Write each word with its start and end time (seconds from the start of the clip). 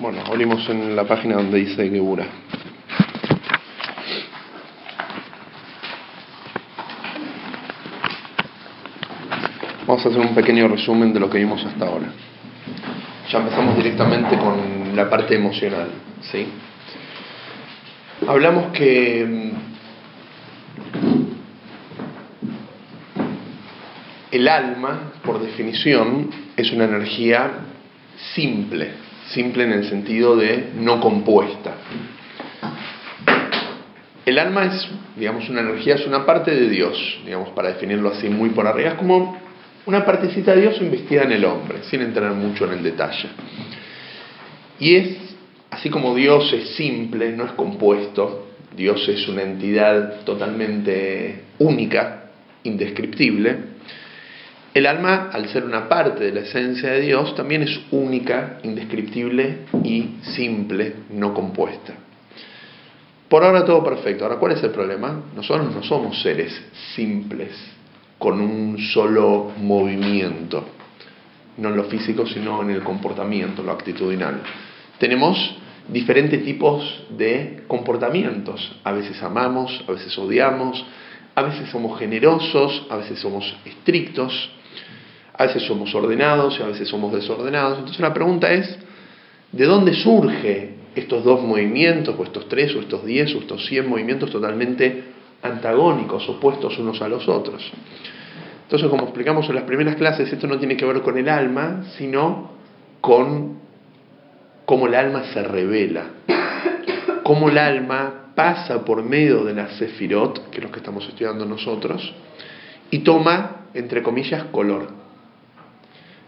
Bueno, 0.00 0.22
abrimos 0.26 0.68
en 0.68 0.96
la 0.96 1.04
página 1.04 1.36
donde 1.36 1.58
dice 1.58 1.88
Gebura. 1.88 2.26
Vamos 9.86 10.04
a 10.04 10.08
hacer 10.08 10.20
un 10.20 10.34
pequeño 10.34 10.66
resumen 10.66 11.12
de 11.12 11.20
lo 11.20 11.30
que 11.30 11.38
vimos 11.38 11.64
hasta 11.64 11.86
ahora. 11.86 12.08
Ya 13.30 13.38
empezamos 13.38 13.76
directamente 13.76 14.36
con 14.36 14.96
la 14.96 15.08
parte 15.08 15.36
emocional, 15.36 15.88
¿sí? 16.22 16.48
Hablamos 18.26 18.72
que 18.72 19.24
mm, 19.24 19.50
el 24.32 24.48
alma, 24.48 25.12
por 25.24 25.40
definición, 25.40 26.30
es 26.56 26.72
una 26.72 26.84
energía 26.84 27.50
simple, 28.34 29.03
simple 29.28 29.64
en 29.64 29.72
el 29.72 29.88
sentido 29.88 30.36
de 30.36 30.70
no 30.76 31.00
compuesta. 31.00 31.74
El 34.24 34.38
alma 34.38 34.66
es, 34.66 34.88
digamos, 35.16 35.48
una 35.50 35.60
energía, 35.60 35.96
es 35.96 36.06
una 36.06 36.24
parte 36.24 36.50
de 36.50 36.68
Dios, 36.68 37.20
digamos, 37.24 37.50
para 37.50 37.68
definirlo 37.68 38.10
así 38.10 38.28
muy 38.28 38.50
por 38.50 38.66
arriba, 38.66 38.90
es 38.90 38.94
como 38.94 39.38
una 39.86 40.04
partecita 40.04 40.54
de 40.54 40.62
Dios 40.62 40.80
investida 40.80 41.24
en 41.24 41.32
el 41.32 41.44
hombre, 41.44 41.82
sin 41.90 42.00
entrar 42.00 42.32
mucho 42.32 42.64
en 42.64 42.78
el 42.78 42.82
detalle. 42.82 43.28
Y 44.78 44.96
es, 44.96 45.18
así 45.70 45.90
como 45.90 46.14
Dios 46.14 46.50
es 46.54 46.70
simple, 46.70 47.32
no 47.32 47.44
es 47.44 47.52
compuesto, 47.52 48.48
Dios 48.74 49.06
es 49.08 49.28
una 49.28 49.42
entidad 49.42 50.22
totalmente 50.24 51.44
única, 51.58 52.30
indescriptible, 52.62 53.73
el 54.74 54.86
alma, 54.86 55.30
al 55.32 55.48
ser 55.48 55.64
una 55.64 55.88
parte 55.88 56.24
de 56.24 56.32
la 56.32 56.40
esencia 56.40 56.90
de 56.90 57.00
Dios, 57.02 57.36
también 57.36 57.62
es 57.62 57.80
única, 57.92 58.58
indescriptible 58.64 59.66
y 59.84 60.16
simple, 60.34 60.94
no 61.10 61.32
compuesta. 61.32 61.94
Por 63.28 63.44
ahora 63.44 63.64
todo 63.64 63.84
perfecto. 63.84 64.24
Ahora, 64.24 64.36
¿cuál 64.36 64.52
es 64.52 64.62
el 64.64 64.70
problema? 64.70 65.22
Nosotros 65.34 65.72
no 65.72 65.82
somos 65.84 66.20
seres 66.20 66.60
simples, 66.94 67.52
con 68.18 68.40
un 68.40 68.78
solo 68.78 69.52
movimiento, 69.58 70.64
no 71.58 71.68
en 71.68 71.76
lo 71.76 71.84
físico, 71.84 72.26
sino 72.26 72.60
en 72.62 72.70
el 72.70 72.82
comportamiento, 72.82 73.62
lo 73.62 73.70
actitudinal. 73.70 74.40
Tenemos 74.98 75.56
diferentes 75.88 76.44
tipos 76.44 77.04
de 77.10 77.62
comportamientos. 77.68 78.76
A 78.82 78.90
veces 78.90 79.22
amamos, 79.22 79.84
a 79.86 79.92
veces 79.92 80.16
odiamos, 80.18 80.84
a 81.36 81.42
veces 81.42 81.68
somos 81.70 81.98
generosos, 81.98 82.86
a 82.90 82.96
veces 82.96 83.20
somos 83.20 83.54
estrictos, 83.64 84.50
a 85.36 85.46
veces 85.46 85.64
somos 85.64 85.94
ordenados 85.94 86.58
y 86.58 86.62
a 86.62 86.66
veces 86.66 86.88
somos 86.88 87.12
desordenados. 87.12 87.78
Entonces 87.78 88.00
la 88.00 88.14
pregunta 88.14 88.52
es, 88.52 88.78
¿de 89.52 89.64
dónde 89.64 89.94
surge 89.94 90.74
estos 90.94 91.24
dos 91.24 91.42
movimientos, 91.42 92.14
o 92.16 92.22
estos 92.22 92.48
tres, 92.48 92.74
o 92.76 92.80
estos 92.80 93.04
diez, 93.04 93.34
o 93.34 93.38
estos 93.38 93.66
cien 93.66 93.88
movimientos 93.88 94.30
totalmente 94.30 95.04
antagónicos, 95.42 96.28
opuestos 96.28 96.78
unos 96.78 97.02
a 97.02 97.08
los 97.08 97.28
otros? 97.28 97.72
Entonces, 98.62 98.88
como 98.88 99.04
explicamos 99.04 99.48
en 99.48 99.56
las 99.56 99.64
primeras 99.64 99.96
clases, 99.96 100.32
esto 100.32 100.46
no 100.46 100.58
tiene 100.58 100.76
que 100.76 100.86
ver 100.86 101.02
con 101.02 101.18
el 101.18 101.28
alma, 101.28 101.84
sino 101.98 102.52
con 103.00 103.58
cómo 104.64 104.86
el 104.86 104.94
alma 104.94 105.24
se 105.34 105.42
revela, 105.42 106.04
cómo 107.24 107.48
el 107.48 107.58
alma 107.58 108.30
pasa 108.34 108.84
por 108.84 109.02
medio 109.02 109.44
de 109.44 109.52
la 109.52 109.68
sefirot, 109.70 110.48
que 110.50 110.58
es 110.58 110.64
lo 110.64 110.70
que 110.70 110.78
estamos 110.78 111.06
estudiando 111.06 111.44
nosotros, 111.44 112.14
y 112.90 113.00
toma, 113.00 113.66
entre 113.74 114.02
comillas, 114.02 114.44
color 114.44 115.03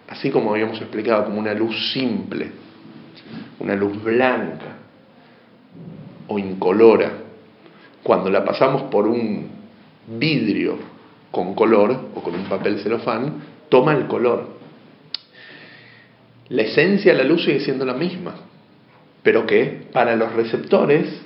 así 0.09 0.31
como 0.31 0.53
habíamos 0.53 0.81
explicado, 0.81 1.25
como 1.25 1.39
una 1.39 1.55
luz 1.55 1.93
simple, 1.93 2.51
una 3.59 3.75
luz 3.75 4.03
blanca 4.03 4.77
o 6.29 6.39
incolora, 6.39 7.13
cuando 8.03 8.31
la 8.31 8.45
pasamos 8.45 8.83
por 8.85 9.07
un 9.07 9.49
vidrio 10.19 10.79
con 11.31 11.55
color 11.55 12.11
o 12.15 12.23
con 12.23 12.35
un 12.35 12.45
papel 12.45 12.79
celofán, 12.79 13.43
toma 13.69 13.95
el 13.95 14.07
color. 14.07 14.57
La 16.49 16.63
esencia 16.63 17.13
de 17.13 17.19
la 17.19 17.25
luz 17.25 17.45
sigue 17.45 17.61
siendo 17.61 17.85
la 17.85 17.95
misma, 17.95 18.35
pero 19.23 19.47
que 19.47 19.87
para 19.93 20.15
los 20.15 20.33
receptores, 20.35 21.21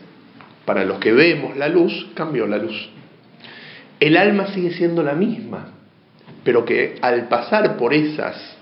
para 0.65 0.85
los 0.85 0.99
que 0.99 1.13
vemos 1.13 1.57
la 1.57 1.69
luz, 1.69 2.09
cambió 2.15 2.47
la 2.47 2.57
luz. 2.57 2.89
El 3.99 4.17
alma 4.17 4.47
sigue 4.47 4.71
siendo 4.71 5.03
la 5.03 5.13
misma, 5.13 5.73
pero 6.43 6.65
que 6.65 6.97
al 7.03 7.29
pasar 7.29 7.77
por 7.77 7.93
esas 7.93 8.57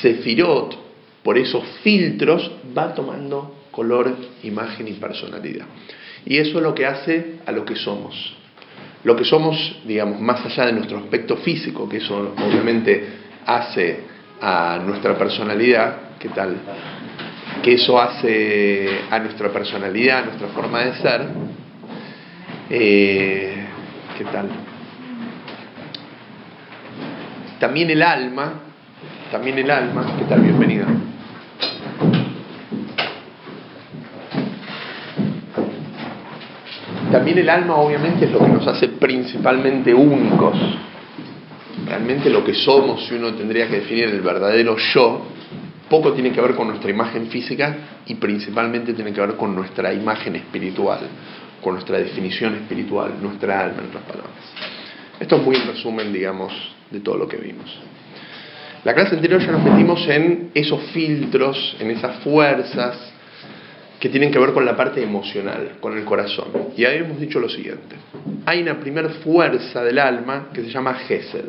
Sefirot, 0.00 0.76
por 1.22 1.38
esos 1.38 1.64
filtros, 1.82 2.50
va 2.76 2.94
tomando 2.94 3.62
color, 3.70 4.14
imagen 4.42 4.88
y 4.88 4.92
personalidad. 4.92 5.66
Y 6.24 6.38
eso 6.38 6.58
es 6.58 6.62
lo 6.62 6.74
que 6.74 6.86
hace 6.86 7.38
a 7.44 7.52
lo 7.52 7.64
que 7.64 7.76
somos. 7.76 8.34
Lo 9.04 9.16
que 9.16 9.24
somos, 9.24 9.80
digamos, 9.84 10.20
más 10.20 10.44
allá 10.46 10.66
de 10.66 10.72
nuestro 10.72 10.98
aspecto 10.98 11.36
físico, 11.38 11.88
que 11.88 11.96
eso 11.96 12.34
obviamente 12.38 13.04
hace 13.44 14.00
a 14.40 14.80
nuestra 14.84 15.16
personalidad, 15.18 16.18
¿qué 16.20 16.28
tal? 16.28 16.56
Que 17.62 17.74
eso 17.74 18.00
hace 18.00 19.00
a 19.10 19.18
nuestra 19.18 19.52
personalidad, 19.52 20.18
a 20.18 20.24
nuestra 20.26 20.48
forma 20.48 20.84
de 20.84 20.94
ser, 20.94 21.28
eh, 22.70 23.64
¿qué 24.18 24.24
tal? 24.24 24.48
También 27.58 27.90
el 27.90 28.02
alma 28.02 28.71
también 29.32 29.58
el 29.58 29.70
alma. 29.70 30.14
¿Qué 30.18 30.24
tal? 30.26 30.42
Bienvenida. 30.42 30.86
También 37.10 37.38
el 37.38 37.48
alma 37.48 37.76
obviamente 37.76 38.26
es 38.26 38.30
lo 38.30 38.40
que 38.40 38.48
nos 38.48 38.66
hace 38.66 38.88
principalmente 38.88 39.94
únicos. 39.94 40.54
Realmente 41.86 42.28
lo 42.28 42.44
que 42.44 42.52
somos, 42.54 43.06
si 43.06 43.14
uno 43.14 43.32
tendría 43.32 43.68
que 43.68 43.76
definir 43.76 44.04
el 44.04 44.20
verdadero 44.20 44.76
yo, 44.76 45.22
poco 45.88 46.12
tiene 46.12 46.30
que 46.30 46.40
ver 46.40 46.54
con 46.54 46.68
nuestra 46.68 46.90
imagen 46.90 47.28
física 47.28 47.76
y 48.06 48.14
principalmente 48.16 48.92
tiene 48.92 49.14
que 49.14 49.20
ver 49.22 49.36
con 49.36 49.54
nuestra 49.54 49.94
imagen 49.94 50.36
espiritual, 50.36 51.00
con 51.62 51.72
nuestra 51.74 51.98
definición 51.98 52.54
espiritual, 52.56 53.14
nuestra 53.22 53.60
alma, 53.60 53.78
en 53.80 53.88
otras 53.88 54.04
palabras. 54.04 54.34
Esto 55.18 55.36
es 55.36 55.42
muy 55.42 55.56
en 55.56 55.66
resumen, 55.68 56.12
digamos, 56.12 56.52
de 56.90 57.00
todo 57.00 57.16
lo 57.16 57.28
que 57.28 57.38
vimos. 57.38 57.78
La 58.84 58.94
clase 58.94 59.14
anterior 59.14 59.40
ya 59.40 59.52
nos 59.52 59.62
metimos 59.62 60.06
en 60.08 60.50
esos 60.54 60.80
filtros, 60.92 61.76
en 61.78 61.90
esas 61.92 62.16
fuerzas 62.18 63.12
que 64.00 64.08
tienen 64.08 64.32
que 64.32 64.38
ver 64.40 64.52
con 64.52 64.64
la 64.64 64.76
parte 64.76 65.00
emocional, 65.00 65.76
con 65.78 65.96
el 65.96 66.04
corazón. 66.04 66.48
Y 66.76 66.84
ahí 66.84 66.98
hemos 66.98 67.20
dicho 67.20 67.38
lo 67.38 67.48
siguiente. 67.48 67.94
Hay 68.44 68.60
una 68.60 68.80
primera 68.80 69.08
fuerza 69.08 69.84
del 69.84 70.00
alma 70.00 70.48
que 70.52 70.62
se 70.62 70.70
llama 70.70 70.94
Gesed, 70.94 71.44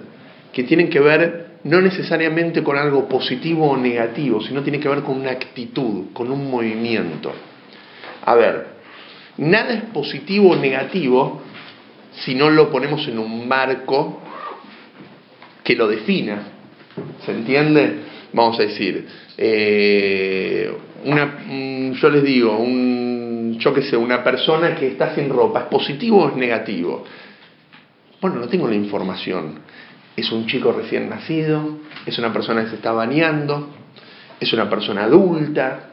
que 0.51 0.63
tiene 0.63 0.89
que 0.89 0.99
ver 0.99 1.53
no 1.63 1.81
necesariamente 1.81 2.61
con 2.61 2.77
algo 2.77 3.07
positivo 3.07 3.71
o 3.71 3.77
negativo, 3.77 4.39
sino 4.41 4.61
tiene 4.61 4.79
que 4.79 4.89
ver 4.89 5.01
con 5.01 5.19
una 5.19 5.31
actitud, 5.31 6.13
con 6.13 6.31
un 6.31 6.51
movimiento. 6.51 7.33
A 8.25 8.35
ver, 8.35 8.67
nada 9.37 9.73
es 9.73 9.81
positivo 9.85 10.51
o 10.51 10.55
negativo 10.55 11.41
si 12.11 12.35
no 12.35 12.51
lo 12.51 12.69
ponemos 12.69 13.07
en 13.07 13.17
un 13.17 13.47
marco 13.47 14.21
que 15.63 15.75
lo 15.75 15.87
defina. 15.87 16.52
¿Se 17.25 17.31
entiende? 17.31 18.03
Vamos 18.33 18.59
a 18.59 18.63
decir, 18.63 19.07
eh, 19.37 20.73
una, 21.05 21.45
yo 21.93 22.09
les 22.09 22.23
digo, 22.23 22.57
un, 22.57 23.57
yo 23.59 23.73
qué 23.73 23.83
sé, 23.83 23.97
una 23.97 24.23
persona 24.23 24.75
que 24.75 24.87
está 24.87 25.13
sin 25.15 25.29
ropa, 25.29 25.61
¿es 25.61 25.65
positivo 25.65 26.23
o 26.23 26.29
es 26.29 26.35
negativo? 26.35 27.03
Bueno, 28.21 28.37
no 28.37 28.47
tengo 28.47 28.67
la 28.67 28.75
información. 28.75 29.59
¿Es 30.15 30.31
un 30.31 30.45
chico 30.45 30.71
recién 30.71 31.09
nacido? 31.09 31.79
¿Es 32.05 32.17
una 32.19 32.31
persona 32.31 32.63
que 32.63 32.69
se 32.69 32.75
está 32.75 32.91
bañando? 32.91 33.69
¿Es 34.39 34.53
una 34.53 34.69
persona 34.69 35.05
adulta? 35.05 35.89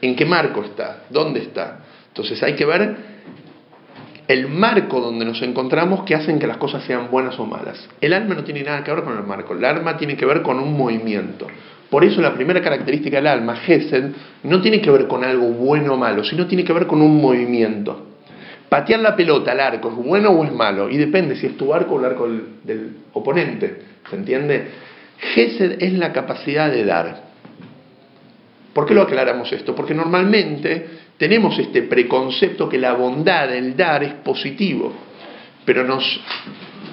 ¿En 0.00 0.16
qué 0.16 0.24
marco 0.24 0.62
está? 0.64 1.04
¿Dónde 1.10 1.40
está? 1.40 1.84
Entonces 2.08 2.42
hay 2.42 2.54
que 2.54 2.64
ver 2.64 3.15
el 4.28 4.48
marco 4.48 5.00
donde 5.00 5.24
nos 5.24 5.40
encontramos 5.42 6.04
que 6.04 6.14
hacen 6.14 6.38
que 6.38 6.46
las 6.46 6.56
cosas 6.56 6.84
sean 6.84 7.10
buenas 7.10 7.38
o 7.38 7.46
malas. 7.46 7.88
El 8.00 8.12
alma 8.12 8.34
no 8.34 8.44
tiene 8.44 8.62
nada 8.62 8.82
que 8.82 8.92
ver 8.92 9.04
con 9.04 9.16
el 9.16 9.24
marco, 9.24 9.54
el 9.54 9.64
alma 9.64 9.96
tiene 9.96 10.16
que 10.16 10.26
ver 10.26 10.42
con 10.42 10.58
un 10.58 10.76
movimiento. 10.76 11.46
Por 11.90 12.04
eso 12.04 12.20
la 12.20 12.34
primera 12.34 12.60
característica 12.60 13.18
del 13.18 13.28
alma, 13.28 13.56
Gesed, 13.56 14.10
no 14.42 14.60
tiene 14.60 14.80
que 14.80 14.90
ver 14.90 15.06
con 15.06 15.22
algo 15.22 15.48
bueno 15.50 15.94
o 15.94 15.96
malo, 15.96 16.24
sino 16.24 16.46
tiene 16.46 16.64
que 16.64 16.72
ver 16.72 16.86
con 16.86 17.00
un 17.00 17.20
movimiento. 17.20 18.06
Patear 18.68 18.98
la 18.98 19.14
pelota 19.14 19.52
al 19.52 19.60
arco, 19.60 19.90
¿es 19.90 19.94
bueno 19.94 20.30
o 20.30 20.44
es 20.44 20.52
malo? 20.52 20.90
Y 20.90 20.96
depende 20.96 21.36
si 21.36 21.46
es 21.46 21.56
tu 21.56 21.72
arco 21.72 21.94
o 21.94 21.98
el 22.00 22.04
arco 22.06 22.28
del, 22.28 22.44
del 22.64 22.96
oponente. 23.12 23.82
¿Se 24.10 24.16
entiende? 24.16 24.66
Gesed 25.18 25.80
es 25.80 25.92
la 25.92 26.12
capacidad 26.12 26.70
de 26.70 26.84
dar. 26.84 27.26
¿Por 28.72 28.86
qué 28.86 28.94
lo 28.94 29.02
aclaramos 29.02 29.50
esto? 29.52 29.74
Porque 29.74 29.94
normalmente 29.94 30.86
tenemos 31.18 31.58
este 31.58 31.82
preconcepto 31.82 32.68
que 32.68 32.78
la 32.78 32.92
bondad, 32.94 33.54
el 33.54 33.76
dar, 33.76 34.02
es 34.02 34.12
positivo. 34.14 34.92
Pero 35.64 35.84
nos, 35.84 36.20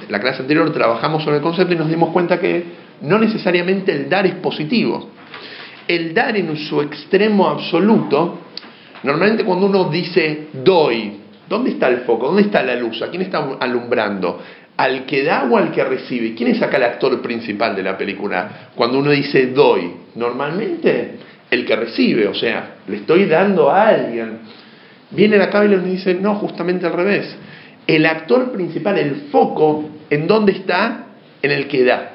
la 0.09 0.19
clase 0.19 0.41
anterior 0.41 0.71
trabajamos 0.71 1.23
sobre 1.23 1.37
el 1.37 1.43
concepto 1.43 1.73
y 1.73 1.77
nos 1.77 1.89
dimos 1.89 2.09
cuenta 2.09 2.39
que 2.39 2.63
no 3.01 3.19
necesariamente 3.19 3.91
el 3.91 4.09
dar 4.09 4.25
es 4.25 4.35
positivo. 4.35 5.09
el 5.87 6.13
dar 6.13 6.35
en 6.37 6.55
su 6.55 6.81
extremo 6.81 7.47
absoluto, 7.47 8.39
normalmente 9.03 9.43
cuando 9.43 9.65
uno 9.65 9.89
dice 9.89 10.47
doy, 10.53 11.19
¿dónde 11.49 11.71
está 11.71 11.89
el 11.89 11.99
foco? 11.99 12.27
¿Dónde 12.27 12.43
está 12.43 12.63
la 12.63 12.75
luz? 12.75 13.01
¿A 13.01 13.09
quién 13.09 13.21
está 13.21 13.57
alumbrando? 13.59 14.39
¿Al 14.77 15.05
que 15.05 15.23
da 15.23 15.47
o 15.49 15.57
al 15.57 15.71
que 15.71 15.83
recibe? 15.83 16.33
¿Quién 16.33 16.51
es 16.51 16.61
acá 16.61 16.77
el 16.77 16.83
actor 16.83 17.21
principal 17.21 17.75
de 17.75 17.83
la 17.83 17.97
película? 17.97 18.69
Cuando 18.75 18.99
uno 18.99 19.11
dice 19.11 19.47
doy, 19.47 19.91
normalmente 20.15 21.17
el 21.53 21.65
que 21.65 21.75
recibe, 21.75 22.27
o 22.27 22.33
sea, 22.33 22.77
le 22.87 22.97
estoy 22.97 23.25
dando 23.25 23.69
a 23.69 23.87
alguien. 23.87 24.39
Viene 25.11 25.37
la 25.37 25.47
Biblia 25.47 25.81
y 25.85 25.91
dice, 25.91 26.15
no, 26.15 26.35
justamente 26.35 26.85
al 26.85 26.93
revés. 26.93 27.35
El 27.85 28.05
actor 28.05 28.51
principal, 28.51 28.97
el 28.97 29.27
foco, 29.31 29.89
¿en 30.09 30.27
dónde 30.27 30.53
está? 30.53 31.07
En 31.41 31.51
el 31.51 31.67
que 31.67 31.83
da. 31.83 32.11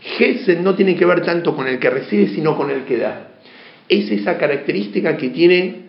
Gesed 0.00 0.60
no 0.60 0.74
tiene 0.74 0.96
que 0.96 1.04
ver 1.04 1.22
tanto 1.22 1.56
con 1.56 1.66
el 1.66 1.78
que 1.78 1.90
recibe, 1.90 2.28
sino 2.28 2.56
con 2.56 2.70
el 2.70 2.84
que 2.84 2.98
da. 2.98 3.28
Es 3.88 4.10
esa 4.10 4.36
característica 4.36 5.16
que 5.16 5.30
tiene, 5.30 5.86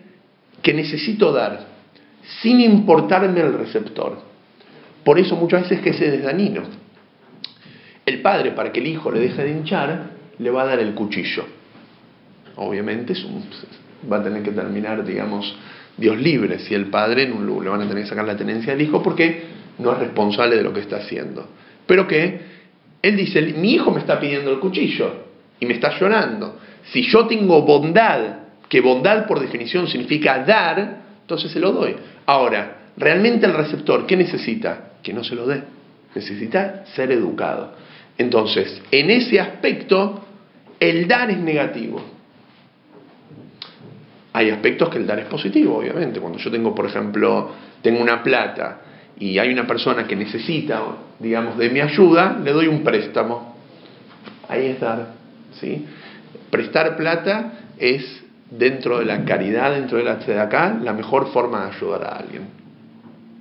que 0.61 0.73
necesito 0.73 1.31
dar, 1.31 1.65
sin 2.41 2.61
importarme 2.61 3.41
el 3.41 3.53
receptor. 3.53 4.21
Por 5.03 5.19
eso 5.19 5.35
muchas 5.35 5.63
veces 5.63 5.83
Gesed 5.83 6.13
es 6.13 6.23
dañino. 6.23 6.63
El 8.05 8.21
padre, 8.21 8.51
para 8.51 8.71
que 8.71 8.79
el 8.79 8.87
hijo 8.87 9.11
le 9.11 9.19
deje 9.19 9.43
de 9.43 9.51
hinchar, 9.51 10.11
le 10.39 10.49
va 10.49 10.61
a 10.61 10.65
dar 10.65 10.79
el 10.79 10.93
cuchillo. 10.93 11.56
Obviamente 12.57 13.13
va 14.11 14.17
a 14.17 14.23
tener 14.23 14.43
que 14.43 14.51
terminar, 14.51 15.05
digamos, 15.05 15.55
Dios 15.95 16.17
libre, 16.17 16.59
si 16.59 16.75
el 16.75 16.87
padre 16.87 17.27
le 17.27 17.69
van 17.69 17.81
a 17.81 17.87
tener 17.87 18.03
que 18.03 18.09
sacar 18.09 18.25
la 18.25 18.37
tenencia 18.37 18.73
del 18.73 18.81
hijo 18.81 19.01
porque 19.01 19.43
no 19.79 19.93
es 19.93 19.99
responsable 19.99 20.55
de 20.55 20.63
lo 20.63 20.73
que 20.73 20.81
está 20.81 20.97
haciendo. 20.97 21.47
Pero 21.85 22.07
que 22.07 22.39
él 23.01 23.15
dice, 23.15 23.41
mi 23.41 23.73
hijo 23.73 23.91
me 23.91 23.99
está 23.99 24.19
pidiendo 24.19 24.51
el 24.51 24.59
cuchillo 24.59 25.25
y 25.59 25.65
me 25.65 25.73
está 25.73 25.97
llorando. 25.99 26.59
Si 26.91 27.03
yo 27.03 27.25
tengo 27.27 27.61
bondad, 27.63 28.39
que 28.69 28.81
bondad 28.81 29.25
por 29.27 29.39
definición 29.39 29.87
significa 29.87 30.43
dar, 30.43 31.01
entonces 31.21 31.51
se 31.51 31.59
lo 31.59 31.71
doy. 31.71 31.95
Ahora, 32.25 32.89
realmente 32.97 33.45
el 33.45 33.53
receptor, 33.53 34.05
¿qué 34.05 34.17
necesita? 34.17 34.93
Que 35.01 35.13
no 35.13 35.23
se 35.23 35.35
lo 35.35 35.47
dé. 35.47 35.63
Necesita 36.15 36.85
ser 36.87 37.11
educado. 37.11 37.73
Entonces, 38.17 38.81
en 38.91 39.11
ese 39.11 39.39
aspecto, 39.39 40.25
el 40.79 41.07
dar 41.07 41.29
es 41.29 41.37
negativo. 41.37 42.16
Hay 44.37 44.51
aspectos 44.51 44.89
que 44.89 44.99
el 44.99 45.07
dar 45.07 45.17
es 45.17 45.25
positivo, 45.25 45.79
obviamente. 45.79 46.19
Cuando 46.19 46.37
yo 46.37 46.51
tengo, 46.51 46.75
por 46.75 46.85
ejemplo, 46.85 47.49
tengo 47.81 47.99
una 47.99 48.21
plata 48.21 48.81
y 49.17 49.39
hay 49.39 49.51
una 49.51 49.65
persona 49.65 50.05
que 50.05 50.15
necesita, 50.15 50.79
digamos, 51.17 51.57
de 51.57 51.71
mi 51.71 51.79
ayuda, 51.79 52.37
le 52.43 52.51
doy 52.51 52.67
un 52.67 52.83
préstamo. 52.83 53.55
Ahí 54.47 54.67
es 54.67 54.79
dar. 54.79 55.07
¿sí? 55.59 55.87
Prestar 56.51 56.97
plata 56.97 57.53
es, 57.79 58.23
dentro 58.51 58.99
de 58.99 59.05
la 59.05 59.25
caridad, 59.25 59.71
dentro 59.71 59.97
de 59.97 60.03
la 60.03 60.43
acá, 60.43 60.77
la 60.83 60.93
mejor 60.93 61.31
forma 61.31 61.65
de 61.65 61.75
ayudar 61.75 62.03
a 62.03 62.17
alguien. 62.17 62.43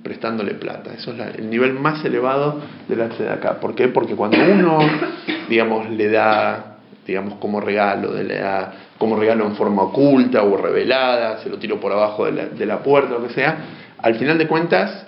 Prestándole 0.01 0.55
plata. 0.55 0.95
Eso 0.95 1.13
es 1.13 1.37
el 1.37 1.47
nivel 1.47 1.73
más 1.73 2.03
elevado 2.05 2.59
de 2.87 2.95
la 2.95 3.33
acá. 3.33 3.59
¿Por 3.59 3.75
qué? 3.75 3.87
Porque 3.89 4.15
cuando 4.15 4.39
uno, 4.51 4.79
digamos, 5.47 5.91
le 5.91 6.09
da, 6.09 6.77
digamos, 7.05 7.35
como 7.35 7.61
regalo, 7.61 8.15
le 8.15 8.39
da 8.39 8.86
como 8.97 9.15
regalo 9.15 9.45
en 9.45 9.55
forma 9.55 9.83
oculta 9.83 10.43
o 10.43 10.57
revelada, 10.57 11.39
se 11.39 11.49
lo 11.49 11.57
tiro 11.57 11.79
por 11.79 11.91
abajo 11.91 12.25
de 12.25 12.31
la, 12.31 12.45
de 12.47 12.65
la 12.65 12.79
puerta, 12.79 13.11
lo 13.11 13.27
que 13.27 13.33
sea, 13.33 13.57
al 13.99 14.15
final 14.15 14.37
de 14.37 14.47
cuentas 14.47 15.07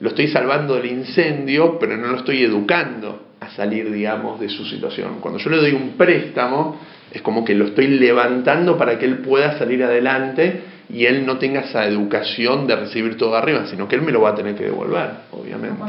lo 0.00 0.08
estoy 0.08 0.28
salvando 0.28 0.76
del 0.76 0.86
incendio, 0.86 1.78
pero 1.78 1.96
no 1.96 2.08
lo 2.08 2.16
estoy 2.16 2.42
educando 2.42 3.22
a 3.38 3.50
salir, 3.50 3.90
digamos, 3.90 4.40
de 4.40 4.48
su 4.48 4.64
situación. 4.64 5.16
Cuando 5.20 5.38
yo 5.38 5.50
le 5.50 5.58
doy 5.58 5.72
un 5.72 5.90
préstamo, 5.90 6.80
es 7.10 7.22
como 7.22 7.44
que 7.44 7.54
lo 7.54 7.66
estoy 7.66 7.86
levantando 7.88 8.78
para 8.78 8.98
que 8.98 9.04
él 9.04 9.18
pueda 9.18 9.58
salir 9.58 9.82
adelante 9.84 10.62
y 10.88 11.04
él 11.04 11.26
no 11.26 11.38
tenga 11.38 11.60
esa 11.60 11.86
educación 11.86 12.66
de 12.66 12.76
recibir 12.76 13.16
todo 13.16 13.36
arriba, 13.36 13.66
sino 13.66 13.88
que 13.88 13.96
él 13.96 14.02
me 14.02 14.12
lo 14.12 14.22
va 14.22 14.30
a 14.30 14.34
tener 14.34 14.54
que 14.54 14.64
devolver, 14.64 15.10
obviamente. 15.32 15.82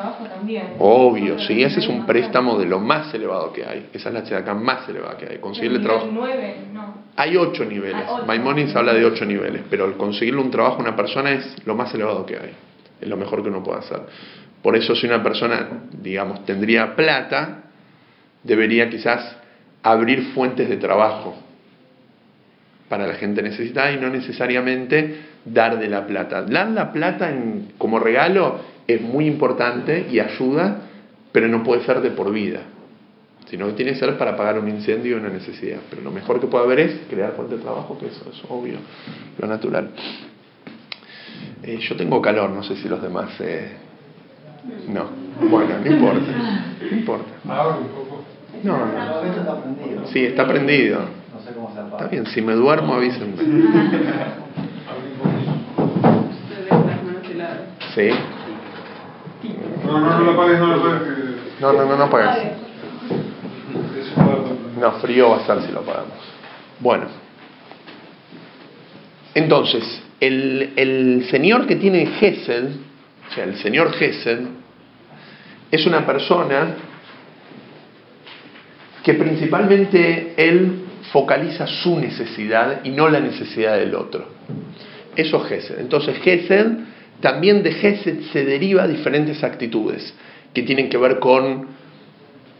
Trabajo 0.00 0.24
también. 0.24 0.74
Obvio, 0.78 1.38
sí, 1.38 1.62
ese 1.62 1.80
es 1.80 1.88
un 1.88 2.06
préstamo 2.06 2.58
de 2.58 2.66
lo 2.66 2.80
más 2.80 3.12
elevado 3.14 3.52
que 3.52 3.64
hay. 3.64 3.88
Esa 3.92 4.10
es 4.10 4.30
la 4.30 4.38
acá 4.38 4.54
más 4.54 4.88
elevada 4.88 5.16
que 5.16 5.26
hay. 5.26 5.38
Conseguirle 5.38 5.80
trabajo. 5.80 6.08
Nueve, 6.12 6.56
no. 6.72 6.94
Hay 7.16 7.36
ocho 7.36 7.64
niveles. 7.64 8.04
Maimonides 8.26 8.74
habla 8.76 8.94
de 8.94 9.04
ocho 9.04 9.24
niveles, 9.24 9.62
pero 9.68 9.86
el 9.86 9.94
conseguirle 9.94 10.40
un 10.40 10.50
trabajo 10.50 10.76
a 10.76 10.80
una 10.80 10.96
persona 10.96 11.32
es 11.32 11.66
lo 11.66 11.74
más 11.74 11.92
elevado 11.94 12.24
que 12.24 12.36
hay 12.36 12.68
es 13.00 13.08
lo 13.08 13.16
mejor 13.16 13.42
que 13.42 13.48
uno 13.48 13.62
puede 13.62 13.78
hacer. 13.78 14.00
Por 14.62 14.76
eso 14.76 14.94
si 14.94 15.06
una 15.06 15.22
persona, 15.22 15.68
digamos, 15.92 16.44
tendría 16.44 16.96
plata, 16.96 17.64
debería 18.42 18.88
quizás 18.90 19.36
abrir 19.82 20.32
fuentes 20.34 20.68
de 20.68 20.76
trabajo 20.76 21.36
para 22.88 23.06
la 23.06 23.14
gente 23.14 23.42
necesitada 23.42 23.92
y 23.92 23.98
no 23.98 24.08
necesariamente 24.08 25.20
dar 25.44 25.78
de 25.78 25.88
la 25.88 26.06
plata. 26.06 26.42
Dar 26.42 26.68
la 26.70 26.92
plata 26.92 27.32
como 27.76 27.98
regalo 27.98 28.77
es 28.88 29.02
muy 29.02 29.26
importante 29.26 30.08
y 30.10 30.18
ayuda, 30.18 30.78
pero 31.30 31.46
no 31.46 31.62
puede 31.62 31.84
ser 31.84 32.00
de 32.00 32.10
por 32.10 32.32
vida, 32.32 32.62
sino 33.48 33.66
que 33.66 33.74
tiene 33.74 33.92
que 33.92 33.98
ser 33.98 34.16
para 34.16 34.34
pagar 34.34 34.58
un 34.58 34.68
incendio 34.68 35.16
y 35.16 35.20
una 35.20 35.28
necesidad. 35.28 35.78
Pero 35.90 36.02
lo 36.02 36.10
mejor 36.10 36.40
que 36.40 36.46
puede 36.46 36.64
haber 36.64 36.80
es 36.80 37.00
crear 37.08 37.32
fuentes 37.32 37.58
de 37.58 37.64
trabajo, 37.64 37.98
que 37.98 38.06
eso 38.06 38.24
es 38.32 38.42
obvio, 38.48 38.78
lo 39.38 39.46
natural. 39.46 39.90
Eh, 41.62 41.78
yo 41.78 41.96
tengo 41.96 42.22
calor, 42.22 42.48
no 42.50 42.62
sé 42.62 42.76
si 42.76 42.88
los 42.88 43.02
demás... 43.02 43.30
Eh... 43.40 43.76
No, 44.88 45.06
bueno, 45.50 45.78
no 45.84 45.92
importa. 45.92 46.32
No 46.90 46.96
importa. 46.96 47.30
No, 47.44 48.78
no. 48.86 50.06
Sí, 50.12 50.24
está 50.24 50.46
prendido. 50.46 50.98
No 50.98 51.40
sé 51.40 51.54
cómo 51.54 51.72
se 51.72 51.78
apaga. 51.78 51.96
Está 51.96 52.08
bien, 52.08 52.26
si 52.26 52.42
me 52.42 52.54
duermo 52.54 52.94
avísenme. 52.94 53.36
Sí. 57.94 58.10
No, 59.88 60.00
no, 60.00 60.18
no 60.18 60.20
lo 60.20 60.30
apagues, 60.32 60.58
no 60.58 60.66
lo 60.66 60.74
apagues. 60.74 61.08
No, 61.60 61.72
no, 61.72 61.86
no, 61.86 61.96
no 61.96 62.04
apagues. 62.04 62.52
No, 64.78 64.92
frío 65.00 65.30
va 65.30 65.38
a 65.38 65.40
estar 65.40 65.62
si 65.62 65.72
lo 65.72 65.80
apagamos. 65.80 66.18
Bueno. 66.78 67.06
Entonces, 69.34 70.02
el, 70.20 71.26
señor 71.30 71.66
que 71.66 71.76
tiene 71.76 72.06
Gesed, 72.06 72.66
o 73.30 73.34
sea, 73.34 73.44
el 73.44 73.56
señor 73.56 73.92
Gesed, 73.94 74.40
es 75.70 75.86
una 75.86 76.04
persona 76.04 76.74
que 79.02 79.14
principalmente 79.14 80.34
él 80.36 80.84
focaliza 81.12 81.66
su 81.66 81.98
necesidad 81.98 82.84
y 82.84 82.90
no 82.90 83.08
la 83.08 83.20
necesidad 83.20 83.78
del 83.78 83.94
otro. 83.94 84.26
Eso 85.16 85.42
es 85.44 85.48
Gesed. 85.48 85.80
Entonces 85.80 86.18
Gesed, 86.18 86.66
también 87.20 87.62
de 87.62 87.72
Gesed 87.72 88.20
se 88.32 88.44
deriva 88.44 88.86
diferentes 88.86 89.42
actitudes 89.42 90.14
que 90.54 90.62
tienen 90.62 90.88
que 90.88 90.98
ver 90.98 91.18
con 91.18 91.66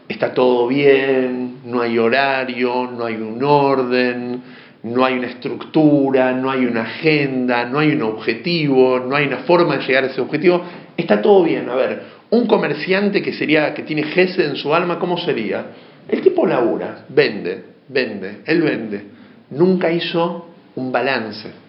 está 0.09 0.33
todo 0.33 0.67
bien, 0.67 1.59
no 1.65 1.83
hay 1.83 1.99
horario, 1.99 2.91
no 2.91 3.05
hay 3.05 3.15
un 3.17 3.43
orden, 3.45 4.43
no 4.83 5.05
hay 5.05 5.19
una 5.19 5.29
estructura, 5.29 6.33
no 6.33 6.51
hay 6.51 6.65
una 6.65 6.83
agenda, 6.83 7.67
no 7.67 7.79
hay 7.79 7.91
un 7.91 8.03
objetivo, 8.03 8.99
no 9.01 9.15
hay 9.15 9.27
una 9.27 9.39
forma 9.39 9.77
de 9.77 9.87
llegar 9.87 10.05
a 10.05 10.07
ese 10.09 10.21
objetivo, 10.21 10.63
está 10.97 11.21
todo 11.21 11.45
bien. 11.45 11.69
A 11.69 11.75
ver, 11.75 12.03
un 12.31 12.47
comerciante 12.47 13.23
que 13.23 13.33
sería 13.33 13.75
que 13.75 13.83
tiene 13.83 14.05
Gesed 14.05 14.47
en 14.47 14.57
su 14.57 14.75
alma, 14.75 14.99
¿cómo 14.99 15.19
sería? 15.19 15.67
El 16.09 16.23
tipo 16.23 16.47
labura, 16.47 17.05
vende, 17.09 17.65
vende, 17.89 18.41
él 18.47 18.63
vende. 18.63 19.03
Nunca 19.51 19.91
hizo 19.91 20.49
un 20.75 20.91
balance. 20.91 21.68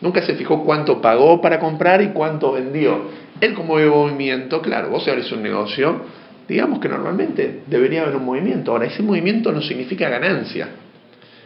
Nunca 0.00 0.22
se 0.22 0.34
fijó 0.34 0.64
cuánto 0.64 1.00
pagó 1.00 1.40
para 1.40 1.58
comprar 1.58 2.00
y 2.02 2.08
cuánto 2.08 2.52
vendió. 2.52 3.02
Él 3.40 3.54
como 3.54 3.74
ve 3.74 3.86
movimiento, 3.86 4.62
claro, 4.62 4.90
vos 4.90 5.06
abrís 5.08 5.30
un 5.32 5.42
negocio, 5.42 6.02
digamos 6.48 6.80
que 6.80 6.88
normalmente 6.88 7.62
debería 7.66 8.02
haber 8.02 8.16
un 8.16 8.24
movimiento. 8.24 8.72
Ahora, 8.72 8.86
ese 8.86 9.02
movimiento 9.02 9.52
no 9.52 9.60
significa 9.60 10.08
ganancia. 10.08 10.68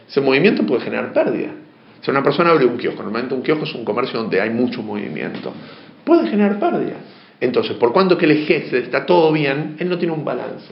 Ese 0.07 0.21
movimiento 0.21 0.65
puede 0.65 0.81
generar 0.81 1.11
pérdida. 1.13 1.51
Si 2.01 2.11
una 2.11 2.23
persona 2.23 2.51
abre 2.51 2.65
un 2.65 2.77
kiosco, 2.77 3.01
normalmente 3.01 3.33
un 3.33 3.41
kiosco 3.41 3.65
es 3.65 3.73
un 3.73 3.83
comercio 3.83 4.19
donde 4.19 4.39
hay 4.39 4.51
mucho 4.51 4.83
movimiento, 4.83 5.51
puede 6.03 6.27
generar 6.27 6.59
pérdida. 6.59 6.97
Entonces, 7.41 7.75
por 7.77 7.91
cuanto 7.91 8.17
que 8.17 8.25
el 8.25 8.45
Gesed 8.45 8.83
está 8.83 9.05
todo 9.05 9.31
bien, 9.31 9.75
él 9.79 9.89
no 9.89 9.97
tiene 9.97 10.13
un 10.13 10.23
balance. 10.23 10.71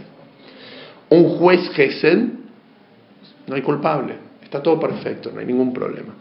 Un 1.09 1.29
juez 1.37 1.69
Gesed, 1.71 2.19
no 3.47 3.55
hay 3.55 3.61
culpable, 3.61 4.15
está 4.43 4.61
todo 4.61 4.79
perfecto, 4.79 5.31
no 5.33 5.39
hay 5.39 5.45
ningún 5.45 5.73
problema. 5.73 6.13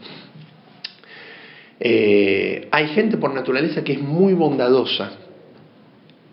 Eh, 1.84 2.68
hay 2.70 2.88
gente 2.88 3.16
por 3.16 3.34
naturaleza 3.34 3.82
que 3.82 3.94
es 3.94 4.00
muy 4.00 4.34
bondadosa 4.34 5.14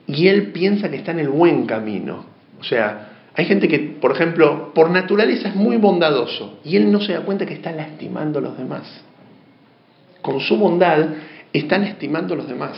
y 0.06 0.28
él 0.28 0.52
piensa 0.52 0.92
que 0.92 0.98
está 0.98 1.10
en 1.10 1.20
el 1.20 1.30
buen 1.30 1.66
camino. 1.66 2.24
O 2.60 2.64
sea, 2.64 3.10
hay 3.34 3.46
gente 3.46 3.68
que, 3.68 3.80
por 3.80 4.12
ejemplo, 4.12 4.72
por 4.76 4.92
naturaleza 4.92 5.50
es 5.50 5.56
muy 5.56 5.78
bondadoso 5.78 6.60
y 6.64 6.76
él 6.76 6.92
no 6.92 7.02
se 7.02 7.14
da 7.14 7.22
cuenta 7.22 7.48
que 7.48 7.56
está 7.56 7.72
lastimando 7.72 8.38
a 8.38 8.44
los 8.44 8.60
demás. 8.60 9.02
Con 10.22 10.40
su 10.40 10.56
bondad 10.56 11.16
está 11.52 11.80
lastimando 11.80 12.36
a 12.36 12.38
los 12.38 12.48
demás. 12.48 12.78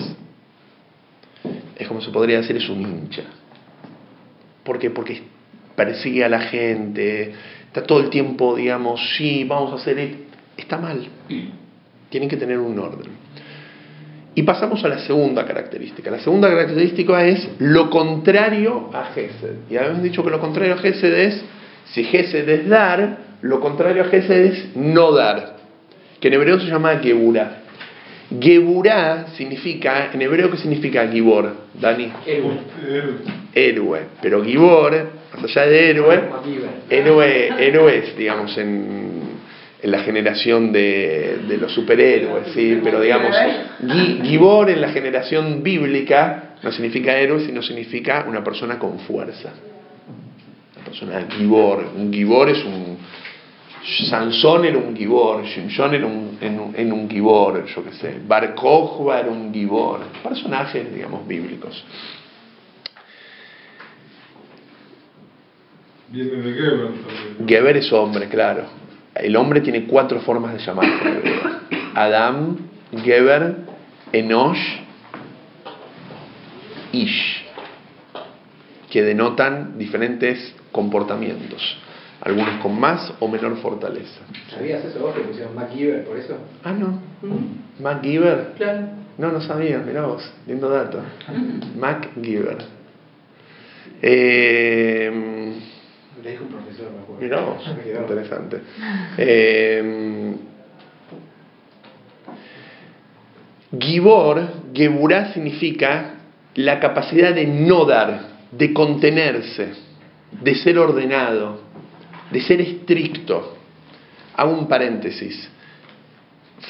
Es 1.77 1.89
como 1.89 1.99
se 1.99 2.09
podría 2.09 2.37
decir, 2.37 2.55
es 2.55 2.69
un 2.69 2.81
hincha. 2.83 3.23
¿Por 4.63 4.79
qué? 4.79 4.91
Porque 4.91 5.23
persigue 5.75 6.23
a 6.23 6.29
la 6.29 6.39
gente, 6.39 7.33
está 7.67 7.83
todo 7.83 7.99
el 7.99 8.09
tiempo, 8.09 8.55
digamos, 8.55 9.01
sí, 9.17 9.43
vamos 9.43 9.73
a 9.73 9.75
hacer 9.75 9.99
esto, 9.99 10.23
está 10.55 10.77
mal. 10.77 11.05
Tienen 12.11 12.29
que 12.29 12.37
tener 12.37 12.59
un 12.59 12.77
orden. 12.77 13.09
Y 14.35 14.43
pasamos 14.43 14.83
a 14.83 14.89
la 14.89 14.99
segunda 14.99 15.45
característica. 15.45 16.11
La 16.11 16.19
segunda 16.19 16.49
característica 16.49 17.25
es 17.25 17.49
lo 17.59 17.89
contrario 17.89 18.89
a 18.93 19.05
Gesed. 19.13 19.69
Y 19.69 19.77
habíamos 19.77 20.03
dicho 20.03 20.23
que 20.23 20.29
lo 20.29 20.39
contrario 20.39 20.75
a 20.75 20.77
Gesed 20.77 21.13
es, 21.13 21.43
si 21.93 22.03
Gesed 22.03 22.47
es 22.47 22.69
dar, 22.69 23.17
lo 23.41 23.59
contrario 23.59 24.03
a 24.03 24.05
Gesed 24.05 24.45
es 24.45 24.75
no 24.75 25.13
dar, 25.13 25.55
que 26.19 26.27
en 26.27 26.33
hebreo 26.33 26.59
se 26.59 26.67
llama 26.67 26.99
Geburah. 26.99 27.61
Geburah 28.39 29.27
significa, 29.35 30.11
en 30.13 30.21
hebreo, 30.21 30.51
¿qué 30.51 30.57
significa 30.57 31.07
Gibor? 31.07 31.53
Dani. 31.73 32.11
Héroe. 32.25 32.57
Héroe. 33.53 33.99
Pero 34.21 34.43
Gibor, 34.43 35.09
más 35.41 35.57
allá 35.57 35.65
de 35.65 35.89
héroe, 35.89 36.21
héroe, 36.89 37.49
héroes, 37.59 38.17
digamos, 38.17 38.57
en, 38.57 39.30
en 39.83 39.89
la 39.91 39.99
generación 39.99 40.71
de, 40.71 41.39
de 41.47 41.57
los 41.57 41.71
superhéroes, 41.73 42.53
¿sí? 42.53 42.79
Pero 42.83 43.01
digamos, 43.01 43.35
Gi- 43.81 44.21
Gibor 44.23 44.69
en 44.69 44.79
la 44.81 44.89
generación 44.89 45.63
bíblica 45.63 46.55
no 46.61 46.71
significa 46.71 47.17
héroe, 47.17 47.43
sino 47.45 47.61
significa 47.63 48.25
una 48.27 48.43
persona 48.43 48.77
con 48.77 48.99
fuerza. 48.99 49.49
Una 50.75 50.85
persona 50.85 51.25
Gibor. 51.31 51.85
Un 51.97 52.13
Gibor 52.13 52.49
es 52.49 52.63
un. 52.63 52.97
Sansón 54.07 54.63
era 54.65 54.77
un 54.77 54.95
Gibor, 54.95 55.43
Shimshon 55.43 55.95
era 55.95 56.05
un, 56.05 56.37
en 56.39 56.59
un, 56.59 56.75
en 56.75 56.93
un 56.93 57.09
Gibor, 57.09 57.65
yo 57.65 57.83
qué 57.83 57.93
sé. 57.93 58.15
Bar 58.27 58.43
era 58.53 59.29
un 59.31 59.51
Gibor. 59.51 60.01
Personajes, 60.21 60.93
digamos, 60.93 61.27
bíblicos. 61.27 61.83
Geber 67.47 67.77
es 67.77 67.91
hombre, 67.91 68.27
claro. 68.27 68.65
El 69.21 69.35
hombre 69.35 69.61
tiene 69.61 69.85
cuatro 69.85 70.19
formas 70.21 70.53
de 70.53 70.59
llamarse 70.59 71.07
en 71.07 71.15
hebreo. 71.17 71.41
Adam, 71.93 72.57
Geber, 73.03 73.55
Enosh, 74.11 74.79
Ish, 76.91 77.45
que 78.89 79.03
denotan 79.03 79.77
diferentes 79.77 80.55
comportamientos, 80.71 81.77
algunos 82.21 82.61
con 82.61 82.79
más 82.79 83.13
o 83.19 83.27
menor 83.27 83.57
fortaleza. 83.57 84.21
¿Sabías 84.49 84.83
eso 84.83 84.99
vos 84.99 85.15
que 85.15 85.21
pusieron 85.21 85.55
MacGyver 85.55 86.03
por 86.03 86.17
eso? 86.17 86.37
Ah, 86.63 86.73
no. 86.73 86.99
Mac 87.79 88.01
Giver. 88.01 88.53
Claro. 88.57 88.87
No, 89.17 89.31
no 89.31 89.41
sabía, 89.41 89.77
mirá 89.79 90.03
vos, 90.03 90.29
lindo 90.47 90.67
dato. 90.67 90.99
Mac 91.77 92.09
Giver. 92.21 92.57
Eh, 94.01 95.53
Le 96.23 96.31
dijo 96.31 96.43
un 96.43 96.51
profesor, 96.51 96.91
me 96.91 97.01
acuerdo. 97.01 97.57
Interesante. 98.01 98.61
Eh, 99.17 100.35
Gibor, 103.77 104.41
Geburá 104.73 105.33
significa 105.33 106.15
la 106.55 106.79
capacidad 106.79 107.33
de 107.33 107.45
no 107.47 107.85
dar, 107.85 108.31
de 108.51 108.73
contenerse, 108.73 109.69
de 110.31 110.55
ser 110.55 110.77
ordenado, 110.77 111.61
de 112.31 112.41
ser 112.41 112.61
estricto. 112.61 113.57
Hago 114.35 114.57
un 114.57 114.67
paréntesis. 114.67 115.49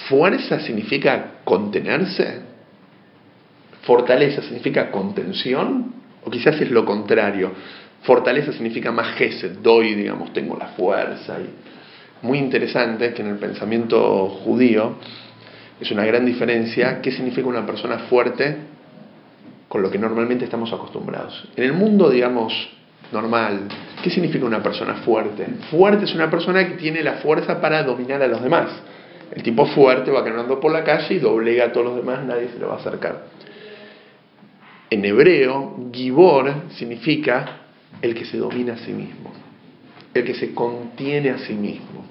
Fuerza 0.08 0.60
significa 0.60 1.40
contenerse. 1.44 2.42
Fortaleza 3.82 4.42
significa 4.44 4.92
contención. 4.92 5.94
O 6.24 6.30
quizás 6.30 6.62
es 6.62 6.70
lo 6.70 6.86
contrario. 6.86 7.52
Fortaleza 8.04 8.52
significa 8.52 8.92
más 8.92 9.16
gesed, 9.16 9.60
doy, 9.62 9.94
digamos, 9.94 10.34
tengo 10.34 10.58
la 10.58 10.68
fuerza. 10.70 11.38
Y 11.40 12.26
muy 12.26 12.40
interesante 12.40 13.14
que 13.14 13.22
en 13.22 13.30
el 13.30 13.38
pensamiento 13.38 14.28
judío 14.44 14.96
es 15.80 15.92
una 15.92 16.06
gran 16.06 16.26
diferencia 16.26 17.02
qué 17.02 17.12
significa 17.12 17.48
una 17.48 17.66
persona 17.66 18.00
fuerte 18.10 18.58
con 19.68 19.82
lo 19.82 19.90
que 19.90 20.00
normalmente 20.00 20.46
estamos 20.46 20.74
acostumbrados. 20.74 21.48
En 21.56 21.64
el 21.64 21.74
mundo, 21.74 22.10
digamos, 22.10 22.54
normal, 23.12 23.68
¿qué 24.04 24.10
significa 24.10 24.46
una 24.46 24.64
persona 24.64 24.96
fuerte? 24.96 25.46
Fuerte 25.70 26.06
es 26.06 26.14
una 26.14 26.30
persona 26.30 26.68
que 26.68 26.76
tiene 26.76 27.04
la 27.04 27.14
fuerza 27.14 27.62
para 27.62 27.84
dominar 27.84 28.22
a 28.22 28.28
los 28.28 28.42
demás. 28.42 28.70
El 29.32 29.44
tipo 29.44 29.66
fuerte 29.68 30.12
va 30.12 30.24
caminando 30.24 30.60
por 30.60 30.72
la 30.72 30.84
calle 30.84 31.16
y 31.16 31.20
doblega 31.20 31.66
a 31.66 31.72
todos 31.72 31.86
los 31.86 31.96
demás, 31.96 32.26
nadie 32.26 32.50
se 32.50 32.60
le 32.60 32.66
va 32.66 32.74
a 32.74 32.78
acercar. 32.78 33.24
En 34.90 35.06
hebreo, 35.06 35.90
Gibor 35.94 36.54
significa 36.72 37.61
el 38.02 38.16
que 38.16 38.26
se 38.26 38.38
domina 38.38 38.74
a 38.74 38.78
sí 38.78 38.92
mismo, 38.92 39.32
el 40.14 40.24
que 40.24 40.34
se 40.34 40.54
contiene 40.54 41.30
a 41.30 41.38
sí 41.40 41.54
mismo. 41.54 42.06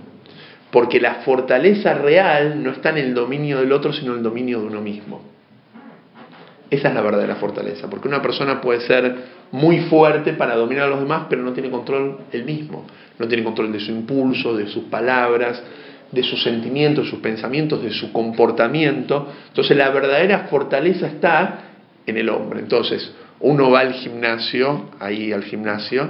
Porque 0.70 1.00
la 1.00 1.16
fortaleza 1.16 1.94
real 1.94 2.62
no 2.62 2.70
está 2.70 2.90
en 2.90 2.98
el 2.98 3.14
dominio 3.14 3.58
del 3.58 3.72
otro, 3.72 3.92
sino 3.92 4.12
en 4.12 4.18
el 4.18 4.24
dominio 4.24 4.60
de 4.60 4.66
uno 4.66 4.80
mismo. 4.80 5.20
Esa 6.70 6.88
es 6.88 6.94
la 6.94 7.00
verdadera 7.00 7.34
fortaleza, 7.34 7.90
porque 7.90 8.06
una 8.06 8.22
persona 8.22 8.60
puede 8.60 8.80
ser 8.82 9.16
muy 9.50 9.80
fuerte 9.80 10.34
para 10.34 10.54
dominar 10.54 10.84
a 10.84 10.90
los 10.90 11.00
demás, 11.00 11.26
pero 11.28 11.42
no 11.42 11.52
tiene 11.52 11.68
control 11.68 12.18
él 12.30 12.44
mismo, 12.44 12.86
no 13.18 13.26
tiene 13.26 13.42
control 13.42 13.72
de 13.72 13.80
su 13.80 13.90
impulso, 13.90 14.56
de 14.56 14.68
sus 14.68 14.84
palabras, 14.84 15.60
de 16.12 16.22
sus 16.22 16.42
sentimientos, 16.42 17.06
de 17.06 17.10
sus 17.10 17.20
pensamientos, 17.20 17.82
de 17.82 17.90
su 17.90 18.12
comportamiento. 18.12 19.32
Entonces 19.48 19.76
la 19.76 19.90
verdadera 19.90 20.46
fortaleza 20.48 21.08
está 21.08 21.58
en 22.06 22.16
el 22.16 22.28
hombre. 22.28 22.60
Entonces 22.60 23.12
uno 23.40 23.70
va 23.70 23.80
al 23.80 23.92
gimnasio, 23.94 24.90
ahí 25.00 25.32
al 25.32 25.44
gimnasio, 25.44 26.08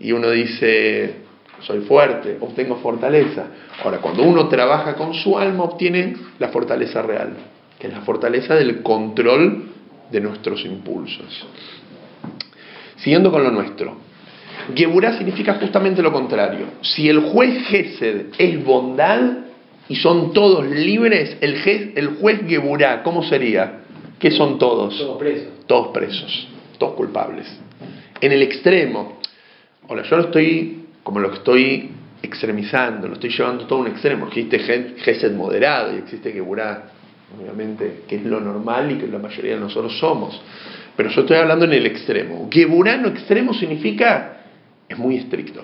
y 0.00 0.12
uno 0.12 0.30
dice, 0.30 1.14
soy 1.60 1.80
fuerte, 1.80 2.38
obtengo 2.40 2.76
fortaleza. 2.76 3.46
Ahora, 3.84 3.98
cuando 3.98 4.22
uno 4.24 4.48
trabaja 4.48 4.94
con 4.94 5.14
su 5.14 5.38
alma, 5.38 5.64
obtiene 5.64 6.14
la 6.38 6.48
fortaleza 6.48 7.02
real, 7.02 7.30
que 7.78 7.86
es 7.86 7.92
la 7.92 8.00
fortaleza 8.00 8.54
del 8.54 8.82
control 8.82 9.64
de 10.10 10.20
nuestros 10.20 10.64
impulsos. 10.64 11.46
Siguiendo 12.96 13.30
con 13.30 13.42
lo 13.42 13.50
nuestro. 13.50 13.96
Geburá 14.74 15.16
significa 15.18 15.54
justamente 15.54 16.02
lo 16.02 16.12
contrario. 16.12 16.66
Si 16.82 17.08
el 17.08 17.20
juez 17.20 17.66
Gesed 17.66 18.26
es 18.38 18.64
bondad 18.64 19.20
y 19.88 19.96
son 19.96 20.32
todos 20.32 20.64
libres, 20.66 21.36
el, 21.40 21.60
je- 21.62 21.92
el 21.96 22.08
juez 22.20 22.40
Geburá, 22.46 23.02
¿cómo 23.02 23.22
sería? 23.24 23.80
¿Qué 24.20 24.30
son 24.30 24.58
todos? 24.58 24.96
Todos 24.98 25.18
presos. 25.18 25.48
Todos 25.66 25.88
presos, 25.88 26.48
culpables. 26.90 27.46
En 28.20 28.32
el 28.32 28.42
extremo. 28.42 29.18
Ahora, 29.88 30.02
yo 30.02 30.16
lo 30.16 30.22
estoy, 30.24 30.86
como 31.02 31.20
lo 31.20 31.32
estoy 31.32 31.90
extremizando, 32.22 33.08
lo 33.08 33.14
estoy 33.14 33.30
llevando 33.30 33.66
todo 33.66 33.80
a 33.80 33.82
un 33.82 33.88
extremo. 33.88 34.26
Existe 34.26 34.58
Gesed 34.58 35.32
moderado 35.32 35.94
y 35.94 35.98
existe 35.98 36.32
Geburá, 36.32 36.84
obviamente, 37.38 38.02
que 38.06 38.16
es 38.16 38.24
lo 38.24 38.40
normal 38.40 38.92
y 38.92 38.94
que 38.96 39.06
la 39.06 39.18
mayoría 39.18 39.54
de 39.54 39.60
nosotros 39.60 39.98
somos. 39.98 40.40
Pero 40.96 41.10
yo 41.10 41.22
estoy 41.22 41.36
hablando 41.36 41.64
en 41.64 41.72
el 41.72 41.86
extremo. 41.86 42.48
Geburá 42.50 42.94
en 42.94 43.02
lo 43.02 43.08
extremo 43.08 43.54
significa, 43.54 44.42
es 44.88 44.98
muy 44.98 45.16
estricto. 45.16 45.62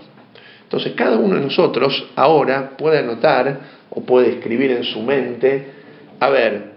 Entonces, 0.65 0.93
cada 0.95 1.17
uno 1.17 1.37
de 1.37 1.43
nosotros 1.43 2.11
ahora 2.17 2.77
puede 2.77 2.99
anotar 2.99 3.61
o 3.91 4.03
puede 4.03 4.31
escribir 4.33 4.71
en 4.71 4.85
su 4.85 5.01
mente, 5.01 5.67
a 6.21 6.29
ver, 6.29 6.73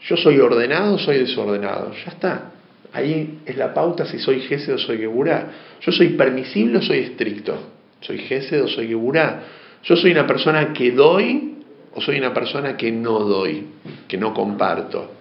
yo 0.00 0.16
soy 0.16 0.38
ordenado 0.38 0.94
o 0.94 0.98
soy 0.98 1.18
desordenado. 1.18 1.92
Ya 2.04 2.10
está. 2.12 2.50
Ahí 2.92 3.40
es 3.44 3.56
la 3.56 3.74
pauta 3.74 4.06
si 4.06 4.18
soy 4.18 4.40
Gesed 4.40 4.74
o 4.74 4.78
soy 4.78 4.98
Geburá. 4.98 5.50
Yo 5.80 5.92
soy 5.92 6.10
permisible 6.10 6.78
o 6.78 6.82
soy 6.82 6.98
estricto. 6.98 7.58
Soy 8.00 8.18
Gesed 8.18 8.62
o 8.62 8.68
soy 8.68 8.88
Geburá. 8.88 9.42
Yo 9.82 9.96
soy 9.96 10.12
una 10.12 10.26
persona 10.26 10.72
que 10.72 10.92
doy 10.92 11.54
o 11.94 12.00
soy 12.00 12.18
una 12.18 12.34
persona 12.34 12.76
que 12.76 12.90
no 12.92 13.20
doy, 13.20 13.66
que 14.08 14.18
no 14.18 14.34
comparto. 14.34 15.12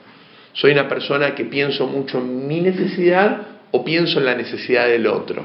Soy 0.53 0.71
una 0.71 0.87
persona 0.87 1.35
que 1.35 1.45
pienso 1.45 1.87
mucho 1.87 2.19
en 2.19 2.47
mi 2.47 2.61
necesidad 2.61 3.41
o 3.71 3.83
pienso 3.83 4.19
en 4.19 4.25
la 4.25 4.35
necesidad 4.35 4.87
del 4.87 5.07
otro. 5.07 5.43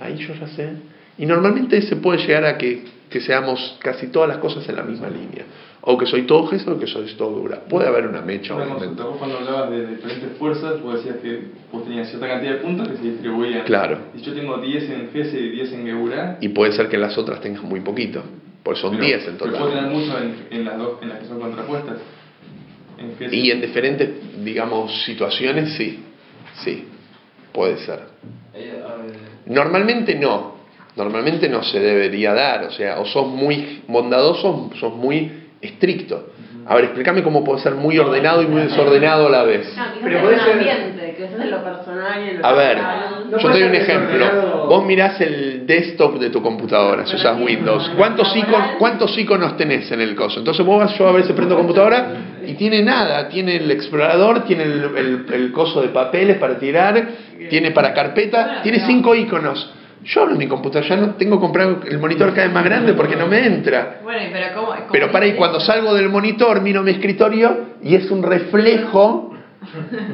Ahí 0.00 0.16
yo 0.16 0.34
ya 0.34 0.48
sé. 0.48 0.70
Y 1.18 1.26
normalmente 1.26 1.80
se 1.82 1.96
puede 1.96 2.18
llegar 2.18 2.44
a 2.44 2.58
que, 2.58 2.84
que 3.10 3.20
seamos 3.20 3.76
casi 3.80 4.08
todas 4.08 4.28
las 4.28 4.38
cosas 4.38 4.68
en 4.68 4.76
la 4.76 4.82
misma 4.82 5.08
línea. 5.08 5.44
O 5.88 5.96
que 5.96 6.06
soy 6.06 6.22
todo 6.22 6.46
gesto 6.48 6.72
o 6.72 6.78
que 6.80 6.88
soy 6.88 7.06
todo 7.16 7.30
dura. 7.38 7.60
Puede 7.68 7.86
haber 7.86 8.06
una 8.08 8.20
mecha, 8.20 8.54
Una 8.56 8.66
consulta, 8.66 9.04
vos 9.04 9.16
cuando 9.18 9.38
hablabas 9.38 9.70
de 9.70 9.86
diferentes 9.86 10.36
fuerzas, 10.36 10.82
vos 10.82 10.94
decías 10.96 11.16
que 11.22 11.42
vos 11.70 11.84
tenías 11.84 12.08
cierta 12.08 12.26
cantidad 12.26 12.54
de 12.54 12.58
puntos 12.58 12.88
que 12.88 12.96
se 12.96 13.02
distribuían. 13.04 13.64
Claro. 13.64 13.98
Y 14.16 14.20
yo 14.20 14.34
tengo 14.34 14.58
10 14.58 14.90
en 14.90 15.10
GESE 15.12 15.38
y 15.40 15.50
10 15.50 15.72
en 15.72 15.86
Geburá. 15.86 16.38
Y 16.40 16.48
puede 16.48 16.72
ser 16.72 16.88
que 16.88 16.98
las 16.98 17.16
otras 17.16 17.40
tengan 17.40 17.64
muy 17.66 17.80
poquito. 17.80 18.20
Pues 18.64 18.80
son 18.80 18.92
pero- 18.96 19.04
10 19.04 19.28
en 19.28 19.36
Pero 19.36 19.50
puedo 19.52 19.64
total. 19.68 19.84
tener 19.84 19.90
mucho 19.96 20.18
en, 20.18 20.34
en 20.50 20.64
las 20.64 20.76
dos, 20.78 20.98
en 21.02 21.08
las 21.08 21.18
que 21.20 21.26
son 21.26 21.40
contrapuestas. 21.40 21.98
En 22.98 23.16
GESE. 23.16 23.36
Y 23.36 23.50
en 23.52 23.60
diferentes, 23.60 24.44
digamos, 24.44 25.04
situaciones, 25.04 25.74
sí. 25.74 26.02
Sí. 26.64 26.88
Puede 27.52 27.76
ser. 27.78 28.00
Normalmente 29.46 30.14
no. 30.16 30.55
Normalmente 30.96 31.48
no 31.48 31.62
se 31.62 31.78
debería 31.78 32.32
dar. 32.34 32.64
O 32.64 32.70
sea, 32.70 32.98
o 32.98 33.04
sos 33.04 33.26
muy 33.28 33.82
bondadoso 33.86 34.70
o 34.72 34.76
sos 34.76 34.94
muy 34.94 35.30
estricto. 35.60 36.30
A 36.68 36.74
ver, 36.74 36.86
explícame 36.86 37.22
cómo 37.22 37.44
puede 37.44 37.60
ser 37.60 37.76
muy 37.76 37.96
ordenado 37.96 38.42
y 38.42 38.46
muy 38.48 38.62
desordenado 38.62 39.28
a 39.28 39.30
la 39.30 39.42
vez. 39.44 39.72
No, 39.76 39.84
Pero 40.02 40.20
puede 40.20 40.38
ser- 40.40 40.52
ambiente, 40.54 41.16
en 41.40 41.50
lo 41.50 41.62
personal 41.62 42.26
y 42.26 42.30
en 42.30 42.38
lo 42.42 42.46
A 42.46 42.52
ver, 42.54 42.76
laboral. 42.78 43.24
Yo 43.30 43.36
te 43.38 43.48
doy 43.48 43.62
un 43.62 43.74
ejemplo. 43.76 44.66
Vos 44.68 44.84
mirás 44.84 45.20
el 45.20 45.64
desktop 45.64 46.18
de 46.18 46.30
tu 46.30 46.42
computadora, 46.42 47.06
si 47.06 47.14
usas 47.14 47.40
Windows. 47.40 47.88
¿Cuántos 47.96 48.34
iconos, 48.36 48.70
¿Cuántos 48.80 49.16
iconos 49.16 49.56
tenés 49.56 49.90
en 49.92 50.00
el 50.00 50.16
coso? 50.16 50.40
Entonces 50.40 50.66
vos 50.66 50.80
vas, 50.80 50.98
yo 50.98 51.06
a 51.08 51.12
veces 51.12 51.32
prendo 51.36 51.56
computadora 51.56 52.06
y 52.44 52.54
tiene 52.54 52.82
nada. 52.82 53.28
Tiene 53.28 53.56
el 53.56 53.70
explorador, 53.70 54.44
tiene 54.44 54.64
el, 54.64 54.84
el- 54.96 55.26
el 55.32 55.52
coso 55.52 55.80
de 55.82 55.88
papeles 55.90 56.36
para 56.38 56.58
tirar, 56.58 57.06
tiene 57.48 57.70
para 57.70 57.94
carpeta, 57.94 58.60
tiene 58.64 58.80
cinco 58.80 59.14
iconos. 59.14 59.72
Yo 60.06 60.22
abro 60.22 60.36
mi 60.36 60.46
computadora, 60.46 60.88
ya 60.88 60.96
no 60.96 61.14
tengo 61.14 61.40
comprado 61.40 61.80
el 61.84 61.98
monitor 61.98 62.30
cada 62.30 62.46
vez 62.46 62.54
más 62.54 62.64
grande 62.64 62.94
porque 62.94 63.16
no 63.16 63.26
me 63.26 63.44
entra. 63.44 64.00
Bueno, 64.04 64.28
pero 64.32 64.46
¿cómo? 64.54 64.68
cómo 64.68 64.92
Pero 64.92 65.10
para 65.10 65.24
ahí, 65.24 65.34
cuando 65.34 65.58
salgo 65.58 65.94
del 65.94 66.08
monitor, 66.08 66.60
miro 66.60 66.82
mi 66.82 66.92
escritorio 66.92 67.74
y 67.82 67.96
es 67.96 68.08
un 68.10 68.22
reflejo 68.22 69.34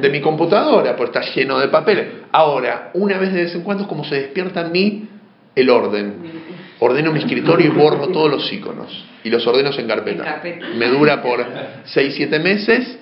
de 0.01 0.09
mi 0.09 0.19
computadora, 0.19 0.95
porque 0.95 1.19
está 1.19 1.33
lleno 1.33 1.59
de 1.59 1.67
papeles. 1.67 2.07
Ahora, 2.31 2.89
una 2.95 3.19
vez 3.19 3.33
de 3.33 3.43
vez 3.43 3.53
en 3.53 3.61
cuando 3.61 3.83
es 3.83 3.89
como 3.89 4.03
se 4.03 4.15
despierta 4.15 4.61
en 4.61 4.71
mí 4.71 5.07
el 5.55 5.69
orden. 5.69 6.15
Ordeno 6.79 7.11
mi 7.11 7.19
escritorio 7.19 7.67
y 7.67 7.69
borro 7.69 8.07
todos 8.07 8.31
los 8.31 8.51
iconos. 8.51 9.05
Y 9.23 9.29
los 9.29 9.45
ordeno 9.45 9.69
en 9.77 9.87
carpeta. 9.87 10.41
En. 10.43 10.79
Me 10.79 10.87
dura 10.87 11.21
por 11.21 11.45
6, 11.85 12.13
7 12.15 12.39
meses. 12.39 12.99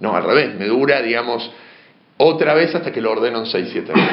No, 0.00 0.14
al 0.14 0.24
revés. 0.24 0.56
Me 0.56 0.66
dura, 0.66 1.00
digamos, 1.00 1.50
otra 2.18 2.52
vez 2.54 2.74
hasta 2.74 2.90
que 2.92 3.00
lo 3.00 3.12
ordeno 3.12 3.38
en 3.38 3.46
6, 3.46 3.68
7 3.72 3.92
meses. 3.94 4.10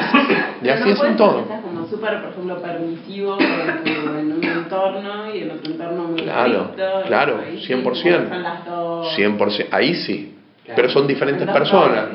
Y 0.63 0.69
así 0.69 0.83
no 0.83 0.89
es 0.93 0.99
ser 0.99 1.17
todo. 1.17 1.45
seas 1.47 1.61
como 1.61 1.87
súper, 1.87 2.21
por 2.21 2.31
ejemplo, 2.31 2.61
permisivo 2.61 3.37
en, 3.39 4.31
un 4.31 4.43
entorno 4.43 5.35
y 5.35 5.39
en 5.39 5.51
otro 5.51 5.71
entorno 5.71 6.03
muy 6.03 6.21
Claro, 6.21 6.61
estricto, 6.61 7.01
claro, 7.07 7.39
ahí 7.45 7.63
sí, 7.65 7.73
100%. 7.73 7.83
como 7.83 7.95
son 8.29 8.43
las 8.43 8.65
dos. 8.65 9.17
100%, 9.17 9.67
ahí 9.71 9.95
sí. 9.95 10.35
Claro. 10.63 10.75
Pero 10.75 10.89
son 10.89 11.07
diferentes 11.07 11.45
Son 11.45 11.53
personas. 11.53 12.05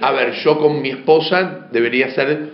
A 0.00 0.12
ver, 0.12 0.32
yo 0.32 0.58
con 0.58 0.80
mi 0.80 0.90
esposa 0.90 1.66
debería 1.72 2.10
ser, 2.10 2.50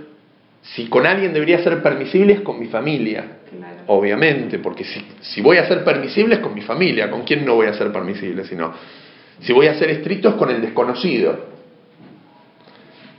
si 0.63 0.87
con 0.87 1.07
alguien 1.07 1.33
debería 1.33 1.63
ser 1.63 1.83
permisible 1.83 2.33
es 2.35 2.41
con 2.41 2.59
mi 2.59 2.67
familia, 2.67 3.25
Claro. 3.57 3.77
obviamente, 3.87 4.59
porque 4.59 4.83
si, 4.85 5.05
si 5.21 5.41
voy 5.41 5.59
a 5.59 5.67
ser 5.69 5.85
permisible 5.85 6.37
es 6.37 6.41
con 6.41 6.55
mi 6.55 6.63
familia, 6.63 7.11
¿con 7.11 7.23
quién 7.23 7.45
no 7.45 7.55
voy 7.55 7.67
a 7.67 7.75
ser 7.75 7.93
permisible? 7.93 8.45
Sino, 8.45 8.73
si 9.41 9.53
voy 9.53 9.67
a 9.69 9.75
ser 9.75 9.91
estricto 9.91 10.29
es 10.31 10.35
con 10.37 10.51
el 10.51 10.61
desconocido. 10.61 11.54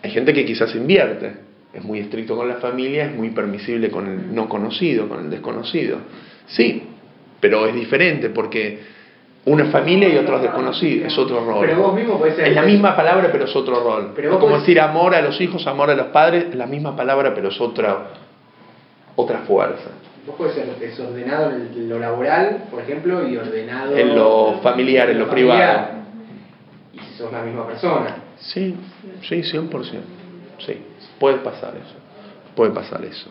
Hay 0.06 0.12
gente 0.12 0.34
que 0.34 0.46
quizás 0.46 0.76
invierte, 0.76 1.34
es 1.74 1.84
muy 1.84 1.98
estricto 1.98 2.36
con 2.36 2.48
la 2.48 2.58
familia, 2.58 3.06
es 3.06 3.16
muy 3.16 3.32
permisible 3.32 3.90
con 3.90 4.06
el 4.06 4.36
no 4.36 4.48
conocido, 4.48 5.10
con 5.10 5.26
el 5.26 5.30
desconocido. 5.32 5.98
Sí, 6.46 6.84
pero 7.40 7.66
es 7.66 7.74
diferente 7.74 8.30
porque 8.30 8.82
una 9.46 9.66
familia 9.66 10.08
y 10.08 10.16
otros 10.18 10.44
desconocidos, 10.44 11.12
es 11.12 11.18
otro 11.18 11.44
rol. 11.44 11.66
Pero 11.66 11.82
vos 11.82 11.96
mismo 11.96 12.20
podés 12.20 12.36
ser. 12.36 12.50
Es 12.50 12.54
la 12.54 12.62
misma 12.62 12.96
palabra, 12.96 13.30
pero 13.32 13.46
es 13.46 13.56
otro 13.56 13.84
rol. 13.84 14.12
Pero 14.16 14.34
es 14.34 14.38
como 14.38 14.56
podés- 14.58 14.60
decir 14.60 14.80
amor 14.80 15.16
a 15.16 15.22
los 15.24 15.42
hijos, 15.42 15.66
amor 15.66 15.90
a 15.90 15.96
los 15.96 16.08
padres, 16.10 16.46
es 16.52 16.56
la 16.56 16.68
misma 16.68 16.96
palabra, 16.96 17.34
pero 17.34 17.48
es 17.50 17.60
otra, 17.60 18.10
otra 19.16 19.40
fuerza. 19.40 19.90
Vos 20.28 20.36
podés 20.36 20.54
ser 20.54 20.68
desordenado 20.80 21.50
en 21.50 21.90
lo 21.90 21.98
laboral, 21.98 22.66
por 22.70 22.80
ejemplo, 22.80 23.28
y 23.28 23.38
ordenado 23.38 23.98
En 23.98 24.16
lo 24.16 24.60
familiar, 24.62 25.10
en 25.10 25.18
lo 25.18 25.28
privado. 25.32 25.88
Y 26.94 27.00
sos 27.18 27.32
la 27.32 27.42
misma 27.42 27.66
persona. 27.66 28.18
Sí, 28.40 28.76
sí, 29.28 29.36
100%. 29.36 29.70
Sí, 30.66 30.74
puede 31.20 31.38
pasar 31.38 31.76
eso. 31.76 31.96
Puede 32.56 32.72
pasar 32.72 33.04
eso. 33.04 33.30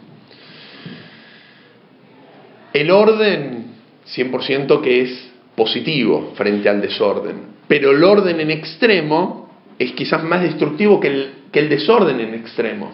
El 2.73 2.91
orden, 2.91 3.67
100% 4.07 4.81
que 4.81 5.03
es 5.03 5.31
positivo 5.55 6.33
frente 6.35 6.69
al 6.69 6.81
desorden. 6.81 7.55
Pero 7.69 7.93
el 7.93 8.03
orden 8.03 8.41
en 8.41 8.51
extremo 8.51 9.49
es 9.79 9.93
quizás 9.93 10.23
más 10.25 10.43
destructivo 10.43 11.01
que 11.01 11.09
el, 11.09 11.35
que 11.53 11.61
el 11.61 11.69
desorden 11.69 12.21
en 12.21 12.35
extremo. 12.35 12.93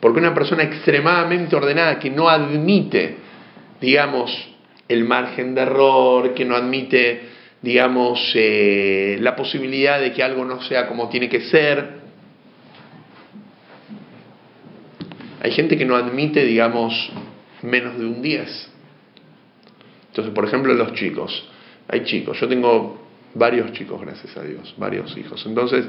Porque 0.00 0.18
una 0.18 0.34
persona 0.34 0.64
extremadamente 0.64 1.56
ordenada 1.56 1.98
que 1.98 2.10
no 2.10 2.28
admite, 2.28 3.16
digamos, 3.80 4.36
el 4.88 5.04
margen 5.04 5.54
de 5.54 5.62
error, 5.62 6.34
que 6.34 6.44
no 6.44 6.54
admite, 6.54 7.35
digamos, 7.62 8.32
eh, 8.34 9.18
la 9.20 9.34
posibilidad 9.34 10.00
de 10.00 10.12
que 10.12 10.22
algo 10.22 10.44
no 10.44 10.62
sea 10.62 10.86
como 10.86 11.08
tiene 11.08 11.28
que 11.28 11.40
ser. 11.42 12.06
Hay 15.42 15.50
gente 15.52 15.76
que 15.76 15.84
no 15.84 15.96
admite, 15.96 16.44
digamos, 16.44 17.10
menos 17.62 17.98
de 17.98 18.06
un 18.06 18.22
10. 18.22 18.72
Entonces, 20.08 20.34
por 20.34 20.44
ejemplo, 20.44 20.74
los 20.74 20.92
chicos. 20.94 21.48
Hay 21.88 22.04
chicos, 22.04 22.38
yo 22.40 22.48
tengo 22.48 23.06
varios 23.34 23.72
chicos, 23.72 24.00
gracias 24.00 24.36
a 24.36 24.42
Dios, 24.42 24.74
varios 24.76 25.16
hijos. 25.16 25.44
Entonces, 25.46 25.86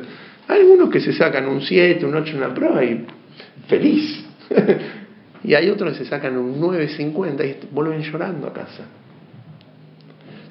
hay 0.47 0.61
algunos 0.61 0.89
que 0.89 0.99
se 0.99 1.13
sacan 1.13 1.47
un 1.47 1.61
7, 1.61 2.05
un 2.05 2.15
8 2.15 2.33
en 2.33 2.39
la 2.39 2.53
prueba 2.53 2.83
y 2.83 3.05
feliz. 3.67 4.25
y 5.43 5.53
hay 5.53 5.69
otros 5.69 5.93
que 5.93 6.03
se 6.03 6.09
sacan 6.09 6.37
un 6.37 6.61
9.50 6.61 7.45
y 7.45 7.73
vuelven 7.73 8.01
llorando 8.01 8.47
a 8.47 8.53
casa. 8.53 8.85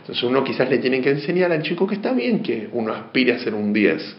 Entonces 0.06 0.22
uno 0.22 0.44
quizás 0.44 0.70
le 0.70 0.78
tiene 0.78 1.00
que 1.00 1.10
enseñar 1.10 1.50
al 1.50 1.62
chico 1.62 1.84
que 1.84 1.96
está 1.96 2.12
bien 2.12 2.40
que 2.40 2.68
uno 2.72 2.92
aspire 2.92 3.32
a 3.34 3.38
ser 3.40 3.54
un 3.54 3.72
10, 3.72 4.16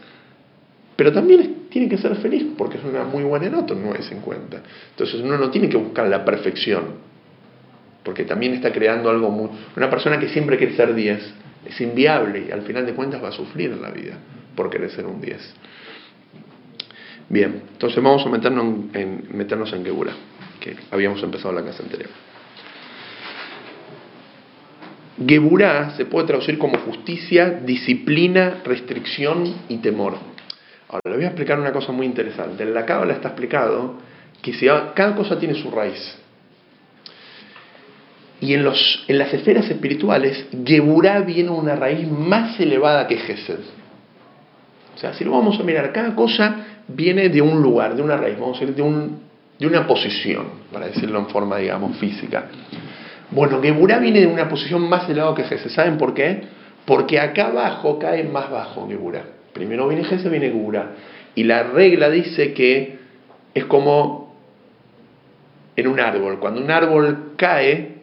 pero 0.97 1.13
también 1.13 1.67
tiene 1.69 1.87
que 1.87 1.97
ser 1.97 2.13
feliz 2.17 2.45
porque 2.57 2.77
es 2.77 2.83
una 2.83 3.05
muy 3.05 3.23
buena 3.23 3.47
nota 3.49 3.73
un 3.73 3.85
9.50. 3.85 4.59
Entonces 4.91 5.21
uno 5.21 5.37
no 5.37 5.49
tiene 5.49 5.69
que 5.69 5.77
buscar 5.77 6.07
la 6.09 6.25
perfección, 6.25 6.85
porque 8.03 8.25
también 8.25 8.53
está 8.53 8.73
creando 8.73 9.09
algo 9.09 9.29
muy... 9.29 9.49
Una 9.77 9.89
persona 9.89 10.19
que 10.19 10.27
siempre 10.27 10.57
quiere 10.57 10.75
ser 10.75 10.93
10 10.93 11.33
es 11.67 11.79
inviable 11.81 12.47
y 12.49 12.51
al 12.51 12.63
final 12.63 12.85
de 12.85 12.93
cuentas 12.93 13.23
va 13.23 13.29
a 13.29 13.31
sufrir 13.31 13.71
en 13.71 13.81
la 13.81 13.91
vida 13.91 14.17
por 14.55 14.69
querer 14.69 14.89
ser 14.91 15.05
un 15.05 15.21
10. 15.21 15.53
Bien, 17.29 17.61
entonces 17.73 18.03
vamos 18.03 18.25
a 18.25 18.29
meternos 18.29 18.65
en, 18.65 18.89
en- 18.93 19.37
meternos 19.37 19.71
en 19.71 19.83
que 19.85 20.75
habíamos 20.91 21.23
empezado 21.23 21.53
la 21.53 21.61
clase 21.61 21.81
anterior. 21.83 22.09
Geburá 25.25 25.91
se 25.97 26.05
puede 26.05 26.27
traducir 26.27 26.57
como 26.57 26.77
justicia, 26.79 27.61
disciplina, 27.65 28.61
restricción 28.63 29.55
y 29.67 29.77
temor. 29.77 30.15
Ahora, 30.89 31.01
le 31.05 31.15
voy 31.15 31.25
a 31.25 31.29
explicar 31.29 31.59
una 31.59 31.71
cosa 31.71 31.91
muy 31.91 32.05
interesante. 32.05 32.63
En 32.63 32.73
la 32.73 32.85
Cábala 32.85 33.13
está 33.13 33.29
explicado 33.29 33.95
que 34.41 34.53
cada 34.93 35.15
cosa 35.15 35.39
tiene 35.39 35.55
su 35.55 35.71
raíz. 35.71 36.17
Y 38.39 38.53
en, 38.53 38.63
los, 38.63 39.03
en 39.07 39.17
las 39.17 39.33
esferas 39.33 39.67
espirituales, 39.69 40.45
Geburá 40.63 41.21
viene 41.21 41.49
una 41.49 41.75
raíz 41.75 42.07
más 42.07 42.59
elevada 42.59 43.07
que 43.07 43.17
Gesed. 43.17 43.59
O 44.95 44.99
sea, 44.99 45.13
si 45.13 45.23
lo 45.23 45.31
vamos 45.31 45.59
a 45.59 45.63
mirar, 45.63 45.91
cada 45.91 46.15
cosa 46.15 46.55
viene 46.87 47.29
de 47.29 47.41
un 47.41 47.61
lugar, 47.61 47.95
de 47.95 48.03
una 48.03 48.15
raíz, 48.15 48.39
vamos 48.39 48.57
a 48.57 48.59
decir, 48.61 48.75
de, 48.75 48.81
un, 48.83 49.19
de 49.57 49.67
una 49.67 49.87
posición, 49.87 50.45
para 50.71 50.87
decirlo 50.87 51.19
en 51.19 51.27
forma, 51.27 51.57
digamos, 51.57 51.97
física. 51.97 52.45
Bueno, 53.37 53.61
Geburá 53.61 53.99
viene 53.99 54.21
de 54.21 54.25
una 54.25 54.49
posición 54.49 54.89
más 54.89 55.07
elevada 55.07 55.35
que 55.35 55.43
Gesed. 55.43 55.69
¿Saben 55.69 55.99
por 55.99 56.15
qué? 56.15 56.41
Porque 56.85 57.19
acá 57.19 57.49
abajo 57.49 57.99
cae 57.99 58.23
más 58.23 58.49
bajo 58.49 58.87
Geburá. 58.87 59.25
Primero 59.53 59.87
viene 59.87 60.05
Gesed, 60.05 60.31
viene 60.31 60.47
Geburá. 60.47 60.93
Y 61.35 61.43
la 61.43 61.61
regla 61.61 62.09
dice 62.09 62.55
que 62.55 62.97
es 63.53 63.65
como 63.65 64.35
en 65.75 65.87
un 65.87 65.99
árbol. 65.99 66.39
Cuando 66.39 66.61
un 66.61 66.71
árbol 66.71 67.33
cae, 67.37 67.97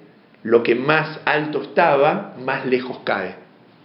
lo 0.45 0.63
que 0.63 0.77
más 0.77 1.19
alto 1.25 1.63
estaba, 1.63 2.35
más 2.39 2.65
lejos 2.67 3.01
cae. 3.03 3.35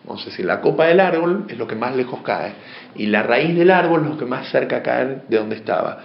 A 0.07 0.23
decir, 0.23 0.45
la 0.45 0.61
copa 0.61 0.85
del 0.85 0.99
árbol 0.99 1.45
es 1.49 1.57
lo 1.57 1.65
que 1.65 1.75
más 1.75 1.95
lejos 1.95 2.19
cae. 2.21 2.53
Y 2.93 3.07
la 3.07 3.23
raíz 3.23 3.57
del 3.57 3.71
árbol 3.71 4.03
es 4.03 4.09
lo 4.11 4.17
que 4.19 4.25
más 4.25 4.51
cerca 4.51 4.83
cae 4.83 5.23
de 5.27 5.37
donde 5.37 5.55
estaba. 5.55 6.03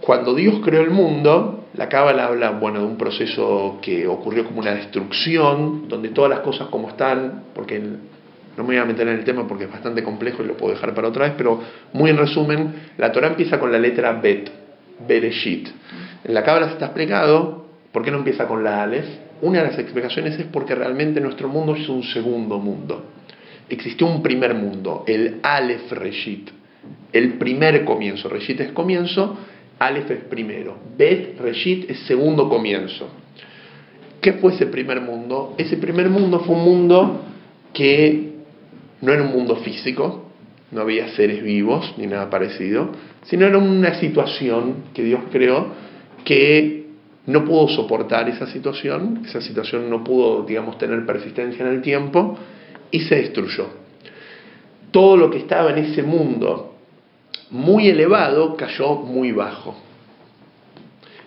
Cuando 0.00 0.32
Dios 0.32 0.60
creó 0.62 0.82
el 0.82 0.90
mundo, 0.90 1.63
la 1.76 1.88
Cábala 1.88 2.26
habla 2.26 2.50
bueno, 2.50 2.80
de 2.80 2.86
un 2.86 2.96
proceso 2.96 3.78
que 3.82 4.06
ocurrió 4.06 4.44
como 4.44 4.60
una 4.60 4.74
destrucción, 4.74 5.88
donde 5.88 6.10
todas 6.10 6.30
las 6.30 6.40
cosas 6.40 6.68
como 6.68 6.88
están, 6.88 7.44
porque 7.52 7.80
no 7.80 8.62
me 8.62 8.64
voy 8.64 8.76
a 8.76 8.84
meter 8.84 9.08
en 9.08 9.18
el 9.18 9.24
tema 9.24 9.46
porque 9.48 9.64
es 9.64 9.72
bastante 9.72 10.04
complejo 10.04 10.42
y 10.42 10.46
lo 10.46 10.56
puedo 10.56 10.72
dejar 10.72 10.94
para 10.94 11.08
otra 11.08 11.24
vez, 11.24 11.34
pero 11.36 11.60
muy 11.92 12.10
en 12.10 12.16
resumen, 12.16 12.74
la 12.96 13.10
Torah 13.10 13.28
empieza 13.28 13.58
con 13.58 13.72
la 13.72 13.78
letra 13.78 14.12
Bet, 14.12 14.50
Bereshit. 15.06 15.68
En 16.22 16.34
la 16.34 16.44
Cábala 16.44 16.66
se 16.68 16.74
está 16.74 16.86
explicado, 16.86 17.66
¿por 17.90 18.04
qué 18.04 18.12
no 18.12 18.18
empieza 18.18 18.46
con 18.46 18.62
la 18.62 18.84
Aleph? 18.84 19.06
Una 19.42 19.58
de 19.62 19.70
las 19.70 19.78
explicaciones 19.78 20.38
es 20.38 20.46
porque 20.46 20.76
realmente 20.76 21.20
nuestro 21.20 21.48
mundo 21.48 21.74
es 21.74 21.88
un 21.88 22.04
segundo 22.04 22.58
mundo. 22.58 23.06
Existió 23.68 24.06
un 24.06 24.22
primer 24.22 24.54
mundo, 24.54 25.02
el 25.08 25.40
Aleph 25.42 25.90
Reshit, 25.90 26.50
el 27.12 27.32
primer 27.34 27.84
comienzo. 27.84 28.28
Reshit 28.28 28.60
es 28.60 28.72
comienzo, 28.72 29.36
Aleph 29.84 30.10
es 30.10 30.24
primero. 30.24 30.76
Bet 30.96 31.38
Reshit 31.38 31.90
es 31.90 32.00
segundo 32.06 32.48
comienzo. 32.48 33.08
¿Qué 34.20 34.32
fue 34.34 34.54
ese 34.54 34.66
primer 34.66 35.02
mundo? 35.02 35.54
Ese 35.58 35.76
primer 35.76 36.08
mundo 36.08 36.40
fue 36.40 36.56
un 36.56 36.64
mundo 36.64 37.20
que 37.74 38.32
no 39.02 39.12
era 39.12 39.22
un 39.22 39.32
mundo 39.32 39.56
físico, 39.56 40.30
no 40.70 40.80
había 40.80 41.08
seres 41.08 41.42
vivos 41.42 41.94
ni 41.98 42.06
nada 42.06 42.30
parecido, 42.30 42.92
sino 43.24 43.46
era 43.46 43.58
una 43.58 43.94
situación 44.00 44.84
que 44.94 45.04
Dios 45.04 45.20
creó 45.30 45.66
que 46.24 46.86
no 47.26 47.44
pudo 47.44 47.68
soportar 47.68 48.28
esa 48.30 48.46
situación, 48.46 49.22
esa 49.26 49.42
situación 49.42 49.90
no 49.90 50.02
pudo, 50.02 50.44
digamos, 50.44 50.78
tener 50.78 51.04
persistencia 51.04 51.66
en 51.66 51.72
el 51.72 51.82
tiempo 51.82 52.38
y 52.90 53.00
se 53.00 53.16
destruyó. 53.16 53.66
Todo 54.90 55.16
lo 55.16 55.30
que 55.30 55.38
estaba 55.38 55.70
en 55.70 55.84
ese 55.84 56.02
mundo 56.02 56.73
muy 57.54 57.88
elevado 57.88 58.56
cayó 58.56 58.96
muy 58.96 59.30
bajo. 59.30 59.76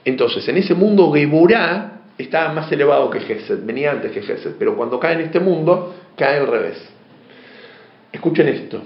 Entonces, 0.03 0.45
en 0.49 0.57
ese 0.57 0.75
mundo 0.75 1.09
Geburá 1.13 2.01
estaba 2.17 2.51
más 2.51 2.69
elevado 2.69 3.09
que 3.09 3.21
Gesed, 3.21 3.65
venía 3.65 3.91
antes 3.91 4.11
que 4.11 4.21
Gesed, 4.21 4.55
pero 4.59 4.75
cuando 4.75 4.99
cae 4.99 5.13
en 5.13 5.21
este 5.21 5.39
mundo, 5.39 5.95
cae 6.17 6.39
al 6.39 6.47
revés. 6.47 6.85
Escuchen 8.11 8.49
esto. 8.49 8.81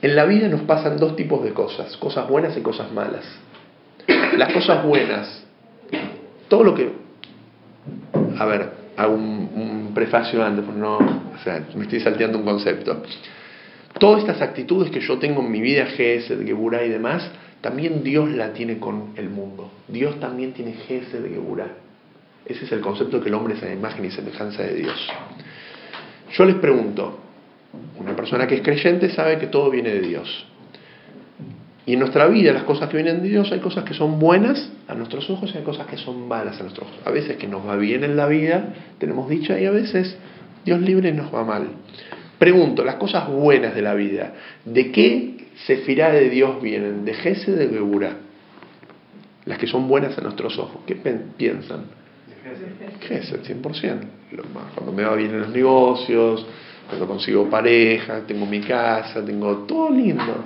En 0.00 0.16
la 0.16 0.24
vida 0.24 0.48
nos 0.48 0.62
pasan 0.62 0.96
dos 0.96 1.14
tipos 1.14 1.44
de 1.44 1.52
cosas, 1.52 1.94
cosas 1.98 2.26
buenas 2.26 2.56
y 2.56 2.62
cosas 2.62 2.90
malas. 2.90 3.26
Las 4.38 4.50
cosas 4.50 4.86
buenas, 4.86 5.44
todo 6.48 6.64
lo 6.64 6.74
que... 6.74 6.90
A 8.38 8.46
ver, 8.46 8.72
hago 8.96 9.12
un, 9.12 9.92
prefacio 9.94 10.42
antes, 10.42 10.64
no, 10.74 10.96
o 10.96 11.38
sea, 11.44 11.66
me 11.74 11.82
estoy 11.82 12.00
salteando 12.00 12.38
un 12.38 12.44
concepto. 12.44 13.02
Todas 14.02 14.22
estas 14.22 14.42
actitudes 14.42 14.90
que 14.90 14.98
yo 14.98 15.20
tengo 15.20 15.42
en 15.42 15.52
mi 15.52 15.60
vida, 15.60 15.86
Gesed, 15.86 16.44
Geburah 16.44 16.84
y 16.84 16.88
demás, 16.88 17.22
también 17.60 18.02
Dios 18.02 18.28
la 18.32 18.52
tiene 18.52 18.80
con 18.80 19.12
el 19.14 19.30
mundo. 19.30 19.70
Dios 19.86 20.18
también 20.18 20.52
tiene 20.54 20.72
Gesed, 20.72 21.24
Geburah. 21.32 21.68
Ese 22.44 22.64
es 22.64 22.72
el 22.72 22.80
concepto 22.80 23.20
que 23.20 23.28
el 23.28 23.34
hombre 23.36 23.54
es 23.54 23.62
a 23.62 23.72
imagen 23.72 24.04
y 24.04 24.10
semejanza 24.10 24.64
de 24.64 24.74
Dios. 24.74 25.08
Yo 26.32 26.44
les 26.44 26.56
pregunto, 26.56 27.20
una 27.96 28.16
persona 28.16 28.48
que 28.48 28.56
es 28.56 28.62
creyente 28.62 29.08
sabe 29.08 29.38
que 29.38 29.46
todo 29.46 29.70
viene 29.70 29.90
de 29.90 30.00
Dios. 30.00 30.46
Y 31.86 31.92
en 31.92 32.00
nuestra 32.00 32.26
vida, 32.26 32.52
las 32.52 32.64
cosas 32.64 32.88
que 32.88 32.96
vienen 32.96 33.22
de 33.22 33.28
Dios, 33.28 33.52
hay 33.52 33.60
cosas 33.60 33.84
que 33.84 33.94
son 33.94 34.18
buenas 34.18 34.68
a 34.88 34.96
nuestros 34.96 35.30
ojos 35.30 35.52
y 35.54 35.58
hay 35.58 35.62
cosas 35.62 35.86
que 35.86 35.96
son 35.96 36.26
malas 36.26 36.58
a 36.58 36.64
nuestros 36.64 36.88
ojos. 36.88 37.00
A 37.04 37.12
veces 37.12 37.36
que 37.36 37.46
nos 37.46 37.64
va 37.64 37.76
bien 37.76 38.02
en 38.02 38.16
la 38.16 38.26
vida, 38.26 38.74
tenemos 38.98 39.30
dicha, 39.30 39.60
y 39.60 39.66
a 39.66 39.70
veces 39.70 40.16
Dios 40.64 40.80
libre 40.80 41.12
nos 41.12 41.32
va 41.32 41.44
mal. 41.44 41.68
Pregunto, 42.42 42.84
las 42.84 42.96
cosas 42.96 43.28
buenas 43.28 43.72
de 43.72 43.82
la 43.82 43.94
vida, 43.94 44.32
¿de 44.64 44.90
qué 44.90 45.46
sefirá 45.64 46.10
de 46.10 46.28
Dios 46.28 46.60
vienen? 46.60 47.04
¿De 47.04 47.14
Gese 47.14 47.52
de 47.52 47.68
Geburah? 47.68 48.16
Las 49.44 49.58
que 49.58 49.68
son 49.68 49.86
buenas 49.86 50.18
a 50.18 50.22
nuestros 50.22 50.58
ojos, 50.58 50.82
¿qué 50.84 50.96
piensan? 50.96 51.84
Gesed, 53.06 53.44
100%. 53.44 54.00
Cuando 54.74 54.92
me 54.92 55.04
va 55.04 55.14
bien 55.14 55.30
en 55.30 55.40
los 55.42 55.50
negocios, 55.50 56.44
cuando 56.88 57.06
consigo 57.06 57.48
pareja, 57.48 58.22
tengo 58.26 58.44
mi 58.44 58.60
casa, 58.60 59.24
tengo 59.24 59.58
todo 59.58 59.90
lindo. 59.90 60.44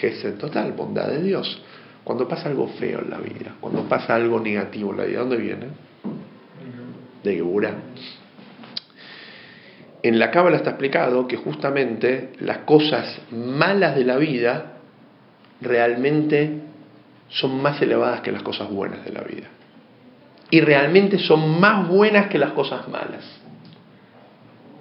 Gesed 0.00 0.38
total, 0.38 0.72
bondad 0.72 1.08
de 1.08 1.24
Dios. 1.24 1.62
Cuando 2.04 2.26
pasa 2.26 2.48
algo 2.48 2.68
feo 2.68 3.00
en 3.00 3.10
la 3.10 3.18
vida, 3.18 3.54
cuando 3.60 3.82
pasa 3.82 4.14
algo 4.14 4.40
negativo 4.40 4.92
en 4.92 4.96
la 4.96 5.04
vida, 5.04 5.20
¿dónde 5.20 5.36
viene? 5.36 5.66
De 7.22 7.34
Geburah. 7.34 7.74
En 10.04 10.18
la 10.18 10.30
Cábala 10.30 10.58
está 10.58 10.68
explicado 10.68 11.26
que 11.26 11.38
justamente 11.38 12.34
las 12.40 12.58
cosas 12.58 13.22
malas 13.30 13.96
de 13.96 14.04
la 14.04 14.18
vida 14.18 14.74
realmente 15.62 16.60
son 17.30 17.62
más 17.62 17.80
elevadas 17.80 18.20
que 18.20 18.30
las 18.30 18.42
cosas 18.42 18.68
buenas 18.68 19.02
de 19.02 19.12
la 19.12 19.22
vida. 19.22 19.46
Y 20.50 20.60
realmente 20.60 21.18
son 21.18 21.58
más 21.58 21.88
buenas 21.88 22.26
que 22.26 22.38
las 22.38 22.52
cosas 22.52 22.86
malas. 22.86 23.24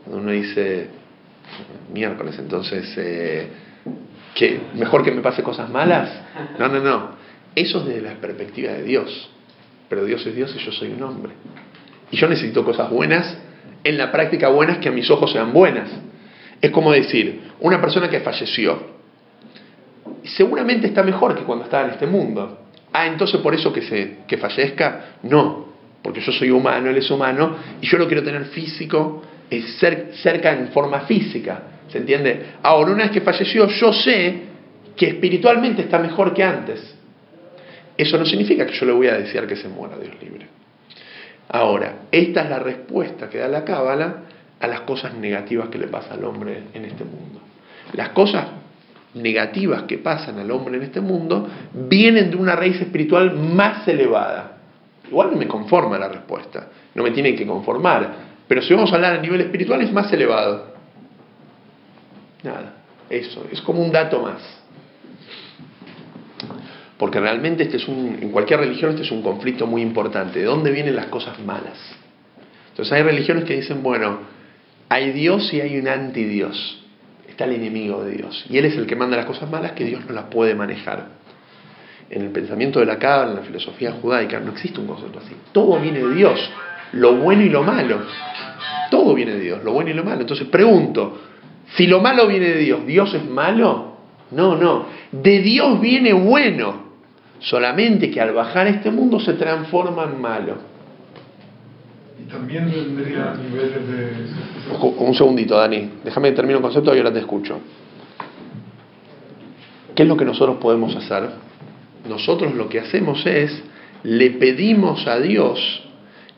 Uno 0.08 0.30
dice, 0.30 0.90
miércoles, 1.94 2.38
entonces, 2.38 2.94
eh. 2.98 3.48
¿Mejor 4.76 5.06
que 5.06 5.12
me 5.12 5.22
pase 5.22 5.42
cosas 5.42 5.70
malas? 5.70 6.10
No, 6.60 6.68
no, 6.68 6.82
no. 6.82 7.12
Eso 7.56 7.80
es 7.80 7.86
desde 7.86 8.02
la 8.02 8.16
perspectiva 8.16 8.74
de 8.74 8.84
Dios. 8.84 9.30
Pero 9.88 10.04
Dios 10.04 10.26
es 10.28 10.36
Dios 10.36 10.54
y 10.54 10.60
yo 10.60 10.74
soy 10.74 10.92
un 10.92 11.02
hombre. 11.02 11.32
Y 12.12 12.18
yo 12.18 12.28
necesito 12.28 12.66
cosas 12.66 12.90
buenas 12.90 13.38
en 13.84 13.98
la 13.98 14.12
práctica 14.12 14.50
buenas 14.50 14.78
que 14.78 14.90
a 14.90 14.92
mis 14.92 15.10
ojos 15.10 15.32
sean 15.32 15.54
buenas. 15.54 15.90
Es 16.62 16.72
como 16.72 16.92
decir, 16.92 17.42
una 17.60 17.82
persona 17.82 18.10
que 18.10 18.22
falleció, 18.22 18.94
seguramente 20.24 20.88
está 20.88 21.04
mejor 21.04 21.36
que 21.36 21.44
cuando 21.44 21.66
estaba 21.66 21.86
en 21.86 21.92
este 21.92 22.08
mundo. 22.08 22.60
Ah, 22.92 23.08
entonces 23.08 23.42
por 23.42 23.54
eso 23.54 23.74
que, 23.74 23.82
se, 23.82 24.18
que 24.28 24.38
fallezca, 24.38 25.18
no, 25.24 25.68
porque 26.02 26.22
yo 26.22 26.32
soy 26.32 26.52
humano, 26.52 26.90
él 26.90 26.98
es 26.98 27.10
humano, 27.10 27.58
y 27.82 27.88
yo 27.88 27.98
lo 27.98 28.08
quiero 28.08 28.24
tener 28.24 28.46
físico, 28.46 29.24
es 29.50 29.78
cerca 30.22 30.54
en 30.54 30.70
forma 30.70 31.02
física, 31.02 31.64
¿se 31.88 31.98
entiende? 31.98 32.54
Ahora, 32.62 32.92
una 32.92 33.04
vez 33.04 33.12
que 33.12 33.22
falleció, 33.22 33.68
yo 33.68 33.92
sé 33.92 34.42
que 34.96 35.08
espiritualmente 35.08 35.82
está 35.82 36.00
mejor 36.00 36.34
que 36.34 36.44
antes. 36.44 36.96
Eso 37.98 38.18
no 38.18 38.26
significa 38.26 38.66
que 38.66 38.74
yo 38.74 38.86
le 38.86 38.92
voy 38.92 39.08
a 39.08 39.18
desear 39.18 39.48
que 39.48 39.56
se 39.56 39.68
muera, 39.68 39.98
Dios 39.98 40.16
libre. 40.22 40.48
Ahora, 41.50 42.04
esta 42.12 42.44
es 42.44 42.50
la 42.50 42.60
respuesta 42.60 43.30
que 43.30 43.38
da 43.38 43.48
la 43.48 43.64
Cábala 43.64 44.16
a 44.60 44.68
las 44.68 44.82
cosas 44.82 45.14
negativas 45.14 45.70
que 45.70 45.78
le 45.78 45.88
pasa 45.88 46.14
al 46.14 46.24
hombre 46.24 46.64
en 46.74 46.86
este 46.86 47.04
mundo. 47.04 47.40
Las 47.94 48.10
cosas 48.10 48.46
negativas 49.14 49.84
que 49.84 49.98
pasan 49.98 50.40
al 50.40 50.50
hombre 50.52 50.78
en 50.78 50.84
este 50.84 51.02
mundo 51.02 51.48
vienen 51.74 52.32
de 52.32 52.38
una 52.38 52.56
raíz 52.56 52.80
espiritual 52.82 53.34
más 53.36 53.88
elevada. 53.88 54.58
Igual 55.08 55.32
no 55.32 55.38
me 55.38 55.48
conforma 55.48 55.98
la 55.98 56.08
respuesta, 56.08 56.70
no 56.96 57.04
me 57.04 57.12
tiene 57.12 57.36
que 57.36 57.46
conformar, 57.46 58.14
pero 58.48 58.62
si 58.62 58.74
vamos 58.74 58.92
a 58.92 58.96
hablar 58.96 59.16
a 59.18 59.22
nivel 59.22 59.42
espiritual 59.42 59.82
es 59.82 59.92
más 59.92 60.12
elevado. 60.12 60.74
Nada, 62.44 62.74
eso, 63.10 63.46
es 63.52 63.62
como 63.62 63.82
un 63.82 63.92
dato 63.92 64.22
más. 64.22 64.63
Porque 66.98 67.20
realmente 67.20 67.64
este 67.64 67.78
es 67.78 67.88
un, 67.88 68.20
en 68.22 68.30
cualquier 68.30 68.60
religión 68.60 68.92
este 68.92 69.04
es 69.04 69.12
un 69.12 69.22
conflicto 69.22 69.66
muy 69.68 69.82
importante. 69.82 70.40
¿De 70.40 70.46
dónde 70.46 70.72
vienen 70.72 70.96
las 70.96 71.08
cosas 71.08 71.40
malas? 71.40 71.78
Entonces 72.70 72.92
hay 72.94 73.04
religiones 73.04 73.44
que 73.46 73.56
dicen, 73.56 73.84
bueno, 73.84 74.20
hay 74.90 75.12
Dios 75.12 75.54
y 75.54 75.62
hay 75.62 75.80
un 75.80 75.88
antidios. 75.88 76.84
Está 77.28 77.46
el 77.46 77.54
enemigo 77.54 78.04
de 78.04 78.12
Dios. 78.18 78.46
Y 78.50 78.58
Él 78.58 78.66
es 78.66 78.76
el 78.78 78.86
que 78.86 78.96
manda 78.96 79.18
las 79.18 79.26
cosas 79.26 79.50
malas 79.50 79.72
que 79.72 79.86
Dios 79.86 80.06
no 80.08 80.14
las 80.14 80.26
puede 80.26 80.54
manejar. 80.56 81.08
En 82.10 82.22
el 82.22 82.30
pensamiento 82.30 82.80
de 82.80 82.86
la 82.86 83.00
Cábala, 83.00 83.32
en 83.32 83.38
la 83.38 83.42
filosofía 83.44 83.94
judaica, 83.94 84.40
no 84.40 84.52
existe 84.52 84.80
un 84.80 84.88
concepto 84.88 85.20
así. 85.20 85.36
Todo 85.52 85.80
viene 85.80 86.00
de 86.00 86.14
Dios. 86.14 86.52
Lo 86.92 87.16
bueno 87.16 87.42
y 87.42 87.50
lo 87.50 87.64
malo. 87.64 88.02
Todo 88.92 89.16
viene 89.16 89.34
de 89.34 89.40
Dios, 89.40 89.64
lo 89.64 89.72
bueno 89.72 89.90
y 89.90 89.94
lo 89.94 90.04
malo. 90.04 90.22
Entonces 90.22 90.48
pregunto, 90.48 91.20
si 91.76 91.88
lo 91.88 92.00
malo 92.02 92.28
viene 92.28 92.50
de 92.50 92.58
Dios, 92.60 92.86
¿Dios 92.86 93.14
es 93.16 93.26
malo? 93.26 93.93
No, 94.34 94.56
no. 94.56 94.86
De 95.12 95.40
Dios 95.40 95.80
viene 95.80 96.14
bueno. 96.14 96.84
Solamente 97.40 98.10
que 98.10 98.22
al 98.22 98.34
bajar 98.34 98.68
a 98.68 98.70
este 98.70 98.90
mundo 98.90 99.20
se 99.20 99.34
transforma 99.34 100.06
en 100.06 100.22
malo. 100.22 100.56
Y 102.20 102.32
también 102.32 102.72
tendría 102.72 103.36
niveles 103.36 103.88
de... 103.88 104.84
Un 104.98 105.14
segundito, 105.14 105.58
Dani. 105.58 105.90
Déjame 106.06 106.30
que 106.30 106.36
termine 106.36 106.56
un 106.56 106.62
concepto 106.62 106.96
y 106.96 107.00
ahora 107.00 107.12
te 107.12 107.20
escucho. 107.20 107.60
¿Qué 109.94 110.04
es 110.04 110.10
lo 110.10 110.16
que 110.16 110.26
nosotros 110.26 110.58
podemos 110.58 110.96
hacer? 110.96 111.30
Nosotros 112.08 112.56
lo 112.56 112.70
que 112.70 112.80
hacemos 112.80 113.26
es, 113.26 113.62
le 114.04 114.32
pedimos 114.32 115.06
a 115.06 115.20
Dios 115.20 115.84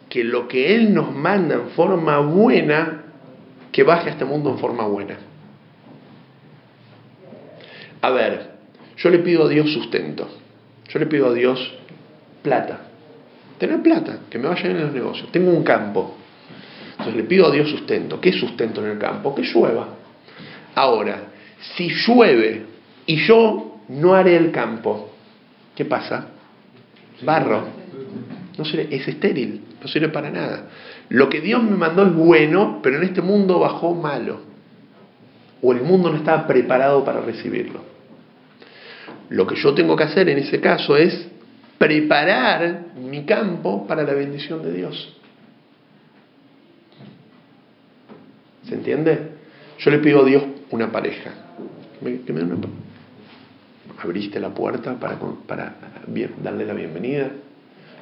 que 0.10 0.24
lo 0.24 0.48
que 0.48 0.76
Él 0.76 0.94
nos 0.94 1.14
manda 1.14 1.56
en 1.56 1.68
forma 1.70 2.20
buena, 2.20 3.04
que 3.72 3.84
baje 3.84 4.10
a 4.10 4.14
este 4.14 4.26
mundo 4.26 4.50
en 4.50 4.58
forma 4.58 4.86
buena. 4.86 5.18
A 8.06 8.12
ver, 8.12 8.52
yo 8.98 9.10
le 9.10 9.18
pido 9.18 9.46
a 9.46 9.50
Dios 9.50 9.74
sustento. 9.74 10.30
Yo 10.90 11.00
le 11.00 11.08
pido 11.08 11.30
a 11.30 11.34
Dios 11.34 11.74
plata. 12.44 12.82
Tener 13.58 13.82
plata, 13.82 14.20
que 14.30 14.38
me 14.38 14.48
vaya 14.48 14.70
en 14.70 14.80
los 14.80 14.94
negocios. 14.94 15.32
Tengo 15.32 15.50
un 15.50 15.64
campo. 15.64 16.16
Entonces 16.92 17.16
le 17.16 17.24
pido 17.24 17.48
a 17.48 17.52
Dios 17.52 17.68
sustento. 17.68 18.22
¿Qué 18.22 18.32
sustento 18.32 18.86
en 18.86 18.92
el 18.92 19.00
campo? 19.00 19.34
Que 19.34 19.42
llueva. 19.42 19.88
Ahora, 20.76 21.20
si 21.76 21.90
llueve 21.90 22.68
y 23.08 23.26
yo 23.26 23.80
no 23.90 24.14
haré 24.14 24.38
el 24.38 24.52
campo, 24.52 25.12
¿qué 25.76 25.86
pasa? 25.86 26.28
Barro. 27.24 27.64
No 28.56 28.64
es 28.66 29.08
estéril, 29.08 29.62
no 29.82 29.88
sirve 29.88 30.10
para 30.10 30.30
nada. 30.30 30.68
Lo 31.10 31.28
que 31.28 31.42
Dios 31.42 31.64
me 31.64 31.76
mandó 31.76 32.06
es 32.06 32.14
bueno, 32.14 32.82
pero 32.84 32.98
en 32.98 33.04
este 33.04 33.24
mundo 33.24 33.58
bajó 33.62 33.96
malo. 33.96 34.42
O 35.64 35.74
el 35.74 35.82
mundo 35.82 36.12
no 36.12 36.18
estaba 36.18 36.46
preparado 36.46 37.04
para 37.04 37.22
recibirlo. 37.22 37.95
Lo 39.30 39.48
que 39.48 39.56
yo 39.56 39.74
tengo 39.74 39.96
que 39.96 40.04
hacer 40.04 40.30
en 40.30 40.40
ese 40.40 40.60
caso 40.60 40.96
es 40.96 41.28
preparar 41.78 42.88
mi 42.96 43.26
campo 43.26 43.86
para 43.88 44.04
la 44.04 44.14
bendición 44.14 44.64
de 44.64 44.74
Dios. 44.74 45.14
¿Se 48.68 48.76
entiende? 48.76 49.20
Yo 49.80 49.92
le 49.92 50.00
pido 50.00 50.22
a 50.22 50.26
Dios 50.26 50.44
una 50.72 50.92
pareja. 50.92 51.32
Me, 52.02 52.20
una, 52.42 52.58
abriste 54.04 54.40
la 54.40 54.50
puerta 54.50 55.00
para, 55.00 55.18
para 55.48 55.76
darle 56.44 56.66
la 56.66 56.74
bienvenida. 56.74 57.32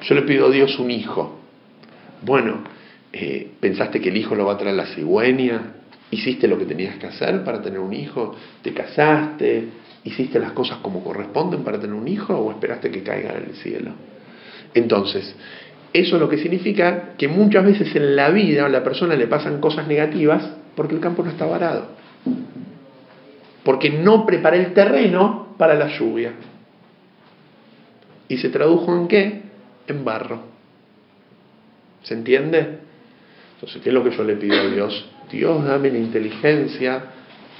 Yo 0.02 0.14
le 0.14 0.22
pido 0.22 0.46
a 0.46 0.50
Dios 0.50 0.78
un 0.78 0.90
hijo. 0.90 1.38
Bueno, 2.22 2.62
eh, 3.12 3.52
¿pensaste 3.60 4.00
que 4.00 4.08
el 4.08 4.16
hijo 4.16 4.34
lo 4.34 4.46
va 4.46 4.54
a 4.54 4.58
traer 4.58 4.74
la 4.74 4.86
cigüeña? 4.86 5.74
¿Hiciste 6.10 6.48
lo 6.48 6.58
que 6.58 6.64
tenías 6.64 6.96
que 6.96 7.06
hacer 7.06 7.44
para 7.44 7.60
tener 7.60 7.80
un 7.80 7.92
hijo? 7.92 8.34
¿Te 8.62 8.72
casaste? 8.72 9.68
¿Hiciste 10.04 10.38
las 10.38 10.52
cosas 10.52 10.78
como 10.78 11.02
corresponden 11.02 11.64
para 11.64 11.80
tener 11.80 11.94
un 11.94 12.06
hijo 12.06 12.34
o 12.34 12.50
esperaste 12.50 12.90
que 12.90 13.02
caiga 13.02 13.32
en 13.36 13.44
el 13.50 13.56
cielo? 13.56 13.92
Entonces, 14.74 15.34
eso 15.92 16.16
es 16.16 16.20
lo 16.20 16.28
que 16.28 16.38
significa 16.38 17.14
que 17.16 17.28
muchas 17.28 17.64
veces 17.64 17.94
en 17.96 18.14
la 18.16 18.30
vida 18.30 18.66
a 18.66 18.68
la 18.68 18.84
persona 18.84 19.14
le 19.14 19.26
pasan 19.26 19.60
cosas 19.60 19.88
negativas 19.88 20.48
porque 20.76 20.94
el 20.94 21.00
campo 21.00 21.22
no 21.22 21.30
está 21.30 21.46
varado. 21.46 21.88
Porque 23.64 23.90
no 23.90 24.26
preparé 24.26 24.58
el 24.58 24.74
terreno 24.74 25.54
para 25.56 25.74
la 25.74 25.88
lluvia. 25.96 26.32
¿Y 28.28 28.36
se 28.38 28.50
tradujo 28.50 28.94
en 28.94 29.08
qué? 29.08 29.44
en 29.86 30.04
barro. 30.04 30.40
¿Se 32.02 32.14
entiende? 32.14 32.78
Entonces, 33.54 33.82
¿qué 33.82 33.90
es 33.90 33.94
lo 33.94 34.04
que 34.04 34.10
yo 34.10 34.24
le 34.24 34.36
pido 34.36 34.60
a 34.60 34.66
Dios? 34.66 35.10
Dios, 35.30 35.64
dame 35.64 35.90
la 35.90 35.98
inteligencia 35.98 37.02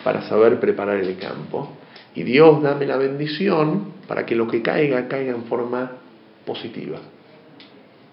para 0.02 0.22
saber 0.28 0.60
preparar 0.60 0.98
el 0.98 1.16
campo. 1.16 1.76
Y 2.14 2.22
Dios, 2.22 2.62
dame 2.62 2.86
la 2.86 2.96
bendición 2.96 3.92
para 4.06 4.24
que 4.24 4.36
lo 4.36 4.46
que 4.46 4.62
caiga 4.62 5.08
caiga 5.08 5.32
en 5.32 5.44
forma 5.44 5.90
positiva. 6.46 6.98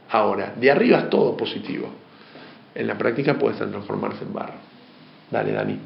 Ahora, 0.10 0.54
de 0.60 0.72
arriba 0.72 1.00
es 1.00 1.10
todo 1.10 1.38
positivo. 1.38 1.90
En 2.74 2.88
la 2.88 2.98
práctica 2.98 3.38
puede 3.38 3.56
transformarse 3.56 4.24
en 4.24 4.34
barro. 4.34 4.54
Dale, 5.30 5.52
Dani. 5.52 5.80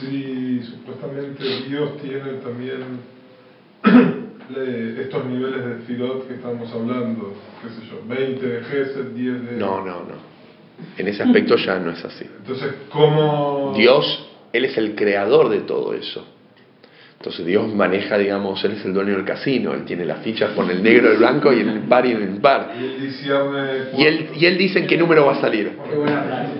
Sí, 0.00 0.62
supuestamente 0.62 1.44
Dios 1.68 1.98
tiene 1.98 2.34
también 2.42 3.00
estos 4.98 5.24
niveles 5.26 5.64
de 5.64 5.76
filot 5.86 6.26
que 6.26 6.34
estamos 6.34 6.72
hablando, 6.72 7.34
qué 7.62 7.68
sé 7.68 7.90
yo, 7.90 8.00
20 8.06 8.46
de 8.46 8.64
Gesed, 8.64 9.06
10 9.14 9.50
de... 9.50 9.56
No, 9.56 9.84
no, 9.84 10.00
no. 10.00 10.34
En 10.96 11.08
ese 11.08 11.22
aspecto 11.22 11.56
ya 11.56 11.78
no 11.78 11.90
es 11.90 12.04
así. 12.04 12.24
Entonces, 12.38 12.74
¿cómo...? 12.90 13.74
Dios, 13.76 14.28
Él 14.52 14.64
es 14.64 14.76
el 14.76 14.94
creador 14.94 15.48
de 15.50 15.60
todo 15.60 15.94
eso. 15.94 16.26
Entonces 17.24 17.46
Dios 17.46 17.74
maneja, 17.74 18.18
digamos, 18.18 18.62
Él 18.64 18.72
es 18.72 18.84
el 18.84 18.92
dueño 18.92 19.16
del 19.16 19.24
casino, 19.24 19.72
Él 19.72 19.86
tiene 19.86 20.04
las 20.04 20.18
fichas 20.18 20.50
con 20.50 20.70
el 20.70 20.82
negro, 20.82 21.10
el 21.10 21.16
blanco 21.16 21.54
y 21.54 21.60
el 21.60 21.80
par 21.88 22.04
y 22.04 22.12
el 22.12 22.20
impar. 22.20 22.74
Y 22.78 22.84
él, 22.84 23.00
dice, 23.00 24.30
y 24.36 24.44
él, 24.44 24.58
dice 24.58 24.80
en 24.80 24.86
qué 24.86 24.98
número 24.98 25.24
va 25.24 25.32
a 25.32 25.40
salir. 25.40 25.72
Qué 25.88 25.96
buena 25.96 26.22
frase. 26.22 26.52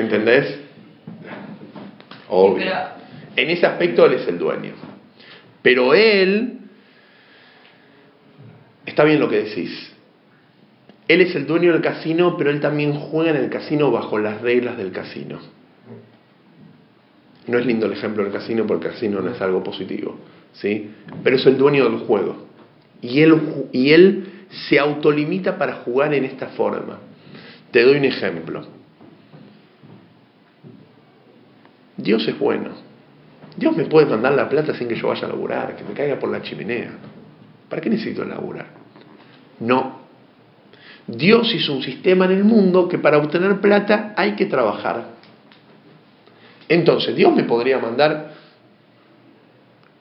¿Entendés? 0.00 0.58
Obvio. 2.28 2.72
En 3.36 3.48
ese 3.48 3.66
aspecto 3.66 4.04
Él 4.04 4.14
es 4.14 4.26
el 4.26 4.38
dueño. 4.40 4.72
Pero 5.62 5.94
Él, 5.94 6.62
está 8.86 9.04
bien 9.04 9.20
lo 9.20 9.28
que 9.28 9.44
decís, 9.44 9.92
Él 11.06 11.20
es 11.20 11.36
el 11.36 11.46
dueño 11.46 11.72
del 11.74 11.80
casino, 11.80 12.36
pero 12.36 12.50
Él 12.50 12.58
también 12.58 12.92
juega 12.92 13.30
en 13.30 13.36
el 13.36 13.50
casino 13.50 13.92
bajo 13.92 14.18
las 14.18 14.40
reglas 14.40 14.76
del 14.76 14.90
casino. 14.90 15.59
No 17.46 17.58
es 17.58 17.66
lindo 17.66 17.86
el 17.86 17.92
ejemplo 17.92 18.22
del 18.22 18.32
casino 18.32 18.66
porque 18.66 18.88
el 18.88 18.92
casino 18.92 19.20
no 19.20 19.30
es 19.30 19.40
algo 19.40 19.62
positivo, 19.62 20.16
¿sí? 20.52 20.90
Pero 21.22 21.36
es 21.36 21.46
el 21.46 21.56
dueño 21.56 21.88
del 21.88 22.00
juego. 22.00 22.46
Y 23.00 23.20
él, 23.20 23.68
y 23.72 23.90
él 23.92 24.46
se 24.68 24.78
autolimita 24.78 25.56
para 25.56 25.76
jugar 25.76 26.12
en 26.14 26.24
esta 26.24 26.48
forma. 26.48 26.98
Te 27.70 27.82
doy 27.82 27.96
un 27.96 28.04
ejemplo. 28.04 28.66
Dios 31.96 32.26
es 32.26 32.38
bueno. 32.38 32.70
Dios 33.56 33.76
me 33.76 33.84
puede 33.84 34.06
mandar 34.06 34.32
la 34.32 34.48
plata 34.48 34.74
sin 34.74 34.88
que 34.88 34.96
yo 34.96 35.08
vaya 35.08 35.26
a 35.26 35.28
laburar, 35.28 35.76
que 35.76 35.84
me 35.84 35.92
caiga 35.92 36.18
por 36.18 36.30
la 36.30 36.42
chimenea. 36.42 36.92
¿Para 37.68 37.82
qué 37.82 37.90
necesito 37.90 38.24
laburar? 38.24 38.66
No. 39.60 40.00
Dios 41.06 41.52
hizo 41.54 41.72
un 41.74 41.82
sistema 41.82 42.24
en 42.26 42.32
el 42.32 42.44
mundo 42.44 42.88
que 42.88 42.98
para 42.98 43.18
obtener 43.18 43.60
plata 43.60 44.14
hay 44.16 44.34
que 44.34 44.46
trabajar. 44.46 45.19
Entonces, 46.70 47.16
Dios 47.16 47.34
me 47.34 47.42
podría 47.42 47.80
mandar, 47.80 48.30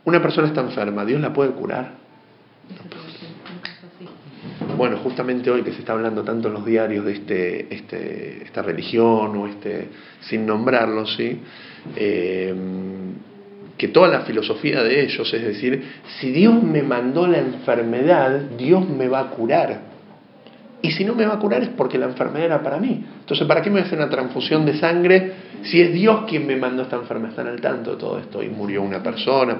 una 0.05 0.21
persona 0.21 0.47
está 0.47 0.61
enferma, 0.61 1.03
¿Dios 1.03 1.19
la 1.19 1.33
puede 1.33 1.49
curar? 1.49 1.93
Bueno, 4.77 4.97
justamente 4.97 5.49
hoy 5.49 5.63
que 5.63 5.71
se 5.71 5.79
está 5.79 5.93
hablando 5.93 6.23
tanto 6.23 6.47
en 6.47 6.53
los 6.53 6.63
diarios 6.63 7.05
de 7.05 7.13
este, 7.13 7.73
este, 7.73 8.43
esta 8.43 8.61
religión 8.61 9.35
o 9.35 9.47
este, 9.47 9.87
sin 10.21 10.45
nombrarlo, 10.45 11.07
¿sí? 11.07 11.39
Eh, 11.95 12.53
que 13.75 13.87
toda 13.87 14.07
la 14.07 14.21
filosofía 14.21 14.83
de 14.83 15.01
ellos 15.05 15.33
es 15.33 15.41
decir, 15.41 15.83
si 16.19 16.29
Dios 16.29 16.61
me 16.61 16.83
mandó 16.83 17.25
la 17.25 17.39
enfermedad, 17.39 18.41
Dios 18.59 18.87
me 18.87 19.07
va 19.07 19.21
a 19.21 19.29
curar. 19.31 19.79
Y 20.83 20.91
si 20.91 21.03
no 21.03 21.15
me 21.15 21.25
va 21.25 21.33
a 21.33 21.39
curar 21.39 21.63
es 21.63 21.69
porque 21.69 21.97
la 21.97 22.05
enfermedad 22.05 22.45
era 22.45 22.61
para 22.61 22.77
mí. 22.77 23.03
Entonces, 23.21 23.47
¿para 23.47 23.63
qué 23.63 23.71
me 23.71 23.81
hace 23.81 23.95
una 23.95 24.09
transfusión 24.09 24.67
de 24.67 24.77
sangre 24.77 25.48
si 25.63 25.81
es 25.81 25.93
Dios 25.93 26.25
quien 26.27 26.47
me 26.47 26.55
mandó 26.55 26.83
esta 26.83 26.95
enfermedad? 26.95 27.31
Están 27.31 27.47
al 27.47 27.61
tanto 27.61 27.91
de 27.91 27.97
todo 27.97 28.19
esto 28.19 28.41
y 28.43 28.49
murió 28.49 28.81
una 28.81 29.01
persona. 29.01 29.57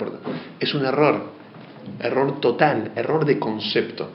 Es 0.60 0.74
un 0.74 0.86
error. 0.86 1.40
Error 2.00 2.40
total, 2.40 2.92
error 2.96 3.26
de 3.26 3.40
concepto. 3.40 4.10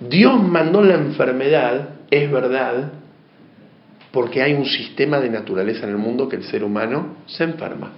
Dios 0.00 0.40
mandó 0.42 0.82
la 0.82 0.94
enfermedad, 0.94 1.88
es 2.10 2.30
verdad, 2.30 2.92
porque 4.12 4.42
hay 4.42 4.54
un 4.54 4.66
sistema 4.66 5.18
de 5.20 5.28
naturaleza 5.28 5.84
en 5.84 5.90
el 5.90 5.98
mundo 5.98 6.28
que 6.28 6.36
el 6.36 6.44
ser 6.44 6.62
humano 6.62 7.16
se 7.26 7.44
enferma. 7.44 7.92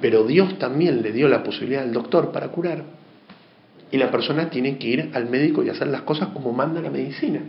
Pero 0.00 0.24
Dios 0.24 0.58
también 0.58 1.02
le 1.02 1.12
dio 1.12 1.28
la 1.28 1.42
posibilidad 1.42 1.82
al 1.82 1.92
doctor 1.92 2.32
para 2.32 2.48
curar. 2.48 2.84
Y 3.90 3.98
la 3.98 4.10
persona 4.10 4.50
tiene 4.50 4.78
que 4.78 4.88
ir 4.88 5.10
al 5.14 5.30
médico 5.30 5.62
y 5.62 5.70
hacer 5.70 5.86
las 5.86 6.02
cosas 6.02 6.28
como 6.28 6.52
manda 6.52 6.80
la 6.80 6.90
medicina. 6.90 7.40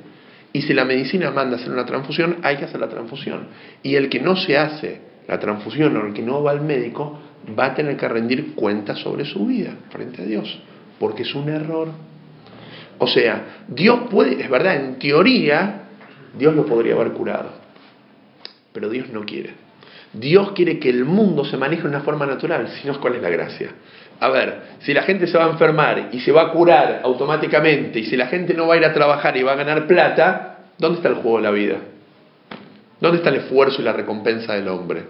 Y 0.53 0.61
si 0.61 0.73
la 0.73 0.85
medicina 0.85 1.31
manda 1.31 1.57
hacer 1.57 1.71
una 1.71 1.85
transfusión, 1.85 2.37
hay 2.43 2.57
que 2.57 2.65
hacer 2.65 2.79
la 2.79 2.89
transfusión. 2.89 3.47
Y 3.83 3.95
el 3.95 4.09
que 4.09 4.19
no 4.19 4.35
se 4.35 4.57
hace 4.57 5.01
la 5.27 5.39
transfusión 5.39 5.95
o 5.97 6.07
el 6.07 6.13
que 6.13 6.21
no 6.21 6.41
va 6.41 6.51
al 6.51 6.61
médico, 6.61 7.19
va 7.57 7.67
a 7.67 7.75
tener 7.75 7.97
que 7.97 8.07
rendir 8.07 8.55
cuentas 8.55 8.99
sobre 8.99 9.25
su 9.25 9.45
vida 9.45 9.73
frente 9.89 10.21
a 10.21 10.25
Dios, 10.25 10.59
porque 10.99 11.23
es 11.23 11.35
un 11.35 11.49
error. 11.49 11.89
O 12.97 13.07
sea, 13.07 13.63
Dios 13.67 14.01
puede, 14.09 14.41
es 14.41 14.49
verdad, 14.49 14.75
en 14.75 14.97
teoría, 14.97 15.83
Dios 16.37 16.55
lo 16.55 16.65
podría 16.65 16.95
haber 16.95 17.11
curado, 17.11 17.51
pero 18.73 18.89
Dios 18.89 19.09
no 19.09 19.25
quiere. 19.25 19.51
Dios 20.13 20.53
quiere 20.53 20.79
que 20.79 20.89
el 20.89 21.05
mundo 21.05 21.45
se 21.45 21.57
maneje 21.57 21.83
de 21.83 21.89
una 21.89 22.01
forma 22.01 22.25
natural, 22.25 22.69
si 22.69 22.87
no, 22.87 22.99
¿cuál 22.99 23.15
es 23.15 23.21
la 23.21 23.29
gracia? 23.29 23.71
A 24.19 24.29
ver, 24.29 24.61
si 24.79 24.93
la 24.93 25.03
gente 25.03 25.27
se 25.27 25.37
va 25.37 25.45
a 25.45 25.49
enfermar 25.49 26.09
y 26.11 26.19
se 26.19 26.31
va 26.31 26.43
a 26.43 26.51
curar 26.51 27.01
automáticamente, 27.03 27.99
y 27.99 28.05
si 28.05 28.17
la 28.17 28.27
gente 28.27 28.53
no 28.53 28.67
va 28.67 28.73
a 28.73 28.77
ir 28.77 28.85
a 28.85 28.93
trabajar 28.93 29.37
y 29.37 29.43
va 29.43 29.53
a 29.53 29.55
ganar 29.55 29.85
plata, 29.85 30.59
¿dónde 30.77 30.97
está 30.97 31.09
el 31.09 31.15
juego 31.15 31.37
de 31.37 31.43
la 31.43 31.51
vida? 31.51 31.77
¿Dónde 32.99 33.17
está 33.17 33.29
el 33.29 33.35
esfuerzo 33.37 33.81
y 33.81 33.85
la 33.85 33.93
recompensa 33.93 34.53
del 34.53 34.67
hombre? 34.69 35.03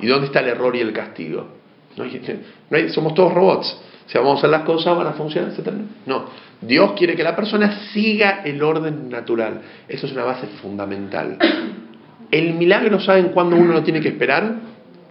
¿Y 0.00 0.06
dónde 0.06 0.26
está 0.26 0.40
el 0.40 0.48
error 0.48 0.74
y 0.74 0.80
el 0.80 0.92
castigo? 0.92 1.48
No 1.96 2.04
hay, 2.76 2.88
somos 2.90 3.14
todos 3.14 3.32
robots. 3.32 3.78
Si 4.06 4.16
vamos 4.16 4.36
a 4.36 4.38
hacer 4.38 4.50
las 4.50 4.62
cosas, 4.62 4.96
van 4.96 5.06
a 5.08 5.12
funcionar, 5.12 5.50
etc. 5.50 5.72
No. 6.06 6.26
Dios 6.60 6.92
quiere 6.92 7.16
que 7.16 7.22
la 7.22 7.34
persona 7.34 7.90
siga 7.92 8.42
el 8.44 8.62
orden 8.62 9.08
natural. 9.08 9.60
Eso 9.88 10.06
es 10.06 10.12
una 10.12 10.24
base 10.24 10.46
fundamental. 10.62 11.38
El 12.30 12.54
milagro, 12.54 13.00
¿saben 13.00 13.28
cuándo 13.28 13.56
uno 13.56 13.72
lo 13.72 13.82
tiene 13.82 14.00
que 14.00 14.08
esperar? 14.08 14.54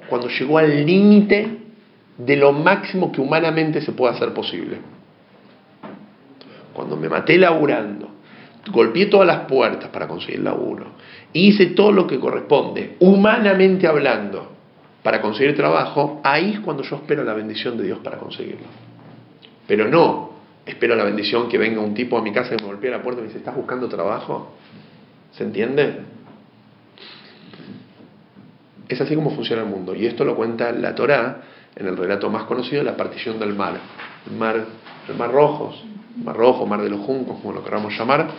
Cuando 0.08 0.30
llegó 0.30 0.58
al 0.58 0.86
límite 0.86 1.65
de 2.18 2.36
lo 2.38 2.52
máximo 2.54 3.12
que 3.12 3.22
humanamente 3.22 3.82
se 3.82 3.92
puede 3.92 4.14
hacer 4.16 4.34
posible. 4.34 4.78
Cuando 6.74 6.96
me 6.96 7.10
maté 7.10 7.38
laburando, 7.38 8.10
golpeé 8.72 9.08
todas 9.08 9.28
las 9.28 9.40
puertas 9.42 9.90
para 9.90 10.08
conseguir 10.08 10.42
laburo, 10.42 10.88
hice 11.34 11.68
todo 11.68 11.92
lo 11.92 12.08
que 12.08 12.20
corresponde, 12.20 12.96
humanamente 13.00 13.88
hablando, 13.88 14.52
para 15.04 15.22
conseguir 15.22 15.56
trabajo, 15.56 16.20
ahí 16.24 16.54
es 16.54 16.60
cuando 16.62 16.84
yo 16.84 16.96
espero 16.96 17.24
la 17.24 17.34
bendición 17.34 17.78
de 17.78 17.84
Dios 17.84 18.00
para 18.00 18.18
conseguirlo. 18.18 18.66
Pero 19.68 19.88
no, 19.88 20.32
espero 20.66 20.96
la 20.96 21.04
bendición 21.04 21.48
que 21.48 21.58
venga 21.58 21.80
un 21.80 21.94
tipo 21.94 22.18
a 22.18 22.22
mi 22.22 22.32
casa 22.32 22.56
y 22.56 22.58
me 22.58 22.68
golpee 22.68 22.90
la 22.90 23.02
puerta 23.02 23.20
y 23.20 23.24
me 23.24 23.28
dice, 23.28 23.40
¿estás 23.40 23.56
buscando 23.56 23.88
trabajo? 23.88 24.56
¿Se 25.32 25.44
entiende? 25.44 25.98
Es 28.88 29.00
así 29.02 29.16
como 29.16 29.32
funciona 29.32 29.64
el 29.64 29.70
mundo. 29.70 29.96
Y 29.96 30.06
esto 30.06 30.24
lo 30.24 30.36
cuenta 30.36 30.72
la 30.72 30.96
Torá 30.96 31.42
en 31.76 31.88
el 31.88 31.98
relato 31.98 32.30
más 32.30 32.44
conocido, 32.44 32.84
la 32.84 32.96
partición 32.96 33.40
del 33.40 33.54
mar. 33.54 33.80
El 34.30 34.38
mar, 34.38 34.66
el 35.08 35.16
mar 35.16 35.32
rojo, 35.32 35.74
mar 36.24 36.36
rojo, 36.36 36.66
mar 36.66 36.82
de 36.82 36.90
los 36.90 37.02
juncos, 37.02 37.40
como 37.42 37.54
lo 37.54 37.64
queramos 37.64 37.98
llamar. 37.98 38.30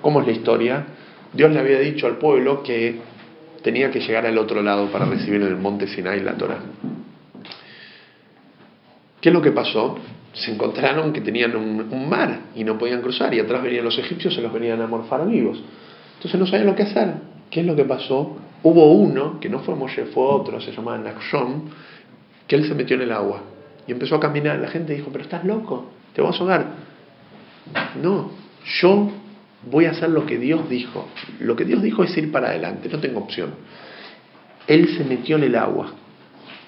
¿Cómo 0.00 0.20
es 0.20 0.26
la 0.26 0.32
historia? 0.32 0.86
Dios 1.32 1.52
le 1.52 1.60
había 1.60 1.78
dicho 1.78 2.06
al 2.06 2.16
pueblo 2.16 2.62
que 2.62 3.00
tenía 3.62 3.90
que 3.90 4.00
llegar 4.00 4.26
al 4.26 4.38
otro 4.38 4.62
lado 4.62 4.90
para 4.90 5.04
recibir 5.04 5.42
en 5.42 5.48
el 5.48 5.56
monte 5.56 5.86
Sinai 5.86 6.20
la 6.20 6.36
Torá. 6.36 6.58
¿Qué 9.20 9.28
es 9.28 9.34
lo 9.34 9.42
que 9.42 9.52
pasó? 9.52 9.98
Se 10.32 10.52
encontraron 10.52 11.12
que 11.12 11.20
tenían 11.20 11.54
un, 11.56 12.08
mar 12.08 12.40
y 12.54 12.64
no 12.64 12.78
podían 12.78 13.02
cruzar 13.02 13.34
y 13.34 13.40
atrás 13.40 13.62
venían 13.62 13.84
los 13.84 13.98
egipcios 13.98 14.34
se 14.34 14.40
los 14.40 14.52
venían 14.52 14.80
a 14.80 14.86
morfar 14.86 15.26
vivos. 15.28 15.62
Entonces 16.16 16.40
no 16.40 16.46
sabían 16.46 16.66
lo 16.66 16.74
que 16.74 16.84
hacer. 16.84 17.14
¿Qué 17.50 17.60
es 17.60 17.66
lo 17.66 17.76
que 17.76 17.84
pasó? 17.84 18.36
Hubo 18.62 18.92
uno, 18.92 19.40
que 19.40 19.48
no 19.48 19.60
fue 19.60 19.74
Moshe, 19.74 20.06
fue 20.06 20.24
otro, 20.24 20.60
se 20.60 20.72
llamaba 20.72 20.98
Nakshon, 20.98 21.70
que 22.50 22.56
él 22.56 22.66
se 22.66 22.74
metió 22.74 22.96
en 22.96 23.02
el 23.02 23.12
agua 23.12 23.44
y 23.86 23.92
empezó 23.92 24.16
a 24.16 24.20
caminar. 24.20 24.58
La 24.58 24.66
gente 24.66 24.92
dijo, 24.92 25.10
pero 25.12 25.22
estás 25.22 25.44
loco, 25.44 25.92
te 26.12 26.20
vas 26.20 26.34
a 26.34 26.40
ahogar. 26.40 26.66
No, 28.02 28.32
yo 28.80 29.08
voy 29.70 29.84
a 29.84 29.92
hacer 29.92 30.10
lo 30.10 30.26
que 30.26 30.36
Dios 30.36 30.68
dijo. 30.68 31.06
Lo 31.38 31.54
que 31.54 31.64
Dios 31.64 31.80
dijo 31.80 32.02
es 32.02 32.16
ir 32.16 32.32
para 32.32 32.48
adelante, 32.48 32.88
no 32.88 32.98
tengo 32.98 33.20
opción. 33.20 33.50
Él 34.66 34.88
se 34.98 35.04
metió 35.04 35.36
en 35.36 35.44
el 35.44 35.54
agua 35.54 35.92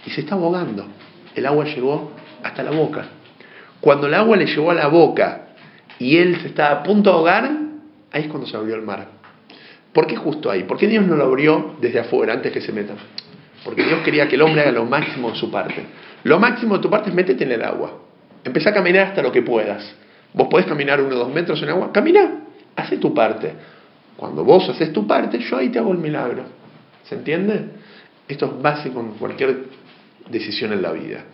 y 0.07 0.11
se 0.11 0.21
está 0.21 0.37
ahogando. 0.37 0.87
El 1.35 1.47
agua 1.47 1.65
llegó 1.65 2.13
hasta 2.45 2.63
la 2.63 2.71
boca. 2.71 3.09
Cuando 3.81 4.07
el 4.07 4.15
agua 4.15 4.37
le 4.37 4.47
llegó 4.47 4.71
a 4.71 4.75
la 4.75 4.87
boca 4.87 5.49
y 5.99 6.17
él 6.17 6.41
se 6.43 6.47
estaba 6.47 6.79
a 6.79 6.83
punto 6.85 7.11
de 7.11 7.17
ahogar, 7.17 7.51
ahí 8.13 8.23
es 8.23 8.29
cuando 8.29 8.47
se 8.47 8.57
abrió 8.57 8.77
el 8.77 8.83
mar. 8.83 9.09
¿Por 9.93 10.07
qué 10.07 10.15
justo 10.15 10.49
ahí? 10.49 10.63
¿Por 10.63 10.79
qué 10.79 10.87
Dios 10.87 11.05
no 11.05 11.17
lo 11.17 11.25
abrió 11.25 11.75
desde 11.81 11.99
afuera 11.99 12.35
antes 12.35 12.53
que 12.53 12.61
se 12.61 12.71
meta? 12.71 12.95
Porque 13.65 13.85
Dios 13.85 14.01
quería 14.03 14.29
que 14.29 14.35
el 14.35 14.43
hombre 14.43 14.63
haga 14.63 14.73
lo 14.73 14.85
máximo 14.85 15.31
de 15.31 15.37
su 15.37 15.51
parte. 15.51 15.85
Lo 16.25 16.39
máximo 16.39 16.77
de 16.77 16.83
tu 16.83 16.91
parte 16.91 17.11
es 17.11 17.15
métete 17.15 17.45
en 17.45 17.53
el 17.53 17.63
agua. 17.63 17.99
Empezá 18.45 18.71
a 18.71 18.75
caminar 18.75 19.09
hasta 19.09 19.23
lo 19.23 19.31
que 19.31 19.43
puedas. 19.43 19.95
Vos 20.33 20.49
podés 20.49 20.67
caminar 20.67 21.01
uno 21.01 21.15
o 21.15 21.19
dos 21.19 21.33
metros 21.33 21.63
en 21.63 21.69
agua, 21.69 21.93
camina, 21.93 22.43
hace 22.75 22.97
tu 22.97 23.13
parte. 23.13 23.53
Cuando 24.17 24.45
vos 24.45 24.69
haces 24.69 24.93
tu 24.93 25.07
parte, 25.07 25.39
yo 25.39 25.57
ahí 25.59 25.69
te 25.69 25.79
hago 25.79 25.93
el 25.93 25.99
milagro. 25.99 26.45
¿Se 27.05 27.15
entiende? 27.15 27.67
Esto 28.29 28.47
es 28.47 28.63
básico 28.63 29.01
en 29.01 29.11
cualquier 29.13 29.65
decisión 30.31 30.73
en 30.73 30.83
la 30.83 30.93
vida. 30.93 31.25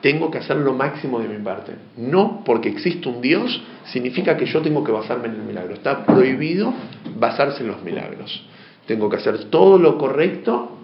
Tengo 0.00 0.30
que 0.30 0.38
hacer 0.38 0.56
lo 0.56 0.72
máximo 0.72 1.20
de 1.20 1.28
mi 1.28 1.42
parte. 1.44 1.72
No 1.96 2.42
porque 2.44 2.70
existe 2.70 3.08
un 3.08 3.20
Dios 3.20 3.62
significa 3.84 4.36
que 4.36 4.46
yo 4.46 4.62
tengo 4.62 4.82
que 4.82 4.92
basarme 4.92 5.28
en 5.28 5.34
el 5.34 5.42
milagro. 5.42 5.74
Está 5.74 6.04
prohibido 6.04 6.72
basarse 7.16 7.62
en 7.62 7.68
los 7.68 7.82
milagros. 7.82 8.46
Tengo 8.86 9.10
que 9.10 9.16
hacer 9.16 9.44
todo 9.50 9.78
lo 9.78 9.98
correcto 9.98 10.79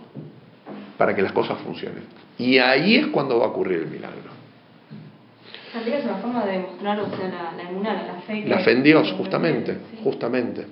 para 0.96 1.14
que 1.14 1.22
las 1.22 1.32
cosas 1.32 1.58
funcionen. 1.58 2.04
Y 2.38 2.58
ahí 2.58 2.96
es 2.96 3.06
cuando 3.08 3.38
va 3.38 3.46
a 3.46 3.48
ocurrir 3.48 3.78
el 3.80 3.86
milagro. 3.86 4.36
También 5.72 5.98
es 5.98 6.04
una 6.04 6.16
forma 6.16 6.44
de 6.46 6.52
demostrar, 6.52 7.00
o 7.00 7.16
sea, 7.16 7.28
la, 7.28 7.52
la 7.62 7.70
inmunidad, 7.70 8.06
la 8.06 8.20
fe. 8.22 8.42
que- 8.42 8.48
La 8.48 8.58
fe 8.60 8.72
en 8.72 8.82
Dios, 8.82 9.12
justamente, 9.18 9.72
sí. 9.74 10.00
justamente. 10.02 10.66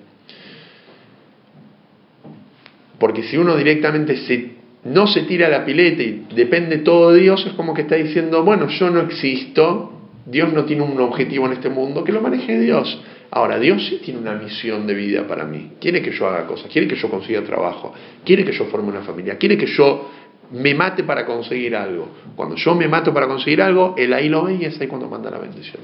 Porque 2.98 3.22
si 3.24 3.37
uno 3.37 3.56
directamente 3.56 4.16
se, 4.16 4.52
no 4.84 5.06
se 5.06 5.22
tira 5.22 5.48
a 5.48 5.50
la 5.50 5.64
pileta 5.64 6.02
y 6.02 6.26
depende 6.34 6.78
todo 6.78 7.12
de 7.12 7.20
Dios, 7.20 7.44
es 7.46 7.52
como 7.54 7.74
que 7.74 7.82
está 7.82 7.96
diciendo, 7.96 8.44
bueno, 8.44 8.68
yo 8.68 8.88
no 8.90 9.00
existo, 9.00 9.92
Dios 10.26 10.52
no 10.52 10.64
tiene 10.64 10.82
un 10.82 10.98
objetivo 11.00 11.46
en 11.46 11.52
este 11.52 11.68
mundo, 11.68 12.02
que 12.04 12.12
lo 12.12 12.20
maneje 12.20 12.58
Dios. 12.58 13.02
Ahora, 13.35 13.59
Dios 13.59 13.85
sí 13.88 13.99
tiene 13.99 14.20
una 14.20 14.35
misión 14.35 14.87
de 14.87 14.94
vida 14.94 15.27
para 15.27 15.44
mí. 15.44 15.73
Quiere 15.81 16.01
que 16.01 16.12
yo 16.12 16.29
haga 16.29 16.47
cosas, 16.47 16.70
quiere 16.70 16.87
que 16.87 16.94
yo 16.94 17.11
consiga 17.11 17.42
trabajo, 17.42 17.92
quiere 18.25 18.44
que 18.44 18.53
yo 18.53 18.66
forme 18.66 18.90
una 18.90 19.03
familia, 19.03 19.37
quiere 19.38 19.59
que 19.59 19.66
yo 19.66 20.09
me 20.53 20.73
mate 20.73 21.03
para 21.03 21.27
conseguir 21.27 21.75
algo. 21.75 22.11
Cuando 22.37 22.55
yo 22.55 22.77
me 22.77 22.87
mato 22.87 23.12
para 23.12 23.27
conseguir 23.27 23.61
algo, 23.61 23.97
Él 23.99 24.12
ahí 24.12 24.29
lo 24.29 24.44
ve 24.44 24.59
y 24.61 24.64
es 24.66 24.81
ahí 24.81 24.87
cuando 24.87 25.09
manda 25.09 25.33
la 25.33 25.38
bendición. 25.38 25.83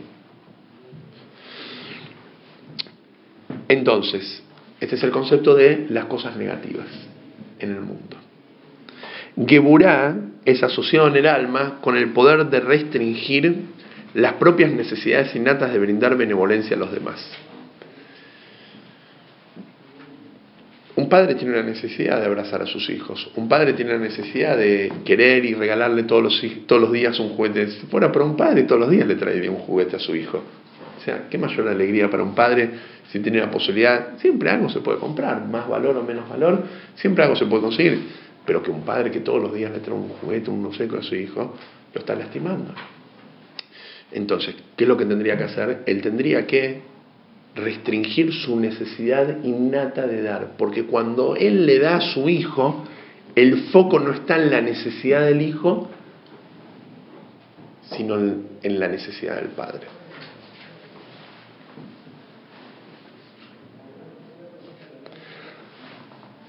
Entonces, 3.67 4.45
este 4.79 4.95
es 4.95 5.03
el 5.03 5.11
concepto 5.11 5.57
de 5.57 5.87
las 5.91 6.05
cosas 6.05 6.37
negativas 6.37 6.87
en 7.59 7.71
el 7.73 7.81
mundo. 7.81 8.17
Geburá 9.45 10.15
es 10.45 10.63
asociado 10.63 11.09
en 11.09 11.17
el 11.17 11.27
alma 11.27 11.79
con 11.81 11.97
el 11.97 12.11
poder 12.11 12.47
de 12.47 12.61
restringir 12.61 13.65
las 14.15 14.35
propias 14.35 14.73
necesidades 14.73 15.35
innatas 15.35 15.73
de 15.73 15.79
brindar 15.79 16.17
benevolencia 16.17 16.77
a 16.77 16.79
los 16.79 16.93
demás. 16.93 17.21
Un 20.97 21.09
padre 21.09 21.35
tiene 21.35 21.55
una 21.55 21.63
necesidad 21.63 22.21
de 22.21 22.27
abrazar 22.27 22.61
a 22.61 22.67
sus 22.67 22.91
hijos. 22.91 23.31
Un 23.37 23.49
padre 23.49 23.73
tiene 23.73 23.93
la 23.93 23.99
necesidad 23.99 24.57
de 24.57 24.93
querer 25.05 25.45
y 25.45 25.55
regalarle 25.55 26.03
todos 26.03 26.23
los, 26.23 26.45
todos 26.67 26.83
los 26.83 26.93
días 26.93 27.19
un 27.21 27.31
juguete. 27.31 27.69
Si 27.71 27.87
fuera 27.87 28.13
para 28.13 28.25
un 28.25 28.37
padre, 28.37 28.65
todos 28.65 28.83
los 28.83 28.91
días 28.91 29.07
le 29.07 29.15
traería 29.15 29.51
un 29.51 29.61
juguete 29.61 29.97
a 29.97 29.99
su 29.99 30.15
hijo. 30.15 30.43
O 30.99 31.03
sea, 31.03 31.29
qué 31.31 31.39
mayor 31.39 31.69
alegría 31.69 32.11
para 32.11 32.23
un 32.23 32.35
padre 32.35 32.71
si 33.11 33.21
tiene 33.21 33.39
la 33.39 33.51
posibilidad. 33.51 34.19
Siempre 34.19 34.51
algo 34.51 34.69
se 34.69 34.81
puede 34.81 34.99
comprar, 34.99 35.47
más 35.47 35.69
valor 35.69 35.97
o 35.97 36.03
menos 36.03 36.29
valor, 36.29 36.65
siempre 36.97 37.25
algo 37.25 37.37
se 37.37 37.47
puede 37.47 37.63
conseguir. 37.63 37.99
Pero 38.45 38.63
que 38.63 38.71
un 38.71 38.83
padre 38.83 39.11
que 39.11 39.21
todos 39.21 39.41
los 39.41 39.55
días 39.55 39.73
le 39.73 39.79
trae 39.79 39.97
un 39.97 40.09
juguete, 40.09 40.51
un 40.51 40.67
obsequio 40.67 40.99
a 40.99 41.03
su 41.03 41.15
hijo, 41.15 41.57
lo 41.95 42.01
está 42.01 42.15
lastimando. 42.15 42.75
Entonces, 44.13 44.57
¿qué 44.77 44.85
es 44.85 44.89
lo 44.89 44.97
que 44.97 45.05
tendría 45.05 45.37
que 45.37 45.45
hacer? 45.45 45.83
Él 45.87 46.03
tendría 46.03 46.47
que 46.47 46.83
restringir 47.55 48.33
su 48.33 48.59
necesidad 48.59 49.43
innata 49.45 50.07
de 50.07 50.23
dar, 50.23 50.53
porque 50.57 50.85
cuando 50.85 51.37
él 51.37 51.67
le 51.67 51.79
da 51.79 51.97
a 51.97 52.01
su 52.01 52.29
hijo, 52.29 52.85
el 53.35 53.69
foco 53.71 53.99
no 53.99 54.13
está 54.13 54.37
en 54.37 54.51
la 54.51 54.61
necesidad 54.61 55.25
del 55.25 55.43
hijo, 55.43 55.89
sino 57.97 58.17
en 58.17 58.81
la 58.81 58.89
necesidad 58.89 59.37
del 59.37 59.49
padre. 59.49 60.01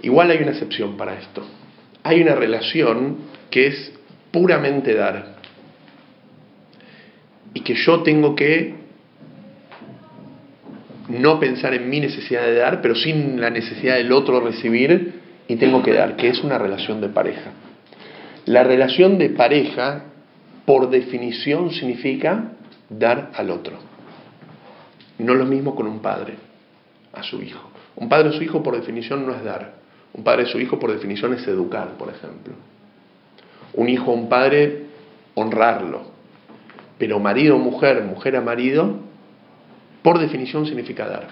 Igual 0.04 0.32
hay 0.32 0.40
una 0.40 0.52
excepción 0.52 0.98
para 0.98 1.20
esto. 1.20 1.46
Hay 2.04 2.22
una 2.22 2.36
relación 2.36 3.18
que 3.52 3.68
es 3.68 3.92
puramente 4.32 4.96
dar 4.96 5.41
y 7.54 7.62
que 7.62 7.76
yo 7.76 8.02
tengo 8.02 8.36
que 8.36 8.76
no 11.10 11.40
pensar 11.40 11.74
en 11.74 11.90
mi 11.90 12.00
necesidad 12.00 12.44
de 12.44 12.56
dar, 12.56 12.82
pero 12.82 12.96
sin 12.96 13.40
la 13.42 13.50
necesidad 13.50 13.96
del 13.96 14.12
otro 14.12 14.40
recibir 14.40 15.22
y 15.48 15.58
tengo 15.58 15.84
que 15.84 15.94
dar, 15.94 16.16
que 16.16 16.30
es 16.30 16.44
una 16.44 16.58
relación 16.58 17.02
de 17.02 17.10
pareja. 17.10 17.52
La 18.46 18.64
relación 18.64 19.18
de 19.18 19.30
pareja, 19.30 20.06
por 20.66 20.90
definición, 20.90 21.72
significa 21.72 22.54
dar 22.90 23.32
al 23.36 23.52
otro. 23.52 23.78
No 25.20 25.36
lo 25.36 25.46
mismo 25.46 25.76
con 25.76 25.88
un 25.88 26.00
padre 26.00 26.36
a 27.14 27.24
su 27.24 27.42
hijo. 27.42 27.70
Un 27.96 28.10
padre 28.10 28.30
a 28.30 28.32
su 28.32 28.42
hijo, 28.44 28.64
por 28.64 28.76
definición, 28.76 29.26
no 29.26 29.36
es 29.36 29.44
dar. 29.44 29.74
Un 30.14 30.24
padre 30.24 30.44
a 30.44 30.46
su 30.48 30.60
hijo, 30.60 30.80
por 30.80 30.92
definición, 30.92 31.34
es 31.34 31.48
educar, 31.48 31.90
por 31.98 32.10
ejemplo. 32.10 32.54
Un 33.74 33.90
hijo 33.90 34.12
a 34.12 34.14
un 34.14 34.30
padre, 34.30 34.86
honrarlo. 35.36 36.12
Pero 37.02 37.18
marido 37.18 37.56
o 37.56 37.58
mujer, 37.58 38.04
mujer 38.04 38.36
a 38.36 38.42
marido, 38.42 39.00
por 40.04 40.20
definición 40.20 40.68
significa 40.68 41.08
dar. 41.08 41.30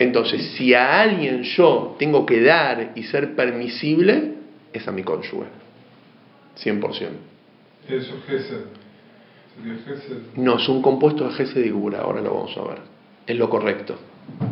Entonces, 0.00 0.56
si 0.56 0.74
a 0.74 1.00
alguien 1.00 1.44
yo 1.44 1.94
tengo 1.96 2.26
que 2.26 2.42
dar 2.42 2.90
y 2.96 3.04
ser 3.04 3.36
permisible, 3.36 4.34
es 4.72 4.88
a 4.88 4.90
mi 4.90 5.04
cónyuge. 5.04 5.46
100%. 6.58 7.08
Eso. 7.88 8.14
No, 10.34 10.56
es 10.56 10.68
un 10.68 10.82
compuesto 10.82 11.28
de 11.28 11.34
Gesed 11.34 11.64
y 11.64 11.70
Gura, 11.70 12.00
ahora 12.00 12.20
lo 12.20 12.34
vamos 12.34 12.56
a 12.56 12.62
ver. 12.62 12.78
Es 13.28 13.36
lo 13.36 13.48
correcto. 13.48 13.96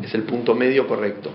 Es 0.05 0.15
el 0.15 0.23
punto 0.23 0.55
medio 0.55 0.87
correcto. 0.87 1.33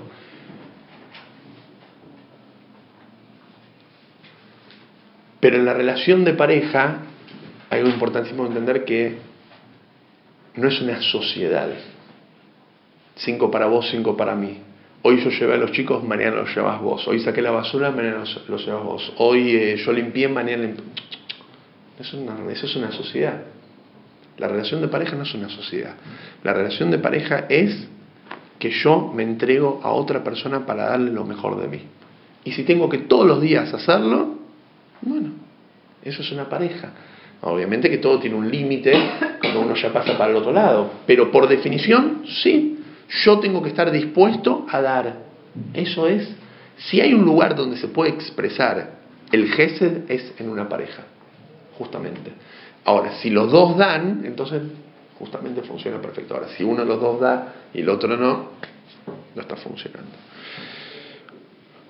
Pero 5.42 5.58
en 5.58 5.66
la 5.66 5.74
relación 5.74 6.24
de 6.24 6.36
pareja 6.36 7.11
algo 7.72 7.90
importantísimo 7.90 8.46
entender 8.46 8.84
que 8.84 9.18
no 10.56 10.68
es 10.68 10.82
una 10.82 11.02
sociedad. 11.02 11.70
Cinco 13.16 13.50
para 13.50 13.68
vos, 13.68 13.90
cinco 13.90 14.18
para 14.18 14.36
mí. 14.36 14.58
Hoy 15.04 15.24
yo 15.24 15.30
llevé 15.30 15.56
a 15.56 15.58
los 15.58 15.72
chicos, 15.72 16.04
mañana 16.04 16.36
los 16.38 16.56
llevas 16.56 16.82
vos. 16.82 17.08
Hoy 17.08 17.22
saqué 17.22 17.42
la 17.42 17.52
basura, 17.52 17.92
mañana 17.92 18.24
los, 18.48 18.66
llevas 18.66 18.84
vos. 18.84 19.14
Hoy 19.18 19.56
eh, 19.56 19.78
yo 19.78 19.94
limpié, 19.94 20.28
mañana 20.28 20.64
limpié. 20.64 20.84
Eso 22.00 22.18
es, 22.18 22.58
eso 22.58 22.66
es 22.66 22.76
una 22.76 22.92
sociedad. 22.92 23.42
La 24.38 24.48
relación 24.48 24.82
de 24.82 24.88
pareja 24.88 25.16
no 25.16 25.24
es 25.24 25.34
una 25.34 25.50
sociedad. 25.50 25.96
La 26.44 26.54
relación 26.54 26.92
de 26.92 27.00
pareja 27.00 27.46
es 27.48 27.88
que 28.60 28.70
yo 28.72 29.12
me 29.16 29.24
entrego 29.24 29.80
a 29.84 29.92
otra 29.92 30.24
persona 30.24 30.66
para 30.66 30.90
darle 30.90 31.12
lo 31.12 31.26
mejor 31.26 31.60
de 31.62 31.68
mí. 31.68 31.82
Y 32.44 32.52
si 32.52 32.64
tengo 32.64 32.90
que 32.90 32.98
todos 33.00 33.26
los 33.26 33.42
días 33.42 33.74
hacerlo, 33.74 34.36
bueno, 35.02 35.32
eso 36.04 36.22
es 36.22 36.32
una 36.32 36.50
pareja. 36.50 36.92
Obviamente 37.42 37.90
que 37.90 37.98
todo 37.98 38.20
tiene 38.20 38.36
un 38.36 38.50
límite 38.50 38.94
cuando 39.40 39.62
uno 39.62 39.76
ya 39.76 39.92
pasa 39.92 40.18
para 40.18 40.32
el 40.32 40.38
otro 40.38 40.52
lado, 40.52 40.92
pero 41.08 41.32
por 41.32 41.48
definición, 41.48 42.24
sí, 42.26 42.80
yo 43.24 43.40
tengo 43.40 43.64
que 43.64 43.70
estar 43.70 43.92
dispuesto 43.92 44.66
a 44.70 44.82
dar. 44.82 45.16
Eso 45.74 46.08
es, 46.08 46.30
si 46.78 47.02
hay 47.02 47.14
un 47.14 47.26
lugar 47.26 47.56
donde 47.56 47.78
se 47.78 47.88
puede 47.88 48.12
expresar 48.12 49.02
el 49.32 49.48
gesed 49.50 50.10
es 50.10 50.34
en 50.40 50.50
una 50.50 50.68
pareja, 50.68 51.04
justamente. 51.78 52.32
Ahora, 52.84 53.14
si 53.22 53.30
los 53.30 53.52
dos 53.52 53.78
dan, 53.78 54.24
entonces 54.26 54.62
justamente 55.18 55.62
funciona 55.62 56.02
perfecto. 56.02 56.36
Ahora, 56.36 56.50
si 56.50 56.64
uno 56.64 56.82
de 56.82 56.88
los 56.88 57.00
dos 57.00 57.20
da 57.20 57.54
y 57.74 57.82
el 57.82 57.90
otro 57.90 58.16
no, 58.18 58.50
no 59.36 59.42
está 59.42 59.56
funcionando. 59.56 60.12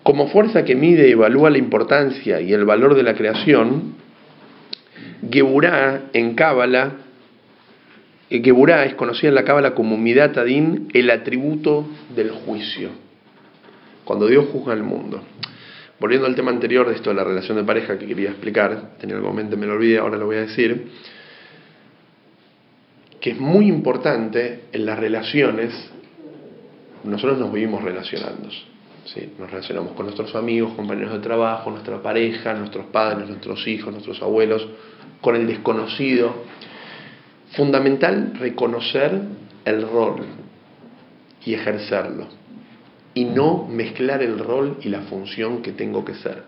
Como 0.03 0.27
fuerza 0.27 0.63
que 0.63 0.75
mide 0.75 1.07
y 1.07 1.11
evalúa 1.11 1.49
la 1.49 1.57
importancia 1.57 2.41
y 2.41 2.53
el 2.53 2.65
valor 2.65 2.95
de 2.95 3.03
la 3.03 3.15
creación, 3.15 3.95
Geburá 5.31 6.09
en 6.13 6.35
Cábala, 6.35 6.93
eh, 8.29 8.41
Geburá 8.43 8.85
es 8.85 8.95
conocida 8.95 9.29
en 9.29 9.35
la 9.35 9.43
Cábala 9.43 9.73
como 9.73 9.97
Midat 9.97 10.37
Adin, 10.37 10.89
el 10.93 11.09
atributo 11.09 11.85
del 12.15 12.31
juicio. 12.31 12.89
Cuando 14.03 14.27
Dios 14.27 14.47
juzga 14.51 14.73
al 14.73 14.83
mundo. 14.83 15.21
Volviendo 15.99 16.25
al 16.25 16.35
tema 16.35 16.49
anterior 16.49 16.87
de 16.87 16.95
esto 16.95 17.11
de 17.11 17.15
la 17.15 17.23
relación 17.23 17.57
de 17.57 17.63
pareja 17.63 17.99
que 17.99 18.07
quería 18.07 18.29
explicar, 18.29 18.97
tenía 18.99 19.15
algo 19.15 19.29
en 19.29 19.35
mente, 19.35 19.55
me 19.55 19.67
lo 19.67 19.73
olvidé, 19.73 19.99
ahora 19.99 20.17
lo 20.17 20.25
voy 20.25 20.37
a 20.37 20.41
decir, 20.41 20.87
que 23.19 23.29
es 23.29 23.39
muy 23.39 23.67
importante 23.67 24.61
en 24.71 24.85
las 24.87 24.97
relaciones, 24.97 25.91
nosotros 27.03 27.37
nos 27.37 27.53
vivimos 27.53 27.83
relacionando. 27.83 28.49
¿sí? 29.05 29.33
Nos 29.37 29.51
relacionamos 29.51 29.93
con 29.93 30.07
nuestros 30.07 30.33
amigos, 30.35 30.73
compañeros 30.73 31.13
de 31.13 31.19
trabajo, 31.19 31.69
nuestra 31.69 32.01
pareja, 32.01 32.55
nuestros 32.55 32.87
padres, 32.87 33.29
nuestros 33.29 33.67
hijos, 33.67 33.91
nuestros 33.91 34.21
abuelos, 34.23 34.67
con 35.21 35.35
el 35.35 35.47
desconocido. 35.47 36.43
Fundamental 37.51 38.33
reconocer 38.39 39.21
el 39.65 39.81
rol 39.81 40.25
y 41.45 41.53
ejercerlo 41.53 42.41
y 43.13 43.25
no 43.25 43.67
mezclar 43.67 44.21
el 44.23 44.39
rol 44.39 44.77
y 44.81 44.89
la 44.89 45.01
función 45.01 45.61
que 45.61 45.73
tengo 45.73 46.05
que 46.05 46.15
ser. 46.15 46.43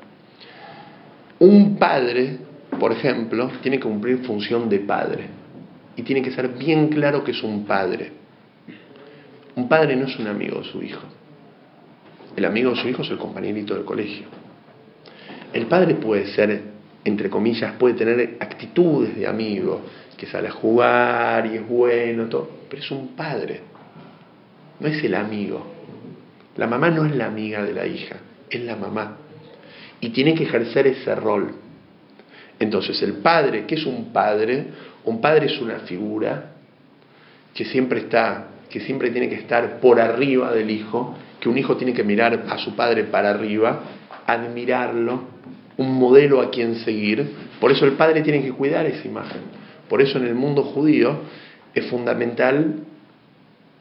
Un 1.39 1.77
padre, 1.77 2.37
por 2.79 2.91
ejemplo, 2.91 3.51
tiene 3.61 3.77
que 3.77 3.83
cumplir 3.83 4.19
función 4.19 4.69
de 4.69 4.79
padre. 4.79 5.27
y 5.95 6.01
tiene 6.01 6.23
que 6.23 6.31
ser 6.31 6.47
bien 6.47 6.87
claro 6.87 7.23
que 7.23 7.31
es 7.31 7.43
un 7.43 7.65
padre. 7.65 8.11
Un 9.55 9.69
padre 9.69 9.95
no 9.95 10.07
es 10.07 10.17
un 10.17 10.25
amigo 10.25 10.57
de 10.61 10.63
su 10.63 10.81
hijo. 10.81 11.03
El 12.35 12.45
amigo 12.45 12.71
de 12.71 12.77
su 12.77 12.87
hijo 12.87 13.03
es 13.03 13.11
el 13.11 13.19
compañerito 13.19 13.75
del 13.75 13.85
colegio. 13.85 14.25
El 15.53 15.67
padre 15.67 15.93
puede 15.93 16.25
ser, 16.33 16.63
entre 17.05 17.29
comillas, 17.29 17.73
puede 17.73 17.95
tener 17.95 18.37
actitudes 18.39 19.15
de 19.15 19.27
amigo, 19.27 19.81
que 20.17 20.25
sale 20.25 20.47
a 20.47 20.51
jugar 20.51 21.45
y 21.47 21.57
es 21.57 21.67
bueno, 21.67 22.25
todo, 22.25 22.49
pero 22.69 22.81
es 22.81 22.91
un 22.91 23.09
padre, 23.09 23.61
no 24.79 24.87
es 24.87 25.03
el 25.03 25.15
amigo. 25.15 25.73
La 26.55 26.67
mamá 26.67 26.89
no 26.89 27.05
es 27.05 27.15
la 27.15 27.25
amiga 27.25 27.63
de 27.63 27.73
la 27.73 27.85
hija, 27.85 28.17
es 28.49 28.61
la 28.61 28.75
mamá. 28.75 29.17
Y 29.99 30.09
tiene 30.09 30.35
que 30.35 30.43
ejercer 30.43 30.87
ese 30.87 31.15
rol. 31.15 31.55
Entonces, 32.59 33.01
el 33.01 33.13
padre, 33.13 33.65
¿qué 33.65 33.75
es 33.75 33.85
un 33.85 34.13
padre? 34.13 34.67
Un 35.05 35.19
padre 35.19 35.47
es 35.47 35.59
una 35.59 35.79
figura 35.79 36.51
que 37.53 37.65
siempre 37.65 38.01
está, 38.01 38.47
que 38.69 38.79
siempre 38.81 39.09
tiene 39.11 39.29
que 39.29 39.35
estar 39.35 39.79
por 39.79 39.99
arriba 39.99 40.51
del 40.53 40.69
hijo, 40.69 41.15
que 41.39 41.49
un 41.49 41.57
hijo 41.57 41.75
tiene 41.75 41.93
que 41.93 42.03
mirar 42.03 42.45
a 42.49 42.57
su 42.57 42.75
padre 42.75 43.03
para 43.03 43.31
arriba, 43.31 43.81
admirarlo, 44.25 45.23
un 45.83 45.99
modelo 45.99 46.41
a 46.41 46.49
quien 46.49 46.75
seguir. 46.77 47.25
Por 47.59 47.71
eso 47.71 47.85
el 47.85 47.93
padre 47.93 48.21
tiene 48.21 48.41
que 48.41 48.51
cuidar 48.51 48.85
esa 48.85 49.07
imagen. 49.07 49.41
Por 49.89 50.01
eso 50.01 50.17
en 50.17 50.25
el 50.25 50.35
mundo 50.35 50.63
judío 50.63 51.17
es 51.73 51.85
fundamental 51.87 52.75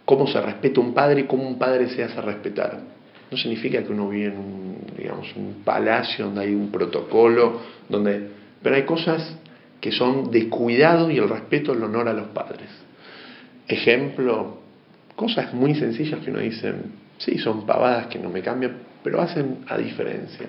cómo 0.05 0.26
se 0.26 0.40
respeta 0.40 0.80
un 0.80 0.94
padre 0.94 1.22
y 1.22 1.24
cómo 1.24 1.46
un 1.46 1.59
padre 1.59 1.88
se 1.88 2.03
hace 2.03 2.20
respetar. 2.20 2.80
No 3.30 3.36
significa 3.38 3.82
que 3.82 3.92
uno 3.92 4.09
vive 4.09 4.26
en 4.26 4.38
un, 4.38 4.76
digamos, 4.96 5.34
un 5.36 5.62
palacio 5.64 6.26
donde 6.26 6.42
hay 6.42 6.55
un 6.55 6.70
protocolo, 6.70 7.61
donde, 7.88 8.28
pero 8.62 8.76
hay 8.76 8.82
cosas 8.82 9.36
que 9.80 9.90
son 9.90 10.30
de 10.30 10.48
cuidado 10.48 11.11
y 11.11 11.18
el 11.18 11.28
respeto, 11.28 11.72
el 11.72 11.82
honor 11.82 12.09
a 12.09 12.12
los 12.12 12.28
padres. 12.28 12.68
Ejemplo, 13.66 14.59
cosas 15.16 15.55
muy 15.55 15.74
sencillas 15.74 16.20
que 16.20 16.30
uno 16.30 16.40
dice, 16.40 16.74
sí, 17.18 17.38
son 17.38 17.64
pavadas 17.64 18.09
que 18.09 18.18
no 18.18 18.28
me 18.28 18.42
cambian, 18.42 18.76
pero 19.03 19.20
hacen 19.20 19.59
a 19.68 19.78
diferencia. 19.78 20.46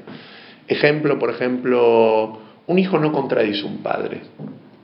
Ejemplo, 0.67 1.19
por 1.19 1.29
ejemplo, 1.29 2.39
un 2.67 2.79
hijo 2.79 2.99
no 2.99 3.11
contradice 3.11 3.65
un 3.65 3.79
padre. 3.79 4.21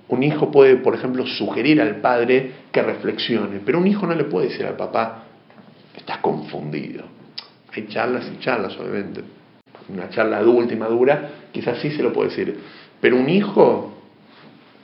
Un 0.10 0.24
hijo 0.24 0.52
puede, 0.52 0.78
por 0.78 0.96
ejemplo, 0.96 1.26
sugerir 1.26 1.82
al 1.82 1.98
padre 1.98 2.52
que 2.72 2.82
reflexione, 2.82 3.62
pero 3.64 3.78
un 3.78 3.88
hijo 3.88 4.08
no 4.08 4.16
le 4.16 4.24
puede 4.24 4.50
decir 4.50 4.66
al 4.66 4.76
papá, 4.76 5.24
estás 5.96 6.18
confundido. 6.18 7.04
Hay 7.74 7.88
charlas 7.88 8.30
y 8.34 8.40
charlas, 8.40 8.76
obviamente. 8.78 9.22
Una 9.88 10.10
charla 10.10 10.38
adulta 10.38 10.74
y 10.74 10.78
madura, 10.78 11.30
quizás 11.52 11.80
sí 11.80 11.92
se 11.92 12.02
lo 12.02 12.12
puede 12.12 12.30
decir. 12.30 12.60
Pero 13.00 13.18
un 13.18 13.30
hijo, 13.30 13.94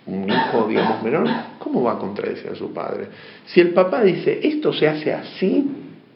un 0.06 0.30
hijo, 0.30 0.68
digamos, 0.68 1.02
menor, 1.04 1.28
¿cómo 1.58 1.84
va 1.84 1.94
a 1.94 1.98
contradecir 1.98 2.52
a 2.52 2.56
su 2.56 2.72
padre? 2.72 3.08
Si 3.48 3.60
el 3.60 3.72
papá 3.72 4.04
dice, 4.04 4.40
esto 4.44 4.72
se 4.74 4.88
hace 4.88 5.12
así, 5.12 5.68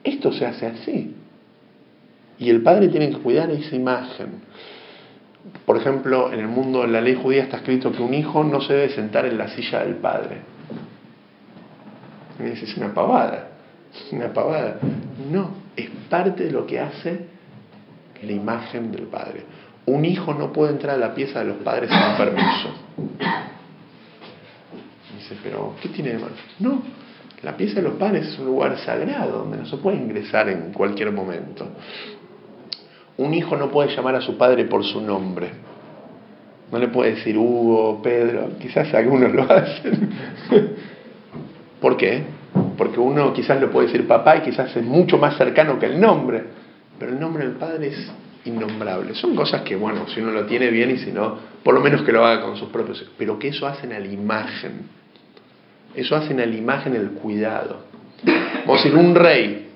esto 0.04 0.32
se 0.32 0.46
hace 0.46 0.68
así. 0.68 1.16
Y 2.40 2.50
el 2.50 2.62
padre 2.62 2.88
tiene 2.88 3.10
que 3.10 3.18
cuidar 3.18 3.52
esa 3.52 3.76
imagen. 3.76 4.42
Por 5.66 5.78
ejemplo, 5.78 6.32
en 6.32 6.40
el 6.40 6.48
mundo, 6.48 6.84
en 6.86 6.94
la 6.94 7.02
ley 7.02 7.20
judía 7.22 7.44
está 7.44 7.58
escrito 7.58 7.92
que 7.92 8.02
un 8.02 8.14
hijo 8.14 8.44
no 8.44 8.62
se 8.62 8.74
debe 8.74 8.90
sentar 8.90 9.26
en 9.26 9.38
la 9.38 9.50
silla 9.50 9.84
del 9.84 9.96
padre. 9.96 10.38
Es 12.40 12.78
una 12.78 12.94
pavada, 12.94 13.50
una 14.12 14.32
pavada. 14.34 14.80
No, 15.30 15.52
es 15.76 15.90
parte 16.10 16.46
de 16.46 16.52
lo 16.52 16.66
que 16.66 16.80
hace 16.80 17.28
la 18.24 18.32
imagen 18.32 18.92
del 18.92 19.04
padre. 19.04 19.44
Un 19.86 20.06
hijo 20.06 20.34
no 20.34 20.54
puede 20.54 20.72
entrar 20.72 20.96
a 20.96 21.00
la 21.00 21.14
pieza 21.14 21.40
de 21.40 21.46
los 21.46 21.58
padres 21.58 21.90
sin 21.90 22.18
permiso. 22.18 22.70
Dice, 25.18 25.36
pero 25.44 25.76
¿qué 25.82 25.90
tiene 25.90 26.12
de 26.12 26.20
malo? 26.20 26.36
No, 26.60 26.82
la 27.42 27.58
pieza 27.58 27.76
de 27.76 27.82
los 27.82 27.94
padres 27.94 28.28
es 28.28 28.40
un 28.40 28.46
lugar 28.46 28.78
sagrado 28.80 29.40
donde 29.40 29.58
no 29.58 29.66
se 29.66 29.78
puede 29.78 29.98
ingresar 29.98 30.48
en 30.50 30.72
cualquier 30.72 31.12
momento. 31.12 31.68
Un 33.20 33.34
hijo 33.34 33.58
no 33.58 33.70
puede 33.70 33.94
llamar 33.94 34.16
a 34.16 34.22
su 34.22 34.38
padre 34.38 34.64
por 34.64 34.82
su 34.86 35.02
nombre. 35.02 35.50
No 36.72 36.80
le 36.80 36.88
puede 36.88 37.16
decir 37.16 37.38
Hugo, 37.38 38.02
Pedro, 38.02 38.52
quizás 38.58 38.94
algunos 38.94 39.34
lo 39.34 39.44
hacen. 39.52 40.10
¿Por 41.82 41.98
qué? 41.98 42.24
Porque 42.78 42.98
uno 42.98 43.34
quizás 43.34 43.60
lo 43.60 43.72
puede 43.72 43.88
decir 43.88 44.08
papá 44.08 44.38
y 44.38 44.42
quizás 44.44 44.74
es 44.74 44.86
mucho 44.86 45.18
más 45.18 45.36
cercano 45.36 45.78
que 45.78 45.88
el 45.88 46.00
nombre, 46.00 46.46
pero 46.98 47.12
el 47.12 47.20
nombre 47.20 47.44
del 47.44 47.56
padre 47.56 47.88
es 47.88 48.10
innombrable. 48.46 49.14
Son 49.16 49.36
cosas 49.36 49.64
que, 49.64 49.76
bueno, 49.76 50.08
si 50.08 50.22
uno 50.22 50.32
lo 50.32 50.46
tiene 50.46 50.70
bien 50.70 50.92
y 50.92 50.98
si 51.00 51.12
no, 51.12 51.40
por 51.62 51.74
lo 51.74 51.82
menos 51.82 52.04
que 52.04 52.14
lo 52.14 52.26
haga 52.26 52.42
con 52.42 52.56
sus 52.56 52.70
propios. 52.70 53.06
Pero 53.18 53.38
que 53.38 53.50
eso 53.50 53.68
hacen 53.68 53.92
a 53.92 54.00
la 54.00 54.08
imagen. 54.08 54.84
Eso 55.94 56.16
hacen 56.16 56.40
a 56.40 56.46
la 56.46 56.56
imagen 56.56 56.96
el 56.96 57.10
cuidado. 57.12 57.82
Vamos 58.66 58.80
a 58.80 58.84
decir, 58.86 58.96
un 58.96 59.14
rey. 59.14 59.68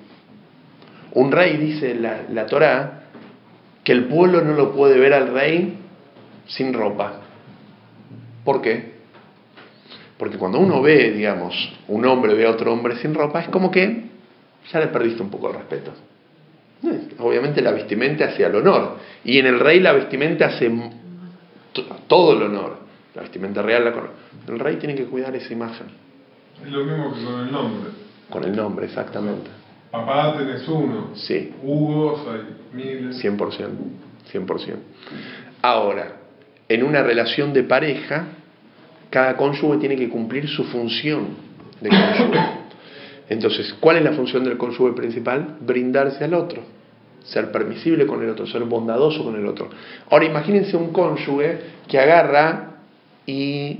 Un 1.12 1.30
rey, 1.30 1.58
dice 1.58 1.94
la, 1.94 2.22
la 2.32 2.46
que 3.84 3.92
el 3.92 4.06
pueblo 4.06 4.40
no 4.40 4.54
lo 4.54 4.72
puede 4.72 4.98
ver 4.98 5.12
al 5.12 5.32
rey 5.32 5.78
sin 6.46 6.72
ropa. 6.72 7.20
¿Por 8.44 8.60
qué? 8.62 8.94
Porque 10.18 10.38
cuando 10.38 10.58
uno 10.58 10.80
ve, 10.80 11.12
digamos, 11.12 11.54
un 11.88 12.04
hombre 12.06 12.34
ve 12.34 12.46
a 12.46 12.50
otro 12.50 12.72
hombre 12.72 12.96
sin 12.96 13.14
ropa, 13.14 13.40
es 13.40 13.48
como 13.48 13.70
que 13.70 14.04
ya 14.72 14.80
le 14.80 14.86
perdiste 14.88 15.22
un 15.22 15.30
poco 15.30 15.48
el 15.48 15.56
respeto. 15.56 15.92
Obviamente 17.18 17.62
la 17.62 17.72
vestimenta 17.72 18.26
hacia 18.26 18.46
el 18.46 18.56
honor. 18.56 18.96
Y 19.24 19.38
en 19.38 19.46
el 19.46 19.60
rey 19.60 19.80
la 19.80 19.92
vestimenta 19.92 20.46
hace 20.46 20.70
todo 22.06 22.36
el 22.36 22.42
honor. 22.42 22.78
La 23.14 23.22
vestimenta 23.22 23.62
real 23.62 23.84
la 23.84 23.92
El 24.52 24.58
rey 24.58 24.76
tiene 24.76 24.94
que 24.94 25.04
cuidar 25.04 25.34
esa 25.36 25.52
imagen. 25.52 25.86
Es 26.64 26.70
lo 26.70 26.84
mismo 26.84 27.14
que 27.14 27.24
con 27.24 27.40
el 27.40 27.52
nombre. 27.52 27.90
Con 28.28 28.44
el 28.44 28.56
nombre, 28.56 28.86
exactamente. 28.86 29.50
Papá 29.94 30.36
tenés 30.36 30.66
uno. 30.66 31.10
Sí. 31.14 31.52
Hugo 31.62 32.26
hay 32.28 32.40
miles. 32.72 33.24
100%. 33.24 33.38
100%. 34.32 34.74
Ahora, 35.62 36.16
en 36.68 36.82
una 36.82 37.00
relación 37.04 37.52
de 37.52 37.62
pareja, 37.62 38.24
cada 39.08 39.36
cónyuge 39.36 39.78
tiene 39.78 39.94
que 39.94 40.08
cumplir 40.08 40.48
su 40.48 40.64
función 40.64 41.28
de 41.80 41.90
cónyuge. 41.90 42.40
Entonces, 43.28 43.72
¿cuál 43.78 43.98
es 43.98 44.02
la 44.02 44.12
función 44.14 44.42
del 44.42 44.56
cónyuge 44.56 44.94
principal? 44.94 45.58
Brindarse 45.60 46.24
al 46.24 46.34
otro, 46.34 46.62
ser 47.22 47.52
permisible 47.52 48.04
con 48.04 48.20
el 48.20 48.30
otro, 48.30 48.48
ser 48.48 48.64
bondadoso 48.64 49.22
con 49.22 49.36
el 49.36 49.46
otro. 49.46 49.70
Ahora, 50.10 50.24
imagínense 50.24 50.76
un 50.76 50.92
cónyuge 50.92 51.58
que 51.86 52.00
agarra 52.00 52.78
y 53.26 53.78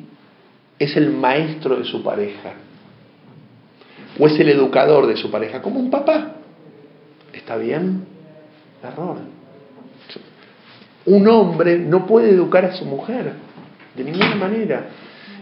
es 0.78 0.96
el 0.96 1.10
maestro 1.10 1.74
de 1.74 1.84
su 1.84 2.04
pareja 2.04 2.52
o 4.18 4.26
es 4.26 4.38
el 4.38 4.48
educador 4.48 5.06
de 5.06 5.16
su 5.16 5.30
pareja, 5.30 5.60
como 5.60 5.80
un 5.80 5.90
papá. 5.90 6.32
¿Está 7.32 7.56
bien? 7.56 8.04
Error. 8.82 9.18
Un 11.06 11.28
hombre 11.28 11.78
no 11.78 12.06
puede 12.06 12.30
educar 12.30 12.64
a 12.64 12.72
su 12.72 12.84
mujer, 12.84 13.32
de 13.94 14.04
ninguna 14.04 14.34
manera. 14.36 14.86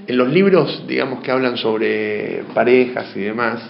En 0.06 0.16
los 0.16 0.28
libros, 0.28 0.84
digamos, 0.88 1.22
que 1.22 1.30
hablan 1.30 1.56
sobre 1.56 2.44
parejas 2.54 3.16
y 3.16 3.20
demás, 3.20 3.60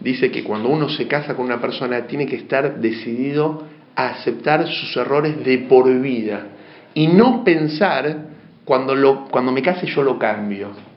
dice 0.00 0.30
que 0.30 0.44
cuando 0.44 0.68
uno 0.68 0.88
se 0.88 1.06
casa 1.06 1.34
con 1.34 1.46
una 1.46 1.60
persona 1.60 2.06
tiene 2.06 2.26
que 2.26 2.36
estar 2.36 2.80
decidido 2.80 3.64
a 3.94 4.08
aceptar 4.08 4.66
sus 4.66 4.96
errores 4.96 5.42
de 5.44 5.58
por 5.58 5.90
vida 6.00 6.48
y 6.94 7.06
no 7.06 7.44
pensar 7.44 8.28
cuando, 8.64 8.94
lo, 8.94 9.26
cuando 9.26 9.52
me 9.52 9.62
case 9.62 9.86
yo 9.86 10.02
lo 10.02 10.18
cambio. 10.18 10.89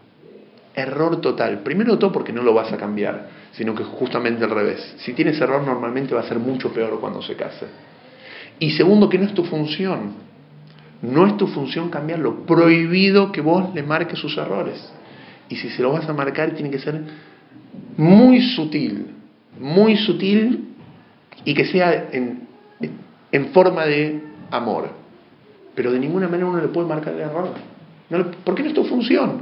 Error 0.75 1.21
total. 1.21 1.59
Primero 1.59 1.99
todo 1.99 2.11
porque 2.11 2.33
no 2.33 2.41
lo 2.41 2.53
vas 2.53 2.71
a 2.71 2.77
cambiar, 2.77 3.27
sino 3.51 3.75
que 3.75 3.83
justamente 3.83 4.43
al 4.43 4.49
revés. 4.49 4.95
Si 4.97 5.13
tienes 5.13 5.39
error 5.39 5.63
normalmente 5.63 6.15
va 6.15 6.21
a 6.21 6.27
ser 6.27 6.39
mucho 6.39 6.73
peor 6.73 6.99
cuando 6.99 7.21
se 7.21 7.35
case. 7.35 7.67
Y 8.59 8.71
segundo 8.71 9.09
que 9.09 9.17
no 9.17 9.25
es 9.25 9.33
tu 9.33 9.43
función. 9.43 10.13
No 11.01 11.27
es 11.27 11.37
tu 11.37 11.47
función 11.47 11.89
cambiarlo. 11.89 12.45
Prohibido 12.45 13.31
que 13.31 13.41
vos 13.41 13.73
le 13.75 13.83
marques 13.83 14.17
sus 14.17 14.37
errores. 14.37 14.91
Y 15.49 15.57
si 15.57 15.69
se 15.69 15.81
lo 15.81 15.91
vas 15.91 16.07
a 16.07 16.13
marcar, 16.13 16.51
tiene 16.51 16.71
que 16.71 16.79
ser 16.79 17.01
muy 17.97 18.41
sutil. 18.41 19.07
Muy 19.59 19.97
sutil 19.97 20.69
y 21.45 21.53
que 21.53 21.65
sea 21.65 22.09
en, 22.11 22.47
forma 23.53 23.85
de 23.85 24.21
amor. 24.49 24.89
Pero 25.75 25.91
de 25.91 25.99
ninguna 25.99 26.27
manera 26.27 26.47
uno 26.47 26.61
le 26.61 26.67
puede 26.69 26.87
marcar 26.87 27.13
el 27.13 27.21
error. 27.21 27.49
No, 28.09 28.31
¿Por 28.43 28.55
qué 28.55 28.63
no 28.63 28.69
es 28.69 28.75
tu 28.75 28.85
función? 28.85 29.41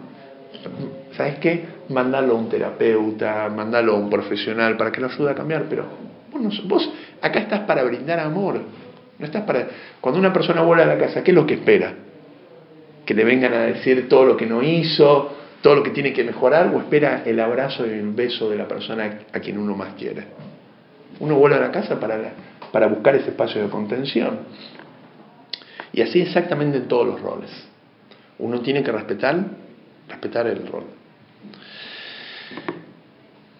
¿Sabes 1.16 1.40
qué? 1.40 1.66
Mándalo 1.90 2.34
a 2.34 2.36
un 2.38 2.50
terapeuta, 2.50 3.50
mándalo 3.50 3.94
a 3.94 3.96
un 3.96 4.10
profesional 4.10 4.78
para 4.78 4.92
que 4.92 5.02
lo 5.02 5.08
ayude 5.08 5.32
a 5.32 5.36
cambiar. 5.36 5.66
Pero 5.70 5.86
vos, 6.66 6.92
acá 7.22 7.40
estás 7.40 7.62
para 7.62 7.84
brindar 7.84 8.20
amor. 8.20 8.62
No 9.20 9.26
estás 9.26 9.44
para. 9.44 9.68
Cuando 10.00 10.20
una 10.20 10.34
persona 10.34 10.62
vuelve 10.62 10.84
a 10.84 10.88
la 10.88 10.98
casa, 10.98 11.24
¿qué 11.24 11.32
es 11.32 11.36
lo 11.36 11.46
que 11.46 11.56
espera? 11.56 11.94
Que 13.06 13.14
le 13.14 13.24
vengan 13.24 13.54
a 13.54 13.62
decir 13.64 14.08
todo 14.08 14.26
lo 14.26 14.38
que 14.38 14.46
no 14.46 14.64
hizo, 14.64 15.36
todo 15.62 15.76
lo 15.76 15.84
que 15.84 15.92
tiene 15.92 16.14
que 16.14 16.24
mejorar, 16.24 16.74
o 16.74 16.80
espera 16.80 17.24
el 17.26 17.40
abrazo 17.40 17.86
y 17.86 17.90
el 17.92 18.10
beso 18.12 18.50
de 18.50 18.58
la 18.58 18.68
persona 18.68 19.20
a 19.34 19.40
quien 19.40 19.58
uno 19.58 19.76
más 19.76 19.94
quiere. 19.94 20.24
Uno 21.20 21.36
vuelve 21.36 21.58
a 21.58 21.60
la 21.60 21.72
casa 21.72 22.00
para, 22.00 22.18
para 22.72 22.88
buscar 22.88 23.16
ese 23.16 23.30
espacio 23.30 23.62
de 23.62 23.70
contención. 23.70 24.40
Y 25.94 26.02
así 26.02 26.22
exactamente 26.22 26.78
en 26.78 26.88
todos 26.88 27.06
los 27.06 27.22
roles. 27.22 27.52
Uno 28.40 28.62
tiene 28.62 28.82
que 28.82 28.92
respetar, 28.92 29.38
respetar 30.08 30.48
el 30.48 30.66
rol. 30.66 31.01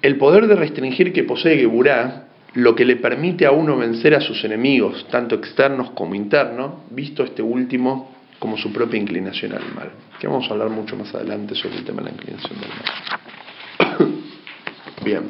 El 0.02 0.18
poder 0.18 0.48
de 0.48 0.56
restringir 0.56 1.14
que 1.14 1.24
posee 1.24 1.58
Geburá, 1.58 2.26
lo 2.56 2.74
que 2.76 2.86
le 2.86 2.96
permite 2.96 3.46
a 3.46 3.52
uno 3.52 3.78
vencer 3.78 4.16
a 4.16 4.22
sus 4.22 4.44
enemigos, 4.44 5.06
tanto 5.12 5.36
externos 5.36 5.92
como 5.92 6.16
internos, 6.16 6.74
visto 6.90 7.24
este 7.24 7.44
último 7.44 8.16
como 8.40 8.58
su 8.58 8.74
propia 8.74 9.00
inclinación 9.00 9.54
al 9.54 9.72
mal. 9.76 9.92
Que 10.20 10.28
vamos 10.28 10.50
a 10.50 10.54
hablar 10.54 10.70
mucho 10.70 10.96
más 10.96 11.14
adelante 11.14 11.54
sobre 11.54 11.78
el 11.78 11.86
tema 11.86 12.02
de 12.02 12.10
la 12.10 12.16
inclinación 12.16 12.60
del 12.60 12.70
mal. 14.00 14.10
Bien. 15.06 15.22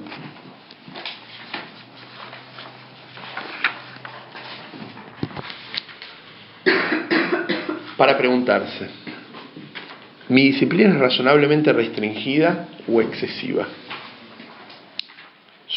Para 7.97 8.17
preguntarse, 8.17 8.87
¿mi 10.29 10.43
disciplina 10.43 10.91
es 10.91 10.97
razonablemente 10.97 11.73
restringida 11.73 12.69
o 12.87 13.01
excesiva? 13.01 13.67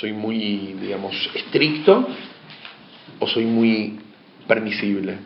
¿Soy 0.00 0.12
muy, 0.12 0.74
digamos, 0.80 1.14
estricto 1.34 2.06
o 3.20 3.28
soy 3.28 3.44
muy 3.44 3.98
permisible? 4.48 5.18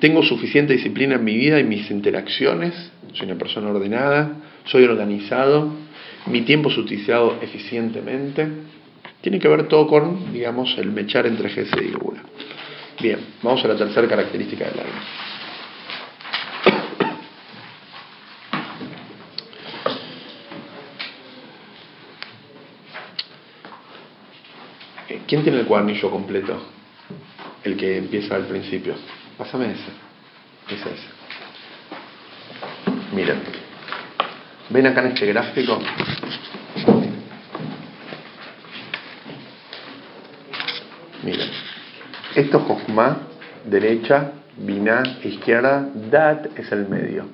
¿Tengo 0.00 0.22
suficiente 0.22 0.74
disciplina 0.74 1.14
en 1.14 1.24
mi 1.24 1.36
vida 1.36 1.58
y 1.60 1.64
mis 1.64 1.90
interacciones? 1.90 2.74
¿Soy 3.14 3.26
una 3.26 3.38
persona 3.38 3.70
ordenada? 3.70 4.32
¿Soy 4.64 4.84
organizado? 4.84 5.72
¿Mi 6.26 6.42
tiempo 6.42 6.68
es 6.68 6.76
utilizado 6.76 7.38
eficientemente? 7.40 8.48
Tiene 9.22 9.38
que 9.38 9.48
ver 9.48 9.68
todo 9.68 9.86
con, 9.86 10.32
digamos, 10.32 10.76
el 10.78 10.90
mechar 10.90 11.26
entre 11.26 11.48
GS 11.48 11.72
y 11.80 11.92
Gura. 11.92 12.22
Bien, 13.00 13.18
vamos 13.42 13.64
a 13.64 13.68
la 13.68 13.76
tercera 13.76 14.06
característica 14.08 14.64
del 14.64 14.80
alma. 14.80 15.02
¿Quién 25.32 25.44
tiene 25.44 25.60
el 25.60 25.66
cuadernillo 25.66 26.10
completo? 26.10 26.60
El 27.64 27.74
que 27.78 27.96
empieza 27.96 28.34
al 28.34 28.44
principio. 28.44 28.96
Pásame 29.38 29.72
ese. 29.72 29.90
Ese, 30.68 30.90
ese. 30.90 31.08
Miren. 33.14 33.40
¿Ven 34.68 34.86
acá 34.88 35.00
en 35.00 35.06
este 35.06 35.24
gráfico? 35.24 35.80
Miren. 41.24 41.48
Esto 42.34 42.66
es 42.68 43.70
derecha, 43.70 44.32
Binah, 44.58 45.16
izquierda, 45.24 45.88
Dat 46.10 46.58
es 46.58 46.70
el 46.72 46.90
medio. 46.90 47.24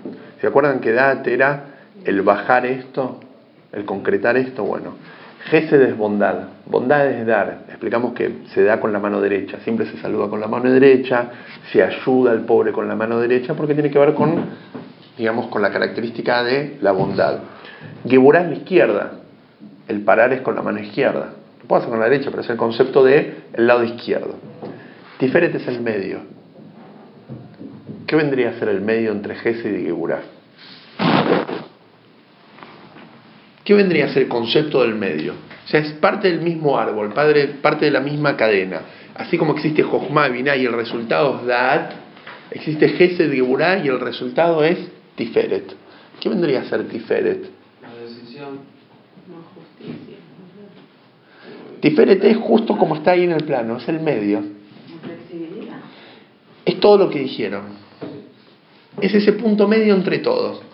¿Se 0.41 0.47
acuerdan 0.47 0.79
que 0.79 0.93
Dat 0.93 1.27
era 1.27 1.65
el 2.05 2.23
bajar 2.23 2.65
esto, 2.65 3.19
el 3.73 3.85
concretar 3.85 4.37
esto? 4.37 4.63
Bueno, 4.63 4.95
Gesed 5.51 5.81
es 5.81 5.97
bondad, 5.97 6.49
bondad 6.67 7.07
es 7.07 7.27
dar. 7.27 7.61
Explicamos 7.69 8.13
que 8.13 8.43
se 8.53 8.65
da 8.65 8.79
con 8.79 8.93
la 8.93 8.99
mano 8.99 9.21
derecha, 9.21 9.59
siempre 9.65 9.87
se 9.87 9.97
saluda 9.97 10.29
con 10.29 10.41
la 10.41 10.47
mano 10.47 10.71
derecha, 10.71 11.31
se 11.73 11.83
ayuda 11.83 12.33
al 12.33 12.41
pobre 12.41 12.71
con 12.71 12.87
la 12.87 12.95
mano 12.95 13.19
derecha 13.19 13.55
porque 13.55 13.73
tiene 13.73 13.91
que 13.91 13.99
ver 13.99 14.13
con, 14.13 14.45
digamos, 15.17 15.47
con 15.47 15.63
la 15.63 15.71
característica 15.71 16.45
de 16.45 16.77
la 16.83 16.93
bondad. 16.93 17.39
Geburah 18.07 18.43
es 18.43 18.49
la 18.49 18.57
izquierda, 18.57 19.13
el 19.89 20.03
parar 20.03 20.35
es 20.35 20.43
con 20.43 20.55
la 20.55 20.61
mano 20.61 20.81
izquierda. 20.81 21.31
Lo 21.63 21.67
puedo 21.67 21.81
hacer 21.81 21.91
con 21.91 22.01
la 22.01 22.11
derecha, 22.11 22.31
pero 22.31 22.43
es 22.43 22.51
el 22.51 22.57
concepto 22.59 23.03
de 23.03 23.37
el 23.55 23.67
lado 23.67 23.85
izquierdo. 23.85 24.35
Tiferet 25.19 25.55
es 25.55 25.67
el 25.67 25.81
medio. 25.81 26.19
¿Qué 28.07 28.17
vendría 28.17 28.51
a 28.51 28.59
ser 28.59 28.69
el 28.69 28.83
medio 28.83 29.13
entre 29.13 29.35
Gesed 29.35 29.75
y 29.79 29.85
Geburah? 29.85 30.38
¿Qué 33.69 33.75
vendría 33.75 34.07
a 34.07 34.09
ser 34.09 34.23
el 34.23 34.29
concepto 34.31 34.81
del 34.81 34.95
medio? 34.95 35.35
O 35.35 35.69
sea, 35.69 35.81
es 35.81 35.93
parte 35.93 36.29
del 36.29 36.41
mismo 36.41 36.79
árbol, 36.79 37.13
parte 37.13 37.85
de 37.85 37.91
la 37.91 38.01
misma 38.01 38.35
cadena. 38.35 38.81
Así 39.15 39.37
como 39.37 39.53
existe 39.53 39.83
Jochma, 39.83 40.27
Binah 40.29 40.57
y 40.57 40.65
el 40.65 40.73
resultado 40.73 41.41
es 41.41 41.47
Da'at, 41.47 41.93
existe 42.51 42.89
Gesed, 42.89 43.31
Geburah 43.31 43.85
y 43.85 43.89
el 43.89 44.01
resultado 44.01 44.65
es 44.65 44.79
Tiferet. 45.17 45.75
¿Qué 46.19 46.31
vendría 46.31 46.63
a 46.63 46.65
ser 46.65 46.89
Tiferet? 46.89 47.51
La 47.83 47.95
decisión. 48.03 48.61
No 49.29 49.43
justicia. 49.55 50.17
Tiferet 51.81 52.25
es 52.25 52.39
justo 52.39 52.75
como 52.79 52.97
está 52.97 53.11
ahí 53.11 53.25
en 53.25 53.33
el 53.33 53.45
plano, 53.45 53.77
es 53.77 53.87
el 53.87 54.01
medio. 54.01 54.45
Flexibilidad. 55.03 55.77
Es 56.65 56.81
todo 56.81 56.97
lo 56.97 57.11
que 57.11 57.19
dijeron. 57.19 57.65
Es 58.99 59.13
ese 59.13 59.35
punto 59.35 59.69
medio 59.69 59.95
entre 59.95 60.21
todos. 60.21 60.68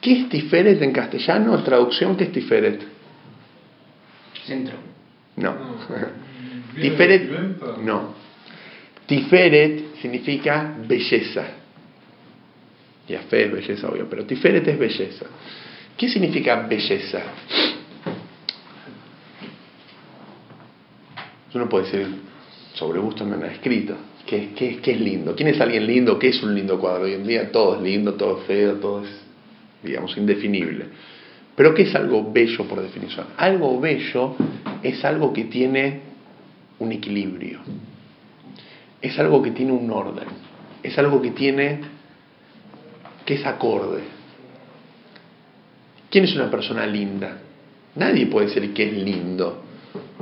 ¿Qué 0.00 0.22
es 0.22 0.28
Tiferet 0.28 0.80
en 0.82 0.92
castellano? 0.92 1.62
Traducción, 1.62 2.16
¿qué 2.16 2.24
es 2.24 2.32
Tiferet? 2.32 2.82
Centro. 4.46 4.76
No. 5.36 5.54
¿Viene 6.74 6.90
Tiferet, 6.90 7.30
no. 7.82 8.14
Tiferet 9.06 9.96
significa 10.00 10.74
belleza. 10.86 11.44
Y 13.08 13.16
fe 13.16 13.46
es 13.46 13.52
belleza, 13.52 13.88
obvio, 13.88 14.08
pero 14.08 14.24
Tiferet 14.24 14.66
es 14.68 14.78
belleza. 14.78 15.26
¿Qué 15.96 16.08
significa 16.08 16.62
belleza? 16.62 17.20
Uno 21.52 21.68
puede 21.68 21.84
decir, 21.84 22.06
sobre 22.74 23.00
gusto 23.00 23.24
no 23.26 23.36
nada 23.36 23.52
escrito. 23.52 23.96
¿Qué, 24.24 24.50
qué, 24.54 24.76
qué 24.76 24.92
es 24.92 25.00
lindo? 25.00 25.34
¿Quién 25.34 25.48
es 25.48 25.60
alguien 25.60 25.86
lindo? 25.86 26.18
¿Qué 26.18 26.28
es 26.28 26.42
un 26.42 26.54
lindo 26.54 26.78
cuadro? 26.78 27.04
Hoy 27.04 27.14
en 27.14 27.26
día 27.26 27.50
todo 27.50 27.76
es 27.76 27.82
lindo, 27.82 28.14
todo 28.14 28.38
es 28.40 28.46
feo, 28.46 28.74
todo 28.74 29.02
es, 29.02 29.10
digamos, 29.82 30.16
indefinible. 30.16 30.86
Pero 31.56 31.74
¿qué 31.74 31.82
es 31.82 31.94
algo 31.94 32.32
bello 32.32 32.64
por 32.64 32.80
definición? 32.80 33.26
Algo 33.36 33.80
bello 33.80 34.34
es 34.82 35.04
algo 35.04 35.32
que 35.32 35.44
tiene 35.44 36.00
un 36.78 36.92
equilibrio. 36.92 37.60
Es 39.00 39.18
algo 39.18 39.42
que 39.42 39.50
tiene 39.50 39.72
un 39.72 39.90
orden. 39.90 40.28
Es 40.82 40.98
algo 40.98 41.20
que 41.20 41.30
tiene, 41.32 41.80
que 43.24 43.34
es 43.34 43.46
acorde. 43.46 44.02
¿Quién 46.10 46.24
es 46.24 46.34
una 46.34 46.50
persona 46.50 46.86
linda? 46.86 47.38
Nadie 47.96 48.26
puede 48.26 48.46
decir 48.46 48.72
que 48.72 48.88
es 48.88 48.92
lindo. 48.94 49.62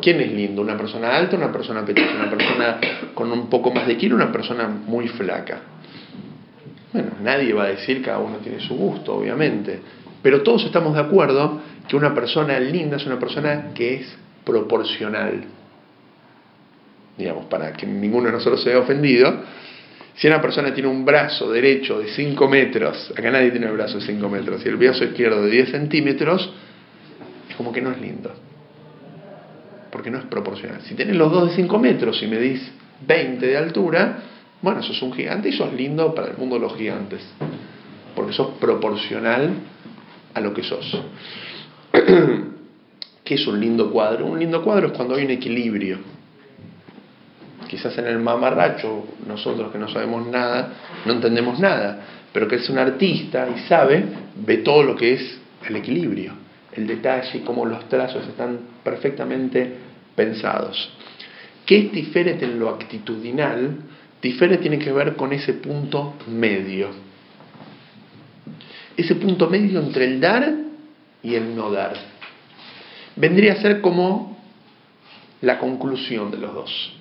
¿Quién 0.01 0.21
es 0.21 0.33
lindo? 0.33 0.63
¿Una 0.63 0.77
persona 0.77 1.17
alta, 1.17 1.37
una 1.37 1.53
persona 1.53 1.85
pequeña, 1.85 2.15
una 2.15 2.31
persona 2.31 2.81
con 3.15 3.31
un 3.31 3.49
poco 3.49 3.73
más 3.73 3.87
de 3.87 3.97
kilo, 3.97 4.17
una 4.17 4.33
persona 4.33 4.69
muy 4.69 5.09
flaca? 5.09 5.61
Bueno, 6.93 7.11
nadie 7.23 7.53
va 7.53 7.65
a 7.65 7.69
decir, 7.69 8.03
cada 8.03 8.19
uno 8.19 8.39
tiene 8.39 8.61
su 8.61 8.75
gusto, 8.75 9.15
obviamente. 9.17 9.81
Pero 10.23 10.43
todos 10.43 10.65
estamos 10.65 10.95
de 10.95 11.01
acuerdo 11.01 11.61
que 11.87 11.97
una 11.97 12.15
persona 12.15 12.59
linda 12.59 12.97
es 12.97 13.07
una 13.07 13.19
persona 13.19 13.71
que 13.75 13.97
es 13.97 14.17
proporcional. 14.45 15.45
Digamos, 17.17 17.47
para 17.47 17.73
que 17.73 17.87
ninguno 17.87 18.27
de 18.27 18.33
nosotros 18.33 18.63
se 18.63 18.71
vea 18.71 18.79
ofendido, 18.79 19.43
si 20.15 20.27
una 20.27 20.41
persona 20.41 20.73
tiene 20.75 20.89
un 20.89 21.05
brazo 21.05 21.51
derecho 21.51 22.01
de 22.01 22.09
5 22.09 22.49
metros, 22.49 23.13
acá 23.17 23.31
nadie 23.31 23.51
tiene 23.51 23.67
el 23.67 23.73
brazo 23.73 23.99
de 23.99 24.07
5 24.07 24.29
metros, 24.29 24.65
y 24.65 24.69
el 24.69 24.77
brazo 24.77 25.05
izquierdo 25.05 25.43
de 25.43 25.51
10 25.51 25.71
centímetros, 25.71 26.53
es 27.49 27.57
como 27.57 27.73
que 27.73 27.81
no 27.81 27.93
es 27.93 28.01
lindo. 28.01 28.33
Porque 29.93 30.11
no 30.11 30.19
es 30.19 30.25
proporcional. 30.25 30.81
Si 30.83 30.95
tenés 30.95 31.17
los 31.17 31.31
dos 31.31 31.51
de 31.51 31.57
5 31.57 31.79
metros 31.79 32.21
y 32.23 32.27
medís 32.27 32.69
20 33.07 33.47
de 33.47 33.57
altura, 33.57 34.19
bueno, 34.61 34.83
sos 34.83 35.01
un 35.03 35.13
gigante 35.13 35.49
y 35.49 35.53
sos 35.53 35.73
lindo 35.73 36.15
para 36.15 36.33
el 36.33 36.37
mundo 36.37 36.57
de 36.57 36.63
los 36.63 36.77
gigantes. 36.77 37.23
Porque 38.15 38.33
sos 38.33 38.51
proporcional 38.61 39.51
a 40.35 40.41
lo 40.41 40.53
que 40.53 40.63
sos. 40.63 41.01
¿Qué 43.25 43.35
es 43.35 43.47
un 43.47 43.61
lindo 43.61 43.91
cuadro? 43.91 44.27
Un 44.27 44.39
lindo 44.39 44.63
cuadro 44.63 44.89
es 44.89 44.93
cuando 44.95 45.15
hay 45.15 45.25
un 45.25 45.31
equilibrio. 45.31 45.99
Quizás 47.69 47.97
en 47.99 48.07
el 48.07 48.19
mamarracho, 48.19 49.05
nosotros 49.27 49.71
que 49.71 49.79
no 49.79 49.89
sabemos 49.89 50.27
nada, 50.27 50.73
no 51.05 51.13
entendemos 51.13 51.61
nada, 51.61 52.01
pero 52.33 52.49
que 52.49 52.57
es 52.57 52.69
un 52.71 52.79
artista 52.79 53.47
y 53.55 53.61
sabe, 53.69 54.05
ve 54.35 54.59
todo 54.59 54.83
lo 54.83 54.97
que 54.97 55.13
es 55.13 55.39
el 55.69 55.77
equilibrio, 55.77 56.33
el 56.73 56.87
detalle 56.87 57.43
cómo 57.43 57.67
los 57.67 57.89
trazos 57.89 58.27
están 58.27 58.59
perfectamente 58.83 59.75
pensados. 60.15 60.91
¿Qué 61.67 61.79
es 61.79 61.93
Tiferet 61.93 62.43
en 62.43 62.59
lo 62.59 62.71
actitudinal? 62.71 63.77
Tiferet 64.21 64.61
tiene 64.61 64.79
que 64.79 64.93
ver 64.93 65.15
con 65.17 65.33
ese 65.33 65.55
punto 65.55 66.15
medio. 66.27 66.89
Ese 68.97 69.15
punto 69.15 69.49
medio 69.49 69.81
entre 69.81 70.07
el 70.07 70.21
dar 70.21 70.53
y 71.23 71.35
el 71.35 71.55
no 71.55 71.71
dar. 71.71 71.95
Vendría 73.17 73.53
a 73.53 73.57
ser 73.57 73.81
como 73.81 74.37
la 75.41 75.59
conclusión 75.59 76.31
de 76.31 76.39
los 76.39 76.55
dos. 76.55 76.95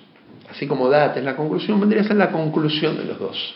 Así 0.50 0.66
como 0.66 0.88
date 0.88 1.18
es 1.18 1.24
la 1.24 1.36
conclusión, 1.36 1.80
vendría 1.80 2.02
a 2.02 2.06
ser 2.06 2.16
la 2.16 2.30
conclusión 2.30 2.96
de 2.96 3.04
los 3.04 3.18
dos. 3.18 3.54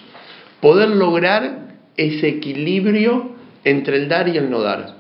Poder 0.61 0.91
lograr 0.91 1.77
ese 1.97 2.29
equilibrio 2.29 3.33
entre 3.65 3.97
el 3.97 4.09
dar 4.09 4.29
y 4.29 4.37
el 4.37 4.51
no 4.51 4.61
dar. 4.61 4.97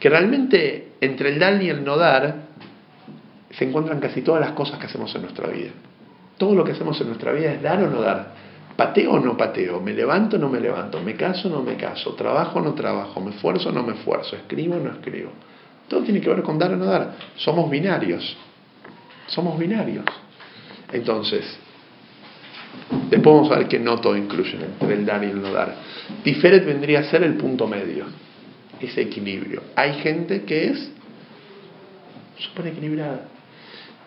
Que 0.00 0.08
realmente 0.08 0.92
entre 1.00 1.30
el 1.30 1.38
dar 1.38 1.62
y 1.62 1.68
el 1.68 1.84
no 1.84 1.96
dar 1.96 2.46
se 3.50 3.64
encuentran 3.64 4.00
casi 4.00 4.22
todas 4.22 4.40
las 4.40 4.52
cosas 4.52 4.78
que 4.78 4.86
hacemos 4.86 5.14
en 5.14 5.22
nuestra 5.22 5.48
vida. 5.48 5.70
Todo 6.36 6.54
lo 6.54 6.64
que 6.64 6.72
hacemos 6.72 7.00
en 7.00 7.08
nuestra 7.08 7.32
vida 7.32 7.52
es 7.52 7.62
dar 7.62 7.82
o 7.82 7.90
no 7.90 8.00
dar. 8.00 8.32
Pateo 8.76 9.12
o 9.12 9.20
no 9.20 9.36
pateo, 9.36 9.80
me 9.80 9.92
levanto 9.92 10.36
o 10.36 10.38
no 10.38 10.48
me 10.48 10.58
levanto, 10.58 11.00
me 11.00 11.14
caso 11.14 11.48
o 11.48 11.50
no 11.50 11.62
me 11.62 11.76
caso, 11.76 12.14
trabajo 12.14 12.58
o 12.58 12.62
no 12.62 12.72
trabajo, 12.72 13.20
me 13.20 13.30
esfuerzo 13.30 13.68
o 13.68 13.72
no 13.72 13.82
me 13.82 13.92
esfuerzo, 13.92 14.34
escribo 14.34 14.76
o 14.76 14.80
no 14.80 14.92
escribo. 14.92 15.30
Todo 15.88 16.02
tiene 16.02 16.20
que 16.20 16.28
ver 16.30 16.42
con 16.42 16.58
dar 16.58 16.72
o 16.72 16.76
no 16.76 16.86
dar. 16.86 17.14
Somos 17.36 17.70
binarios. 17.70 18.36
Somos 19.26 19.58
binarios. 19.58 20.04
Entonces, 20.90 21.58
después 23.10 23.36
vamos 23.36 23.52
a 23.52 23.58
ver 23.58 23.68
que 23.68 23.78
no 23.78 23.98
todo 24.00 24.16
incluye 24.16 24.54
entre 24.54 24.94
el 24.94 25.04
dar 25.04 25.22
y 25.22 25.26
el 25.26 25.40
no 25.40 25.52
dar. 25.52 25.74
Tiferet 26.22 26.64
vendría 26.64 27.00
a 27.00 27.04
ser 27.04 27.22
el 27.22 27.34
punto 27.34 27.66
medio, 27.66 28.06
ese 28.80 29.02
equilibrio. 29.02 29.62
Hay 29.76 29.94
gente 30.00 30.44
que 30.44 30.68
es 30.68 30.92
súper 32.38 32.68
equilibrada 32.68 33.28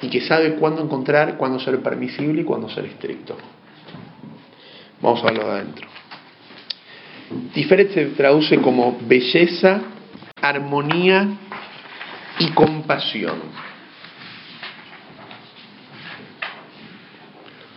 y 0.01 0.09
que 0.09 0.21
sabe 0.21 0.55
cuándo 0.55 0.81
encontrar, 0.83 1.37
cuándo 1.37 1.59
ser 1.59 1.79
permisible 1.81 2.41
y 2.41 2.45
cuándo 2.45 2.69
ser 2.69 2.85
estricto. 2.85 3.37
Vamos 5.01 5.21
a 5.21 5.25
verlo 5.25 5.45
de 5.45 5.51
adentro. 5.51 5.87
Tiferet 7.53 7.93
se 7.93 8.05
traduce 8.07 8.57
como 8.57 8.97
belleza, 9.01 9.81
armonía 10.41 11.27
y 12.39 12.49
compasión. 12.49 13.39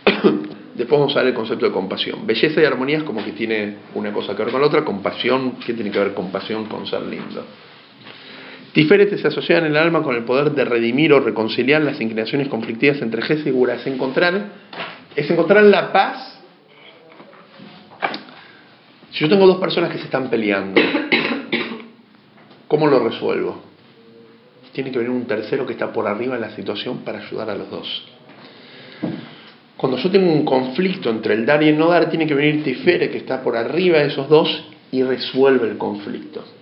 Después 0.75 0.99
vamos 0.99 1.15
a 1.15 1.19
ver 1.19 1.29
el 1.29 1.33
concepto 1.33 1.65
de 1.65 1.71
compasión. 1.71 2.27
Belleza 2.27 2.61
y 2.61 2.65
armonía 2.65 2.97
es 2.97 3.03
como 3.03 3.23
que 3.23 3.31
tiene 3.31 3.77
una 3.95 4.13
cosa 4.13 4.35
que 4.35 4.43
ver 4.43 4.51
con 4.51 4.61
la 4.61 4.67
otra. 4.67 4.85
Compasión, 4.85 5.57
¿qué 5.65 5.73
tiene 5.73 5.91
que 5.91 5.99
ver 5.99 6.13
compasión 6.13 6.65
con 6.65 6.85
ser 6.85 7.01
lindo? 7.01 7.45
Tiferet 8.73 9.17
se 9.17 9.27
asocia 9.27 9.57
en 9.57 9.65
el 9.65 9.77
alma 9.77 10.03
con 10.03 10.15
el 10.15 10.23
poder 10.23 10.51
de 10.51 10.63
redimir 10.63 11.11
o 11.13 11.19
reconciliar 11.19 11.81
las 11.81 11.99
inclinaciones 11.99 12.47
conflictivas 12.49 13.01
entre 13.01 13.21
Ges 13.23 13.45
y. 13.45 13.49
Es 13.49 13.87
encontrar, 13.87 14.43
es 15.15 15.29
encontrar 15.29 15.63
la 15.63 15.91
paz. 15.91 16.39
Si 19.11 19.21
yo 19.21 19.29
tengo 19.29 19.47
dos 19.47 19.57
personas 19.57 19.91
que 19.91 19.97
se 19.97 20.03
están 20.03 20.29
peleando, 20.29 20.79
¿cómo 22.67 22.85
lo 22.85 22.99
resuelvo? 22.99 23.63
Tiene 24.71 24.91
que 24.91 24.99
venir 24.99 25.11
un 25.11 25.25
tercero 25.25 25.65
que 25.65 25.73
está 25.73 25.91
por 25.91 26.07
arriba 26.07 26.35
de 26.35 26.41
la 26.41 26.51
situación 26.51 26.99
para 26.99 27.19
ayudar 27.19 27.49
a 27.49 27.55
los 27.55 27.71
dos. 27.71 28.07
Cuando 29.77 29.97
yo 29.97 30.11
tengo 30.11 30.31
un 30.31 30.45
conflicto 30.45 31.09
entre 31.09 31.33
el 31.33 31.45
dar 31.45 31.63
y 31.63 31.69
el 31.69 31.77
no 31.77 31.87
dar, 31.87 32.09
tiene 32.09 32.27
que 32.27 32.35
venir 32.35 32.63
Tiferet 32.63 33.11
que 33.11 33.17
está 33.17 33.41
por 33.41 33.57
arriba 33.57 33.97
de 33.97 34.07
esos 34.07 34.29
dos 34.29 34.63
y 34.91 35.01
resuelve 35.01 35.69
el 35.69 35.77
conflicto 35.77 36.58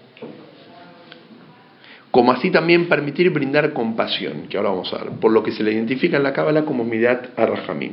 como 2.18 2.32
así 2.32 2.50
también 2.50 2.90
permitir 2.90 3.30
brindar 3.30 3.74
compasión, 3.74 4.48
que 4.50 4.58
ahora 4.58 4.72
vamos 4.72 4.92
a 4.92 5.04
ver, 5.04 5.12
por 5.20 5.32
lo 5.32 5.44
que 5.44 5.52
se 5.52 5.62
le 5.62 5.72
identifica 5.72 6.18
en 6.18 6.24
la 6.24 6.34
Cábala 6.34 6.66
como 6.66 6.84
midat 6.84 7.38
arrahamim. 7.38 7.92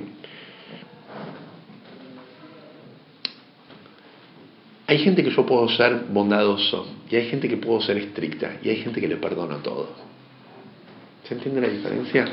Hay 4.86 4.96
gente 4.96 5.22
que 5.22 5.28
yo 5.28 5.44
puedo 5.44 5.68
ser 5.68 6.06
bondadoso, 6.08 6.86
y 7.10 7.16
hay 7.16 7.28
gente 7.28 7.50
que 7.50 7.58
puedo 7.58 7.82
ser 7.82 7.98
estricta, 7.98 8.52
y 8.62 8.70
hay 8.70 8.76
gente 8.76 8.98
que 8.98 9.08
le 9.08 9.16
perdono 9.16 9.56
todo. 9.56 9.90
¿Se 11.28 11.34
entiende 11.34 11.60
la 11.60 11.68
diferencia? 11.68 12.24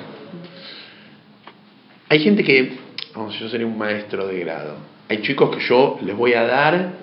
Hay 2.07 2.19
gente 2.19 2.41
que, 2.41 2.71
vamos, 3.13 3.37
yo 3.37 3.49
sería 3.49 3.67
un 3.67 3.77
maestro 3.77 4.27
de 4.27 4.39
grado. 4.39 4.77
Hay 5.09 5.21
chicos 5.23 5.53
que 5.53 5.61
yo 5.67 5.99
les 6.05 6.15
voy 6.15 6.35
a 6.35 6.43
dar 6.43 6.93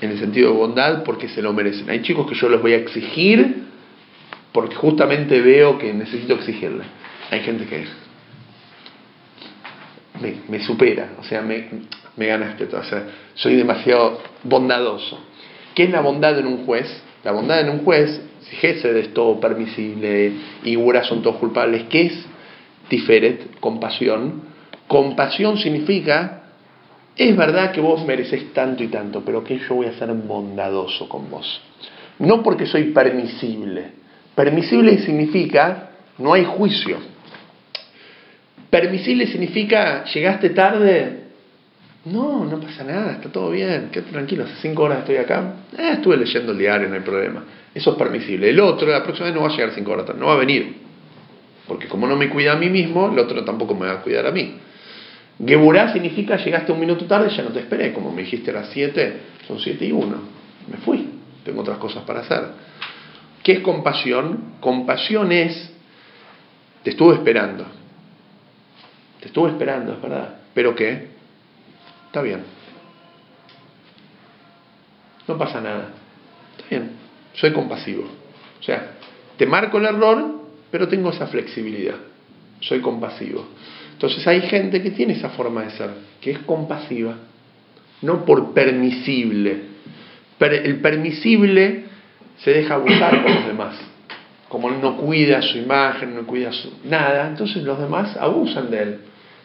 en 0.00 0.10
el 0.10 0.18
sentido 0.18 0.50
de 0.52 0.56
bondad 0.56 1.04
porque 1.04 1.28
se 1.28 1.42
lo 1.42 1.52
merecen. 1.52 1.90
Hay 1.90 2.00
chicos 2.00 2.26
que 2.26 2.34
yo 2.36 2.48
les 2.48 2.62
voy 2.62 2.72
a 2.72 2.76
exigir 2.76 3.67
porque 4.58 4.74
justamente 4.74 5.40
veo 5.40 5.78
que 5.78 5.94
necesito 5.94 6.34
exigirle. 6.34 6.82
Hay 7.30 7.42
gente 7.42 7.64
que 7.66 7.84
me, 10.48 10.58
supera, 10.58 11.10
o 11.20 11.22
sea, 11.22 11.42
me, 11.42 11.68
me 12.16 12.26
gana 12.26 12.56
este, 12.58 12.64
o 12.74 12.82
sea, 12.82 13.04
soy 13.34 13.54
demasiado 13.54 14.20
bondadoso. 14.42 15.16
¿Qué 15.76 15.84
es 15.84 15.90
la 15.90 16.00
bondad 16.00 16.36
en 16.40 16.48
un 16.48 16.66
juez? 16.66 16.88
La 17.22 17.30
bondad 17.30 17.60
en 17.60 17.70
un 17.70 17.84
juez, 17.84 18.20
si 18.40 18.56
Gesed 18.56 18.96
es 18.96 19.14
todo 19.14 19.38
permisible 19.38 20.32
y 20.64 20.74
Gura 20.74 21.04
son 21.04 21.22
todos 21.22 21.36
culpables, 21.36 21.84
¿qué 21.88 22.06
es 22.06 22.26
Tiferet? 22.88 23.60
Compasión. 23.60 24.42
Compasión 24.88 25.58
significa, 25.58 26.46
es 27.14 27.36
verdad 27.36 27.70
que 27.70 27.80
vos 27.80 28.04
mereces 28.04 28.52
tanto 28.52 28.82
y 28.82 28.88
tanto, 28.88 29.22
pero 29.24 29.44
que 29.44 29.56
yo 29.56 29.76
voy 29.76 29.86
a 29.86 29.92
ser 29.92 30.12
bondadoso 30.14 31.08
con 31.08 31.30
vos. 31.30 31.60
No 32.18 32.42
porque 32.42 32.66
soy 32.66 32.86
permisible, 32.86 33.98
Permisible 34.38 34.98
significa 35.00 35.90
no 36.18 36.32
hay 36.32 36.44
juicio. 36.44 36.96
Permisible 38.70 39.26
significa 39.26 40.04
llegaste 40.04 40.50
tarde. 40.50 41.24
No, 42.04 42.44
no 42.44 42.60
pasa 42.60 42.84
nada, 42.84 43.14
está 43.14 43.32
todo 43.32 43.50
bien, 43.50 43.88
quédate 43.90 44.12
tranquilo, 44.12 44.44
hace 44.44 44.54
cinco 44.62 44.84
horas 44.84 45.00
estoy 45.00 45.16
acá. 45.16 45.54
Eh, 45.76 45.90
estuve 45.94 46.16
leyendo 46.16 46.52
el 46.52 46.58
diario, 46.58 46.88
no 46.88 46.94
hay 46.94 47.00
problema. 47.00 47.42
Eso 47.74 47.90
es 47.90 47.96
permisible. 47.98 48.48
El 48.50 48.60
otro, 48.60 48.86
la 48.86 49.02
próxima 49.02 49.26
vez 49.26 49.34
no 49.34 49.42
va 49.42 49.48
a 49.48 49.50
llegar 49.50 49.72
cinco 49.74 49.90
horas 49.90 50.06
tarde, 50.06 50.20
no 50.20 50.26
va 50.26 50.34
a 50.34 50.38
venir. 50.38 50.72
Porque 51.66 51.88
como 51.88 52.06
no 52.06 52.14
me 52.14 52.30
cuida 52.30 52.52
a 52.52 52.56
mí 52.56 52.70
mismo, 52.70 53.10
el 53.10 53.18
otro 53.18 53.42
tampoco 53.44 53.74
me 53.74 53.88
va 53.88 53.94
a 53.94 54.02
cuidar 54.02 54.24
a 54.24 54.30
mí. 54.30 54.54
Geburá 55.44 55.92
significa 55.92 56.36
llegaste 56.36 56.70
un 56.70 56.78
minuto 56.78 57.06
tarde, 57.06 57.28
ya 57.36 57.42
no 57.42 57.50
te 57.50 57.58
esperé. 57.58 57.92
Como 57.92 58.12
me 58.12 58.22
dijiste 58.22 58.52
a 58.52 58.54
las 58.54 58.68
siete, 58.68 59.14
son 59.48 59.58
siete 59.58 59.84
y 59.84 59.90
uno. 59.90 60.18
Me 60.70 60.76
fui, 60.76 61.08
tengo 61.44 61.62
otras 61.62 61.78
cosas 61.78 62.04
para 62.04 62.20
hacer. 62.20 62.68
¿Qué 63.48 63.54
es 63.54 63.60
compasión? 63.60 64.56
Compasión 64.60 65.32
es, 65.32 65.72
te 66.82 66.90
estuve 66.90 67.14
esperando. 67.14 67.64
Te 69.20 69.28
estuve 69.28 69.52
esperando, 69.52 69.94
es 69.94 70.02
verdad. 70.02 70.40
¿Pero 70.52 70.74
qué? 70.74 71.06
Está 72.08 72.20
bien. 72.20 72.42
No 75.26 75.38
pasa 75.38 75.62
nada. 75.62 75.92
Está 76.58 76.68
bien. 76.68 76.90
Soy 77.32 77.54
compasivo. 77.54 78.02
O 78.60 78.62
sea, 78.62 78.96
te 79.38 79.46
marco 79.46 79.78
el 79.78 79.86
error, 79.86 80.42
pero 80.70 80.86
tengo 80.86 81.08
esa 81.08 81.26
flexibilidad. 81.28 81.96
Soy 82.60 82.80
compasivo. 82.80 83.46
Entonces 83.94 84.26
hay 84.26 84.42
gente 84.42 84.82
que 84.82 84.90
tiene 84.90 85.14
esa 85.14 85.30
forma 85.30 85.62
de 85.62 85.70
ser, 85.70 85.90
que 86.20 86.32
es 86.32 86.38
compasiva, 86.40 87.16
no 88.02 88.26
por 88.26 88.52
permisible. 88.52 89.62
El 90.38 90.82
permisible 90.82 91.87
se 92.38 92.52
deja 92.52 92.74
abusar 92.74 93.22
por 93.22 93.30
los 93.30 93.46
demás. 93.46 93.76
Como 94.48 94.68
él 94.70 94.76
no 94.80 94.96
cuida 94.96 95.42
su 95.42 95.58
imagen, 95.58 96.14
no 96.14 96.26
cuida 96.26 96.52
su 96.52 96.72
nada, 96.84 97.28
entonces 97.28 97.62
los 97.62 97.78
demás 97.78 98.16
abusan 98.16 98.70
de 98.70 98.82
él, 98.82 98.98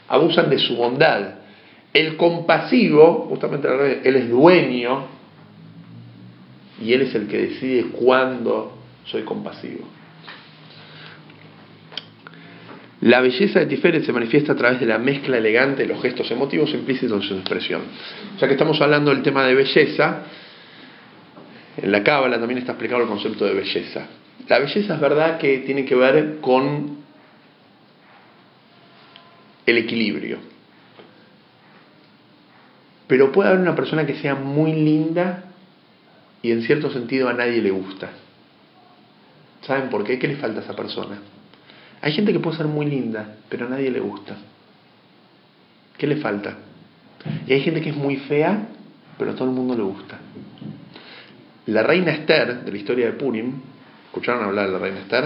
abusan 0.08 0.50
de 0.50 0.60
su 0.60 0.76
bondad. 0.76 1.36
El 1.94 2.16
compasivo, 2.16 3.28
justamente 3.30 3.68
él 4.04 4.16
es 4.16 4.30
dueño 4.30 5.06
y 6.82 6.94
él 6.94 7.02
es 7.02 7.16
el 7.16 7.28
que 7.28 7.38
decide 7.38 7.88
cuándo 7.92 8.78
soy 9.06 9.24
compasivo. 9.24 9.86
La 13.02 13.20
belleza 13.20 13.60
de 13.60 13.66
Tiferet 13.66 14.06
se 14.06 14.14
manifiesta 14.14 14.54
a 14.54 14.56
través 14.56 14.80
de 14.80 14.86
la 14.86 14.98
mezcla 14.98 15.38
elegante 15.38 15.82
de 15.82 15.90
los 15.90 16.02
gestos 16.02 16.32
emotivos 16.32 16.74
implícitos 16.74 17.22
en 17.22 17.28
su 17.28 17.34
expresión. 17.36 17.82
Ya 18.40 18.48
que 18.48 18.54
estamos 18.54 18.80
hablando 18.80 19.14
del 19.14 19.22
tema 19.22 19.46
de 19.46 19.56
belleza, 19.56 20.24
en 21.78 21.92
la 21.92 22.04
Cábala 22.04 22.40
también 22.40 22.60
está 22.60 22.74
explicado 22.74 23.02
el 23.02 23.08
concepto 23.08 23.46
de 23.46 23.54
belleza. 23.54 24.08
La 24.48 24.60
belleza 24.60 24.96
es 24.96 25.00
verdad 25.00 25.38
que 25.38 25.60
tiene 25.60 25.86
que 25.86 25.96
ver 25.96 26.40
con 26.42 26.98
el 29.66 29.78
equilibrio. 29.78 30.38
Pero 33.08 33.32
puede 33.32 33.50
haber 33.50 33.62
una 33.62 33.76
persona 33.76 34.06
que 34.06 34.16
sea 34.16 34.36
muy 34.36 34.74
linda 34.74 35.46
y 36.42 36.52
en 36.52 36.64
cierto 36.64 36.92
sentido 36.92 37.30
a 37.30 37.34
nadie 37.34 37.62
le 37.62 37.72
gusta. 37.72 38.10
¿Saben 39.62 39.90
por 39.90 40.04
qué? 40.04 40.20
¿Qué 40.20 40.28
le 40.28 40.36
falta 40.36 40.60
a 40.60 40.64
esa 40.64 40.76
persona? 40.76 41.20
Hay 42.02 42.12
gente 42.12 42.34
que 42.34 42.40
puede 42.40 42.58
ser 42.58 42.68
muy 42.68 42.86
linda, 42.86 43.36
pero 43.50 43.66
a 43.66 43.70
nadie 43.70 43.90
le 43.90 44.02
gusta. 44.02 44.36
¿Qué 45.98 46.06
le 46.06 46.18
falta? 46.18 46.58
Y 47.48 47.54
hay 47.54 47.62
gente 47.62 47.82
que 47.82 47.92
es 47.92 47.96
muy 47.96 48.18
fea, 48.18 48.68
pero 49.18 49.32
a 49.32 49.36
todo 49.36 49.48
el 49.48 49.56
mundo 49.56 49.76
le 49.76 49.84
gusta. 49.84 50.20
La 51.68 51.82
reina 51.82 52.12
Esther, 52.12 52.66
de 52.66 52.72
la 52.72 52.78
historia 52.78 53.06
de 53.06 53.14
Purim, 53.14 53.54
¿escucharon 54.08 54.44
hablar 54.44 54.68
de 54.68 54.74
la 54.74 54.80
reina 54.80 55.00
Esther? 55.00 55.24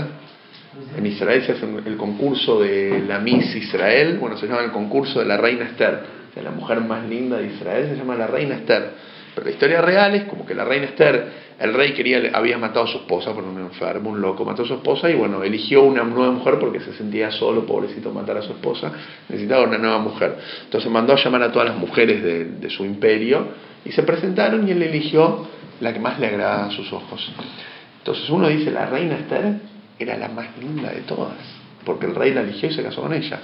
En 0.96 1.04
Israel 1.08 1.42
se 1.44 1.54
hace 1.54 1.66
el 1.66 1.98
concurso 1.98 2.60
de 2.60 3.04
la 3.08 3.18
Miss 3.18 3.56
Israel, 3.56 4.20
bueno, 4.20 4.38
se 4.38 4.46
llama 4.46 4.62
el 4.62 4.72
concurso 4.72 5.20
de 5.20 5.26
la 5.26 5.38
reina 5.38 5.66
Esther, 5.66 6.00
o 6.36 6.42
la 6.44 6.52
mujer 6.52 6.82
más 6.82 7.10
linda 7.10 7.38
de 7.38 7.48
Israel 7.48 7.88
se 7.90 7.96
llama 7.96 8.14
la 8.16 8.28
reina 8.28 8.54
Esther. 8.54 8.92
Pero 9.34 9.46
la 9.46 9.52
historia 9.52 9.82
real 9.82 10.14
es 10.14 10.26
como 10.26 10.46
que 10.46 10.54
la 10.54 10.64
reina 10.64 10.86
Esther, 10.86 11.28
el 11.60 11.74
rey 11.74 11.94
quería, 11.94 12.30
había 12.32 12.60
matado 12.60 12.86
a 12.86 12.88
su 12.88 12.98
esposa 12.98 13.34
por 13.34 13.44
un 13.44 13.58
enfermo, 13.58 14.12
un 14.12 14.22
loco, 14.22 14.46
mató 14.46 14.62
a 14.62 14.68
su 14.68 14.76
esposa 14.76 15.10
y 15.10 15.16
bueno, 15.16 15.42
eligió 15.42 15.82
una 15.82 16.04
nueva 16.04 16.32
mujer 16.32 16.60
porque 16.60 16.82
se 16.82 16.94
sentía 16.94 17.32
solo, 17.32 17.66
pobrecito, 17.66 18.12
matar 18.12 18.38
a 18.38 18.44
su 18.44 18.52
esposa, 18.52 18.92
necesitaba 19.28 19.64
una 19.64 19.80
nueva 19.80 19.98
mujer. 19.98 20.38
Entonces 20.66 20.92
mandó 20.92 21.14
a 21.14 21.16
llamar 21.16 21.42
a 21.42 21.52
todas 21.52 21.70
las 21.70 21.78
mujeres 21.78 22.22
de, 22.22 22.46
de 22.46 22.70
su 22.70 22.86
imperio 22.86 23.48
y 23.84 23.92
se 23.92 24.04
presentaron 24.04 24.68
y 24.68 24.72
él 24.72 24.84
eligió 24.84 25.57
la 25.80 25.94
que 25.94 26.00
más 26.00 26.20
le 26.20 26.28
agradaba 26.28 26.66
a 26.66 26.72
sus 26.72 26.92
ojos. 26.94 27.32
Entonces 28.00 28.30
uno 28.30 28.48
dice, 28.48 28.72
la 28.72 28.86
reina 28.86 29.16
Esther 29.16 29.56
era 30.00 30.18
la 30.18 30.30
más 30.30 30.58
linda 30.60 30.92
de 30.92 31.02
todas, 31.02 31.38
porque 31.86 32.06
el 32.06 32.16
rey 32.16 32.34
la 32.34 32.42
eligió 32.42 32.70
y 32.70 32.74
se 32.74 32.84
casó 32.84 33.02
con 33.02 33.14
ella. 33.14 33.40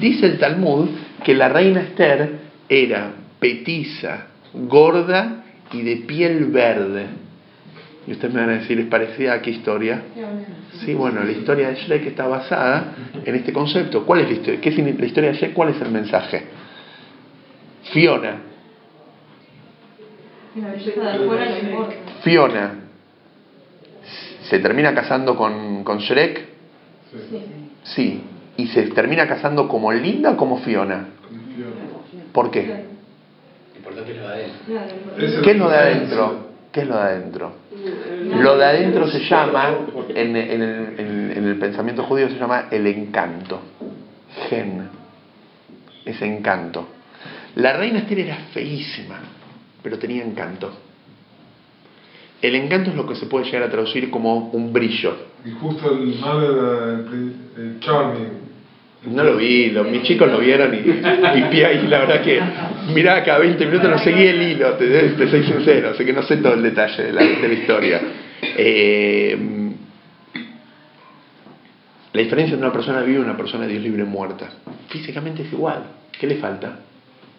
Dice 0.00 0.26
el 0.26 0.38
Talmud 0.38 0.88
que 1.24 1.34
la 1.34 1.48
reina 1.48 1.80
Esther 1.80 2.38
era 2.68 3.12
petiza, 3.38 4.26
gorda 4.52 5.44
y 5.72 5.82
de 5.82 5.96
piel 5.96 6.46
verde. 6.46 7.06
Y 8.06 8.12
ustedes 8.12 8.32
me 8.32 8.40
van 8.40 8.50
a 8.50 8.54
decir, 8.54 8.78
¿es 8.80 8.86
parecida 8.86 9.34
a 9.34 9.42
qué 9.42 9.50
historia? 9.50 10.02
Sí, 10.84 10.94
bueno, 10.94 11.22
la 11.22 11.30
historia 11.30 11.68
de 11.68 11.74
Shrek 11.74 12.06
está 12.06 12.26
basada 12.26 12.94
en 13.22 13.34
este 13.34 13.52
concepto. 13.52 14.06
¿Cuál 14.06 14.20
es 14.20 14.28
la 14.28 14.34
historia? 14.34 14.60
¿Qué 14.60 14.68
es 14.70 14.78
la 14.78 15.06
historia 15.06 15.30
de 15.30 15.36
Shrek? 15.36 15.52
¿Cuál 15.52 15.68
es 15.70 15.80
el 15.82 15.90
mensaje? 15.90 16.44
Fiona. 17.92 18.36
La 20.47 20.47
belleza 20.47 20.47
de 20.47 20.47
afuera 20.47 20.47
no 20.47 20.47
importa. 20.47 20.47
Fiona 22.22 22.74
se 24.42 24.58
termina 24.60 24.94
casando 24.94 25.36
con, 25.36 25.84
con 25.84 25.98
Shrek. 25.98 26.46
Sí. 27.10 27.44
Sí. 27.84 28.22
Y 28.56 28.66
se 28.68 28.82
termina 28.84 29.26
casando 29.28 29.68
como 29.68 29.92
Linda 29.92 30.30
o 30.30 30.36
como 30.36 30.58
Fiona. 30.58 31.06
¿Por 32.32 32.50
qué? 32.50 32.66
Lo 32.66 33.76
importante 33.78 34.12
es 34.12 34.18
lo 34.18 34.28
de 34.28 34.34
adentro. 34.34 34.58
Claro, 34.66 35.26
Ese- 35.26 35.40
¿Qué 35.42 35.50
es 35.50 35.56
lo 35.58 35.68
de 35.70 35.76
adentro? 35.76 36.48
¿Qué 36.72 36.80
es 36.80 36.86
lo 36.88 36.96
de 36.96 37.02
adentro? 37.02 37.52
Lo 38.42 38.56
de 38.58 38.64
adentro 38.64 39.08
se 39.08 39.20
llama, 39.20 39.74
en, 40.08 40.36
en 40.36 40.62
el, 40.62 40.94
en- 40.98 41.32
en 41.36 41.44
el 41.46 41.56
pensamiento 41.58 42.02
judío 42.04 42.28
se 42.28 42.38
llama 42.38 42.66
el 42.70 42.86
encanto. 42.86 43.60
Gen. 44.48 44.88
Es 46.04 46.20
encanto. 46.22 46.88
La 47.56 47.72
reina 47.74 48.00
Esther 48.00 48.20
era 48.20 48.36
feísima, 48.52 49.18
pero 49.82 49.98
tenía 49.98 50.24
encanto. 50.24 50.72
El 52.40 52.54
encanto 52.54 52.90
es 52.90 52.96
lo 52.96 53.06
que 53.06 53.16
se 53.16 53.26
puede 53.26 53.46
llegar 53.46 53.64
a 53.64 53.70
traducir 53.70 54.10
como 54.10 54.50
un 54.50 54.72
brillo. 54.72 55.16
Y 55.44 55.50
justo 55.50 55.90
el 55.92 56.18
malo 56.20 56.42
era 56.42 56.94
el, 56.94 57.00
pri- 57.04 57.32
el 57.56 57.80
Charming. 57.80 58.48
No 59.06 59.22
lo 59.22 59.36
vi, 59.36 59.72
mis 59.92 60.02
chicos 60.02 60.28
lo 60.30 60.38
vieron 60.40 60.74
y, 60.74 60.82
la 61.88 61.98
verdad 62.00 62.20
que 62.20 62.40
miraba 62.92 63.22
cada 63.22 63.38
20 63.38 63.64
minutos, 63.66 63.88
no 63.90 63.98
seguí 63.98 64.24
el 64.24 64.42
hilo, 64.42 64.72
te, 64.74 64.86
te 64.86 65.30
soy 65.30 65.44
sincero, 65.44 65.90
así 65.90 66.04
que 66.04 66.12
no 66.12 66.22
sé 66.24 66.38
todo 66.38 66.54
el 66.54 66.62
detalle 66.64 67.04
de 67.04 67.12
la, 67.12 67.22
de 67.22 67.48
la 67.48 67.54
historia. 67.54 68.00
Eh, 68.42 69.38
la 72.12 72.22
diferencia 72.22 72.54
entre 72.54 72.66
una 72.66 72.72
persona 72.72 73.02
viva 73.02 73.20
y 73.20 73.22
una 73.22 73.36
persona 73.36 73.66
Dios 73.66 73.82
libre 73.82 74.04
muerta, 74.04 74.48
físicamente 74.88 75.42
es 75.42 75.52
igual. 75.52 75.84
¿Qué 76.18 76.26
le 76.26 76.36
falta? 76.36 76.80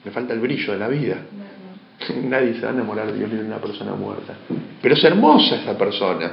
Le 0.06 0.12
falta 0.12 0.34
el 0.34 0.40
brillo 0.40 0.72
de 0.74 0.80
la 0.80 0.88
vida. 0.88 1.18
Nadie 2.24 2.56
se 2.56 2.62
va 2.62 2.70
a 2.70 2.74
enamorar 2.74 3.12
de 3.12 3.18
Dios 3.18 3.32
de 3.32 3.40
una 3.40 3.58
persona 3.58 3.94
muerta. 3.94 4.36
Pero 4.82 4.94
es 4.94 5.04
hermosa 5.04 5.56
esa 5.56 5.78
persona. 5.78 6.32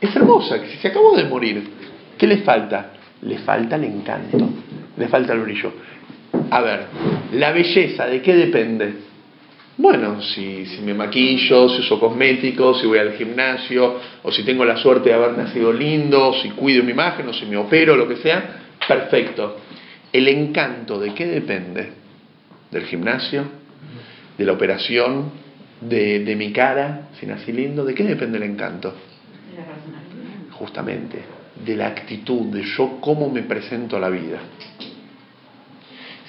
Es 0.00 0.14
hermosa, 0.14 0.60
que 0.60 0.68
si 0.68 0.76
se 0.78 0.88
acabó 0.88 1.16
de 1.16 1.24
morir, 1.24 1.68
¿qué 2.18 2.26
le 2.26 2.38
falta? 2.38 2.92
Le 3.22 3.38
falta 3.38 3.76
el 3.76 3.84
encanto, 3.84 4.38
le 4.96 5.08
falta 5.08 5.32
el 5.32 5.40
brillo. 5.40 5.72
A 6.50 6.60
ver, 6.60 6.86
la 7.32 7.52
belleza, 7.52 8.06
¿de 8.06 8.20
qué 8.20 8.34
depende? 8.34 8.94
Bueno, 9.78 10.22
si, 10.22 10.66
si 10.66 10.82
me 10.82 10.94
maquillo, 10.94 11.68
si 11.68 11.80
uso 11.80 12.00
cosméticos, 12.00 12.80
si 12.80 12.86
voy 12.86 12.98
al 12.98 13.12
gimnasio, 13.12 13.98
o 14.22 14.32
si 14.32 14.42
tengo 14.42 14.64
la 14.64 14.76
suerte 14.76 15.10
de 15.10 15.14
haber 15.14 15.36
nacido 15.36 15.72
lindo, 15.72 16.34
si 16.42 16.50
cuido 16.50 16.82
mi 16.82 16.92
imagen, 16.92 17.28
o 17.28 17.32
si 17.32 17.44
me 17.46 17.56
opero, 17.56 17.96
lo 17.96 18.08
que 18.08 18.16
sea, 18.16 18.60
perfecto. 18.86 19.58
El 20.12 20.28
encanto, 20.28 20.98
¿de 20.98 21.12
qué 21.14 21.26
depende? 21.26 21.92
¿Del 22.70 22.84
gimnasio? 22.84 23.65
¿De 24.36 24.44
la 24.44 24.52
operación? 24.52 25.30
¿De, 25.80 26.20
de 26.20 26.36
mi 26.36 26.52
cara? 26.52 27.08
Si 27.18 27.26
nací 27.26 27.52
lindo, 27.52 27.84
¿de 27.84 27.94
qué 27.94 28.04
depende 28.04 28.38
el 28.38 28.44
encanto? 28.44 28.90
De 28.90 29.58
la 29.58 29.66
personalidad. 29.66 30.52
justamente 30.52 31.36
de 31.64 31.74
la 31.74 31.86
actitud, 31.88 32.52
de 32.52 32.62
yo 32.62 32.98
cómo 33.00 33.30
me 33.30 33.42
presento 33.42 33.96
a 33.96 34.00
la 34.00 34.10
vida. 34.10 34.38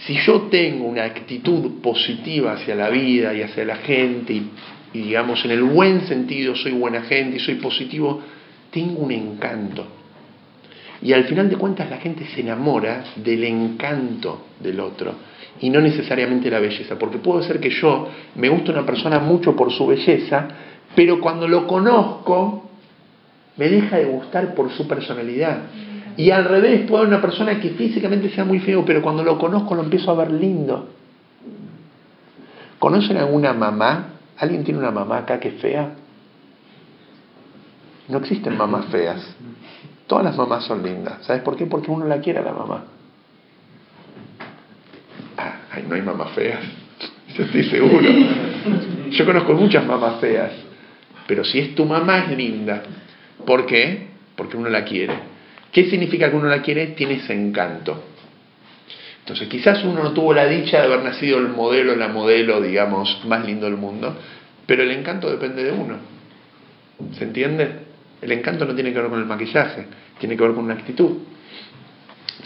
Si 0.06 0.16
yo 0.26 0.44
tengo 0.44 0.86
una 0.86 1.04
actitud 1.04 1.82
positiva 1.82 2.54
hacia 2.54 2.76
la 2.76 2.90
vida 2.90 3.34
y 3.34 3.42
hacia 3.42 3.66
la 3.66 3.78
gente, 3.78 4.34
y, 4.34 4.52
y 4.94 5.02
digamos 5.02 5.44
en 5.44 5.52
el 5.52 5.64
buen 5.64 6.08
sentido 6.08 6.56
soy 6.56 6.72
buena 6.72 7.02
gente 7.02 7.38
y 7.38 7.40
soy 7.40 7.56
positivo, 7.56 8.22
tengo 8.72 9.02
un 9.02 9.12
encanto. 9.12 9.86
Y 11.02 11.14
al 11.14 11.26
final 11.26 11.50
de 11.50 11.58
cuentas 11.58 11.90
la 11.90 11.98
gente 11.98 12.26
se 12.34 12.42
enamora 12.42 13.04
del 13.18 13.44
encanto 13.44 14.48
del 14.60 14.80
otro 14.80 15.16
y 15.60 15.70
no 15.70 15.82
necesariamente 15.82 16.50
la 16.50 16.60
belleza, 16.60 16.98
porque 16.98 17.18
puede 17.18 17.44
ser 17.44 17.60
que 17.60 17.70
yo 17.70 18.08
me 18.36 18.50
guste 18.50 18.72
una 18.72 18.86
persona 18.86 19.20
mucho 19.20 19.56
por 19.56 19.72
su 19.72 19.88
belleza, 19.88 20.48
pero 20.96 21.20
cuando 21.20 21.48
lo 21.48 21.68
conozco 21.68 22.70
me 23.58 23.70
deja 23.70 23.98
de 23.98 24.06
gustar 24.06 24.54
por 24.54 24.72
su 24.72 24.88
personalidad. 24.88 25.64
Y 26.16 26.32
al 26.32 26.46
revés, 26.46 26.82
puede 26.88 27.04
haber 27.04 27.14
una 27.14 27.22
persona 27.22 27.60
que 27.60 27.72
físicamente 27.72 28.30
sea 28.30 28.46
muy 28.46 28.60
feo, 28.60 28.84
pero 28.86 29.02
cuando 29.02 29.24
lo 29.24 29.38
conozco 29.38 29.76
lo 29.76 29.84
empiezo 29.84 30.12
a 30.12 30.16
ver 30.16 30.32
lindo. 30.32 30.90
¿Conocen 32.80 33.18
alguna 33.18 33.54
mamá? 33.54 34.14
¿Alguien 34.38 34.64
tiene 34.64 34.80
una 34.80 34.92
mamá 34.92 35.20
acá 35.20 35.40
que 35.40 35.50
es 35.50 35.62
fea? 35.62 35.96
No 38.08 38.20
existen 38.20 38.56
mamás 38.58 38.86
feas. 38.86 39.36
Todas 40.06 40.26
las 40.26 40.38
mamás 40.38 40.64
son 40.64 40.84
lindas. 40.84 41.26
¿Sabes 41.26 41.42
por 41.42 41.56
qué? 41.56 41.66
Porque 41.66 41.92
uno 41.92 42.06
la 42.06 42.20
quiere 42.20 42.40
a 42.40 42.44
la 42.44 42.54
mamá. 42.54 42.86
No 45.84 45.96
hay 45.96 46.02
mamás 46.02 46.32
feas. 46.32 46.60
Yo 47.36 47.44
estoy 47.44 47.64
seguro. 47.66 48.10
Yo 49.12 49.26
conozco 49.26 49.54
muchas 49.54 49.86
mamás 49.86 50.20
feas. 50.20 50.52
Pero 51.28 51.44
si 51.44 51.60
es 51.60 51.76
tu 51.76 51.86
mamá 51.86 52.20
es 52.20 52.38
linda. 52.38 52.84
¿Por 53.46 53.66
qué? 53.66 54.08
Porque 54.36 54.58
uno 54.58 54.70
la 54.70 54.84
quiere. 54.84 55.14
¿Qué 55.72 55.90
significa 55.90 56.30
que 56.30 56.36
uno 56.36 56.48
la 56.48 56.62
quiere? 56.62 56.88
Tiene 56.88 57.16
ese 57.16 57.34
encanto. 57.34 58.04
Entonces, 59.20 59.50
quizás 59.50 59.84
uno 59.84 60.02
no 60.02 60.14
tuvo 60.14 60.34
la 60.34 60.46
dicha 60.46 60.80
de 60.80 60.86
haber 60.86 61.04
nacido 61.04 61.38
el 61.40 61.50
modelo, 61.50 61.96
la 61.98 62.08
modelo, 62.08 62.62
digamos, 62.62 63.26
más 63.26 63.46
lindo 63.46 63.66
del 63.66 63.76
mundo, 63.76 64.16
pero 64.66 64.84
el 64.84 64.92
encanto 64.92 65.30
depende 65.30 65.66
de 65.66 65.72
uno. 65.74 65.98
¿Se 67.18 67.26
entiende? 67.26 67.70
El 68.22 68.32
encanto 68.32 68.64
no 68.64 68.74
tiene 68.74 68.94
que 68.94 69.00
ver 69.00 69.10
con 69.10 69.20
el 69.20 69.26
maquillaje, 69.26 69.86
tiene 70.18 70.38
que 70.38 70.44
ver 70.44 70.54
con 70.54 70.64
una 70.64 70.76
actitud. 70.76 71.18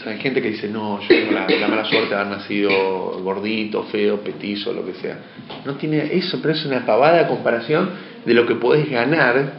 Hay 0.06 0.18
gente 0.18 0.42
que 0.42 0.50
dice, 0.50 0.68
no, 0.68 1.00
yo 1.00 1.08
tengo 1.08 1.32
la, 1.32 1.46
la 1.46 1.68
mala 1.68 1.84
suerte 1.84 2.08
de 2.08 2.14
haber 2.14 2.38
nacido 2.38 3.20
gordito, 3.22 3.84
feo, 3.84 4.20
petizo, 4.20 4.72
lo 4.72 4.84
que 4.84 4.94
sea. 4.94 5.18
No 5.64 5.74
tiene 5.74 6.14
eso, 6.14 6.40
pero 6.40 6.54
es 6.54 6.64
una 6.64 6.84
pavada 6.84 7.28
comparación 7.28 7.90
de 8.24 8.34
lo 8.34 8.46
que 8.46 8.54
podés 8.54 8.88
ganar 8.90 9.52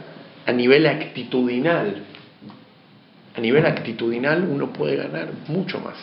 a 0.46 0.52
nivel 0.52 0.86
actitudinal. 0.86 2.02
A 3.36 3.40
nivel 3.40 3.64
actitudinal 3.66 4.46
uno 4.48 4.72
puede 4.72 4.96
ganar 4.96 5.28
mucho 5.48 5.80
más. 5.80 5.96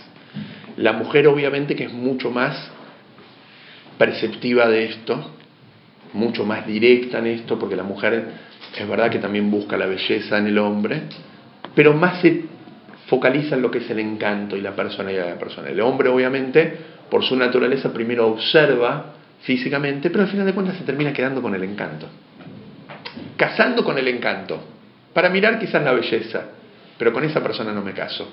La 0.77 0.93
mujer 0.93 1.27
obviamente 1.27 1.75
que 1.75 1.85
es 1.85 1.93
mucho 1.93 2.31
más 2.31 2.71
perceptiva 3.97 4.67
de 4.67 4.85
esto, 4.85 5.31
mucho 6.13 6.45
más 6.45 6.65
directa 6.65 7.19
en 7.19 7.27
esto, 7.27 7.59
porque 7.59 7.75
la 7.75 7.83
mujer 7.83 8.31
es 8.77 8.87
verdad 8.87 9.11
que 9.11 9.19
también 9.19 9.51
busca 9.51 9.77
la 9.77 9.85
belleza 9.85 10.37
en 10.37 10.47
el 10.47 10.57
hombre, 10.57 11.03
pero 11.75 11.93
más 11.93 12.21
focaliza 13.11 13.55
en 13.55 13.61
lo 13.61 13.69
que 13.69 13.79
es 13.79 13.89
el 13.89 13.99
encanto 13.99 14.55
y 14.55 14.61
la 14.61 14.73
personalidad 14.73 15.25
de 15.25 15.31
la 15.31 15.37
persona. 15.37 15.67
El 15.67 15.81
hombre 15.81 16.07
obviamente, 16.07 16.77
por 17.09 17.25
su 17.25 17.35
naturaleza, 17.35 17.91
primero 17.91 18.25
observa 18.25 19.15
físicamente, 19.41 20.09
pero 20.09 20.23
al 20.23 20.29
final 20.29 20.45
de 20.45 20.53
cuentas 20.53 20.77
se 20.77 20.85
termina 20.85 21.11
quedando 21.11 21.41
con 21.41 21.53
el 21.53 21.61
encanto. 21.61 22.07
Casando 23.35 23.83
con 23.83 23.97
el 23.97 24.07
encanto. 24.07 24.63
Para 25.13 25.27
mirar 25.27 25.59
quizás 25.59 25.83
la 25.83 25.91
belleza, 25.91 26.51
pero 26.97 27.11
con 27.11 27.25
esa 27.25 27.43
persona 27.43 27.73
no 27.73 27.81
me 27.81 27.91
caso. 27.91 28.31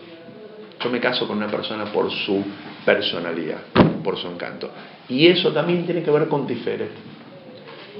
Yo 0.81 0.91
me 0.91 1.01
caso 1.01 1.27
con 1.27 1.39
una 1.39 1.49
persona 1.49 1.87
por 1.87 2.09
su 2.13 2.45
personalidad, 2.85 3.59
por 4.05 4.17
su 4.17 4.29
encanto. 4.29 4.71
Y 5.09 5.27
eso 5.27 5.53
también 5.53 5.87
tiene 5.87 6.05
que 6.05 6.11
ver 6.13 6.29
con 6.29 6.47
Tiferet. 6.47 6.91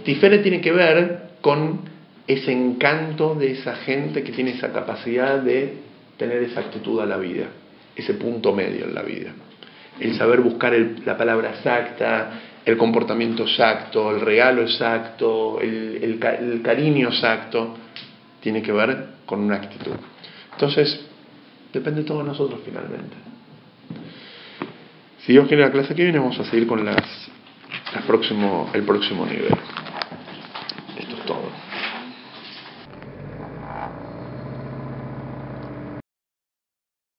Tiferet 0.05 0.43
tiene 0.45 0.61
que 0.61 0.71
ver 0.71 1.31
con 1.41 1.81
ese 2.29 2.53
encanto 2.53 3.35
de 3.35 3.51
esa 3.51 3.75
gente 3.75 4.23
que 4.23 4.31
tiene 4.31 4.53
esa 4.53 4.73
capacidad 4.73 5.41
de 5.41 5.88
tener 6.19 6.43
esa 6.43 6.61
actitud 6.61 7.01
a 7.01 7.07
la 7.07 7.17
vida, 7.17 7.47
ese 7.97 8.15
punto 8.15 8.53
medio 8.55 8.85
en 8.85 8.95
la 8.95 9.03
vida. 9.03 9.31
El 10.01 10.15
saber 10.17 10.41
buscar 10.41 10.75
el- 10.75 11.03
la 11.07 11.17
palabra 11.17 11.51
exacta, 11.51 12.31
el 12.65 12.77
comportamiento 12.77 13.45
exacto, 13.45 14.11
el 14.11 14.21
regalo 14.21 14.63
exacto, 14.63 15.61
el, 15.61 15.99
el 16.03 16.19
ca- 16.19 16.35
el 16.35 16.61
cariño 16.63 17.09
exacto, 17.09 17.77
tiene 18.41 18.61
que 18.63 18.73
ver 18.73 19.07
con 19.27 19.41
una 19.41 19.57
actitud. 19.57 19.95
Entonces, 20.53 21.01
depende 21.73 22.03
de 22.03 22.07
todos 22.07 22.25
nosotros 22.25 22.61
finalmente. 22.65 23.17
Si 25.25 25.33
Dios 25.33 25.47
quiere 25.49 25.63
la 25.63 25.71
clase 25.73 25.95
que 25.95 26.03
viene, 26.05 26.19
vamos 26.19 26.39
a 26.39 26.45
seguir 26.45 26.67
con 26.67 26.85
las, 26.85 26.97
las 27.95 28.05
próximo, 28.05 28.71
el 28.73 28.83
próximo 28.83 29.27
nivel. 29.27 29.55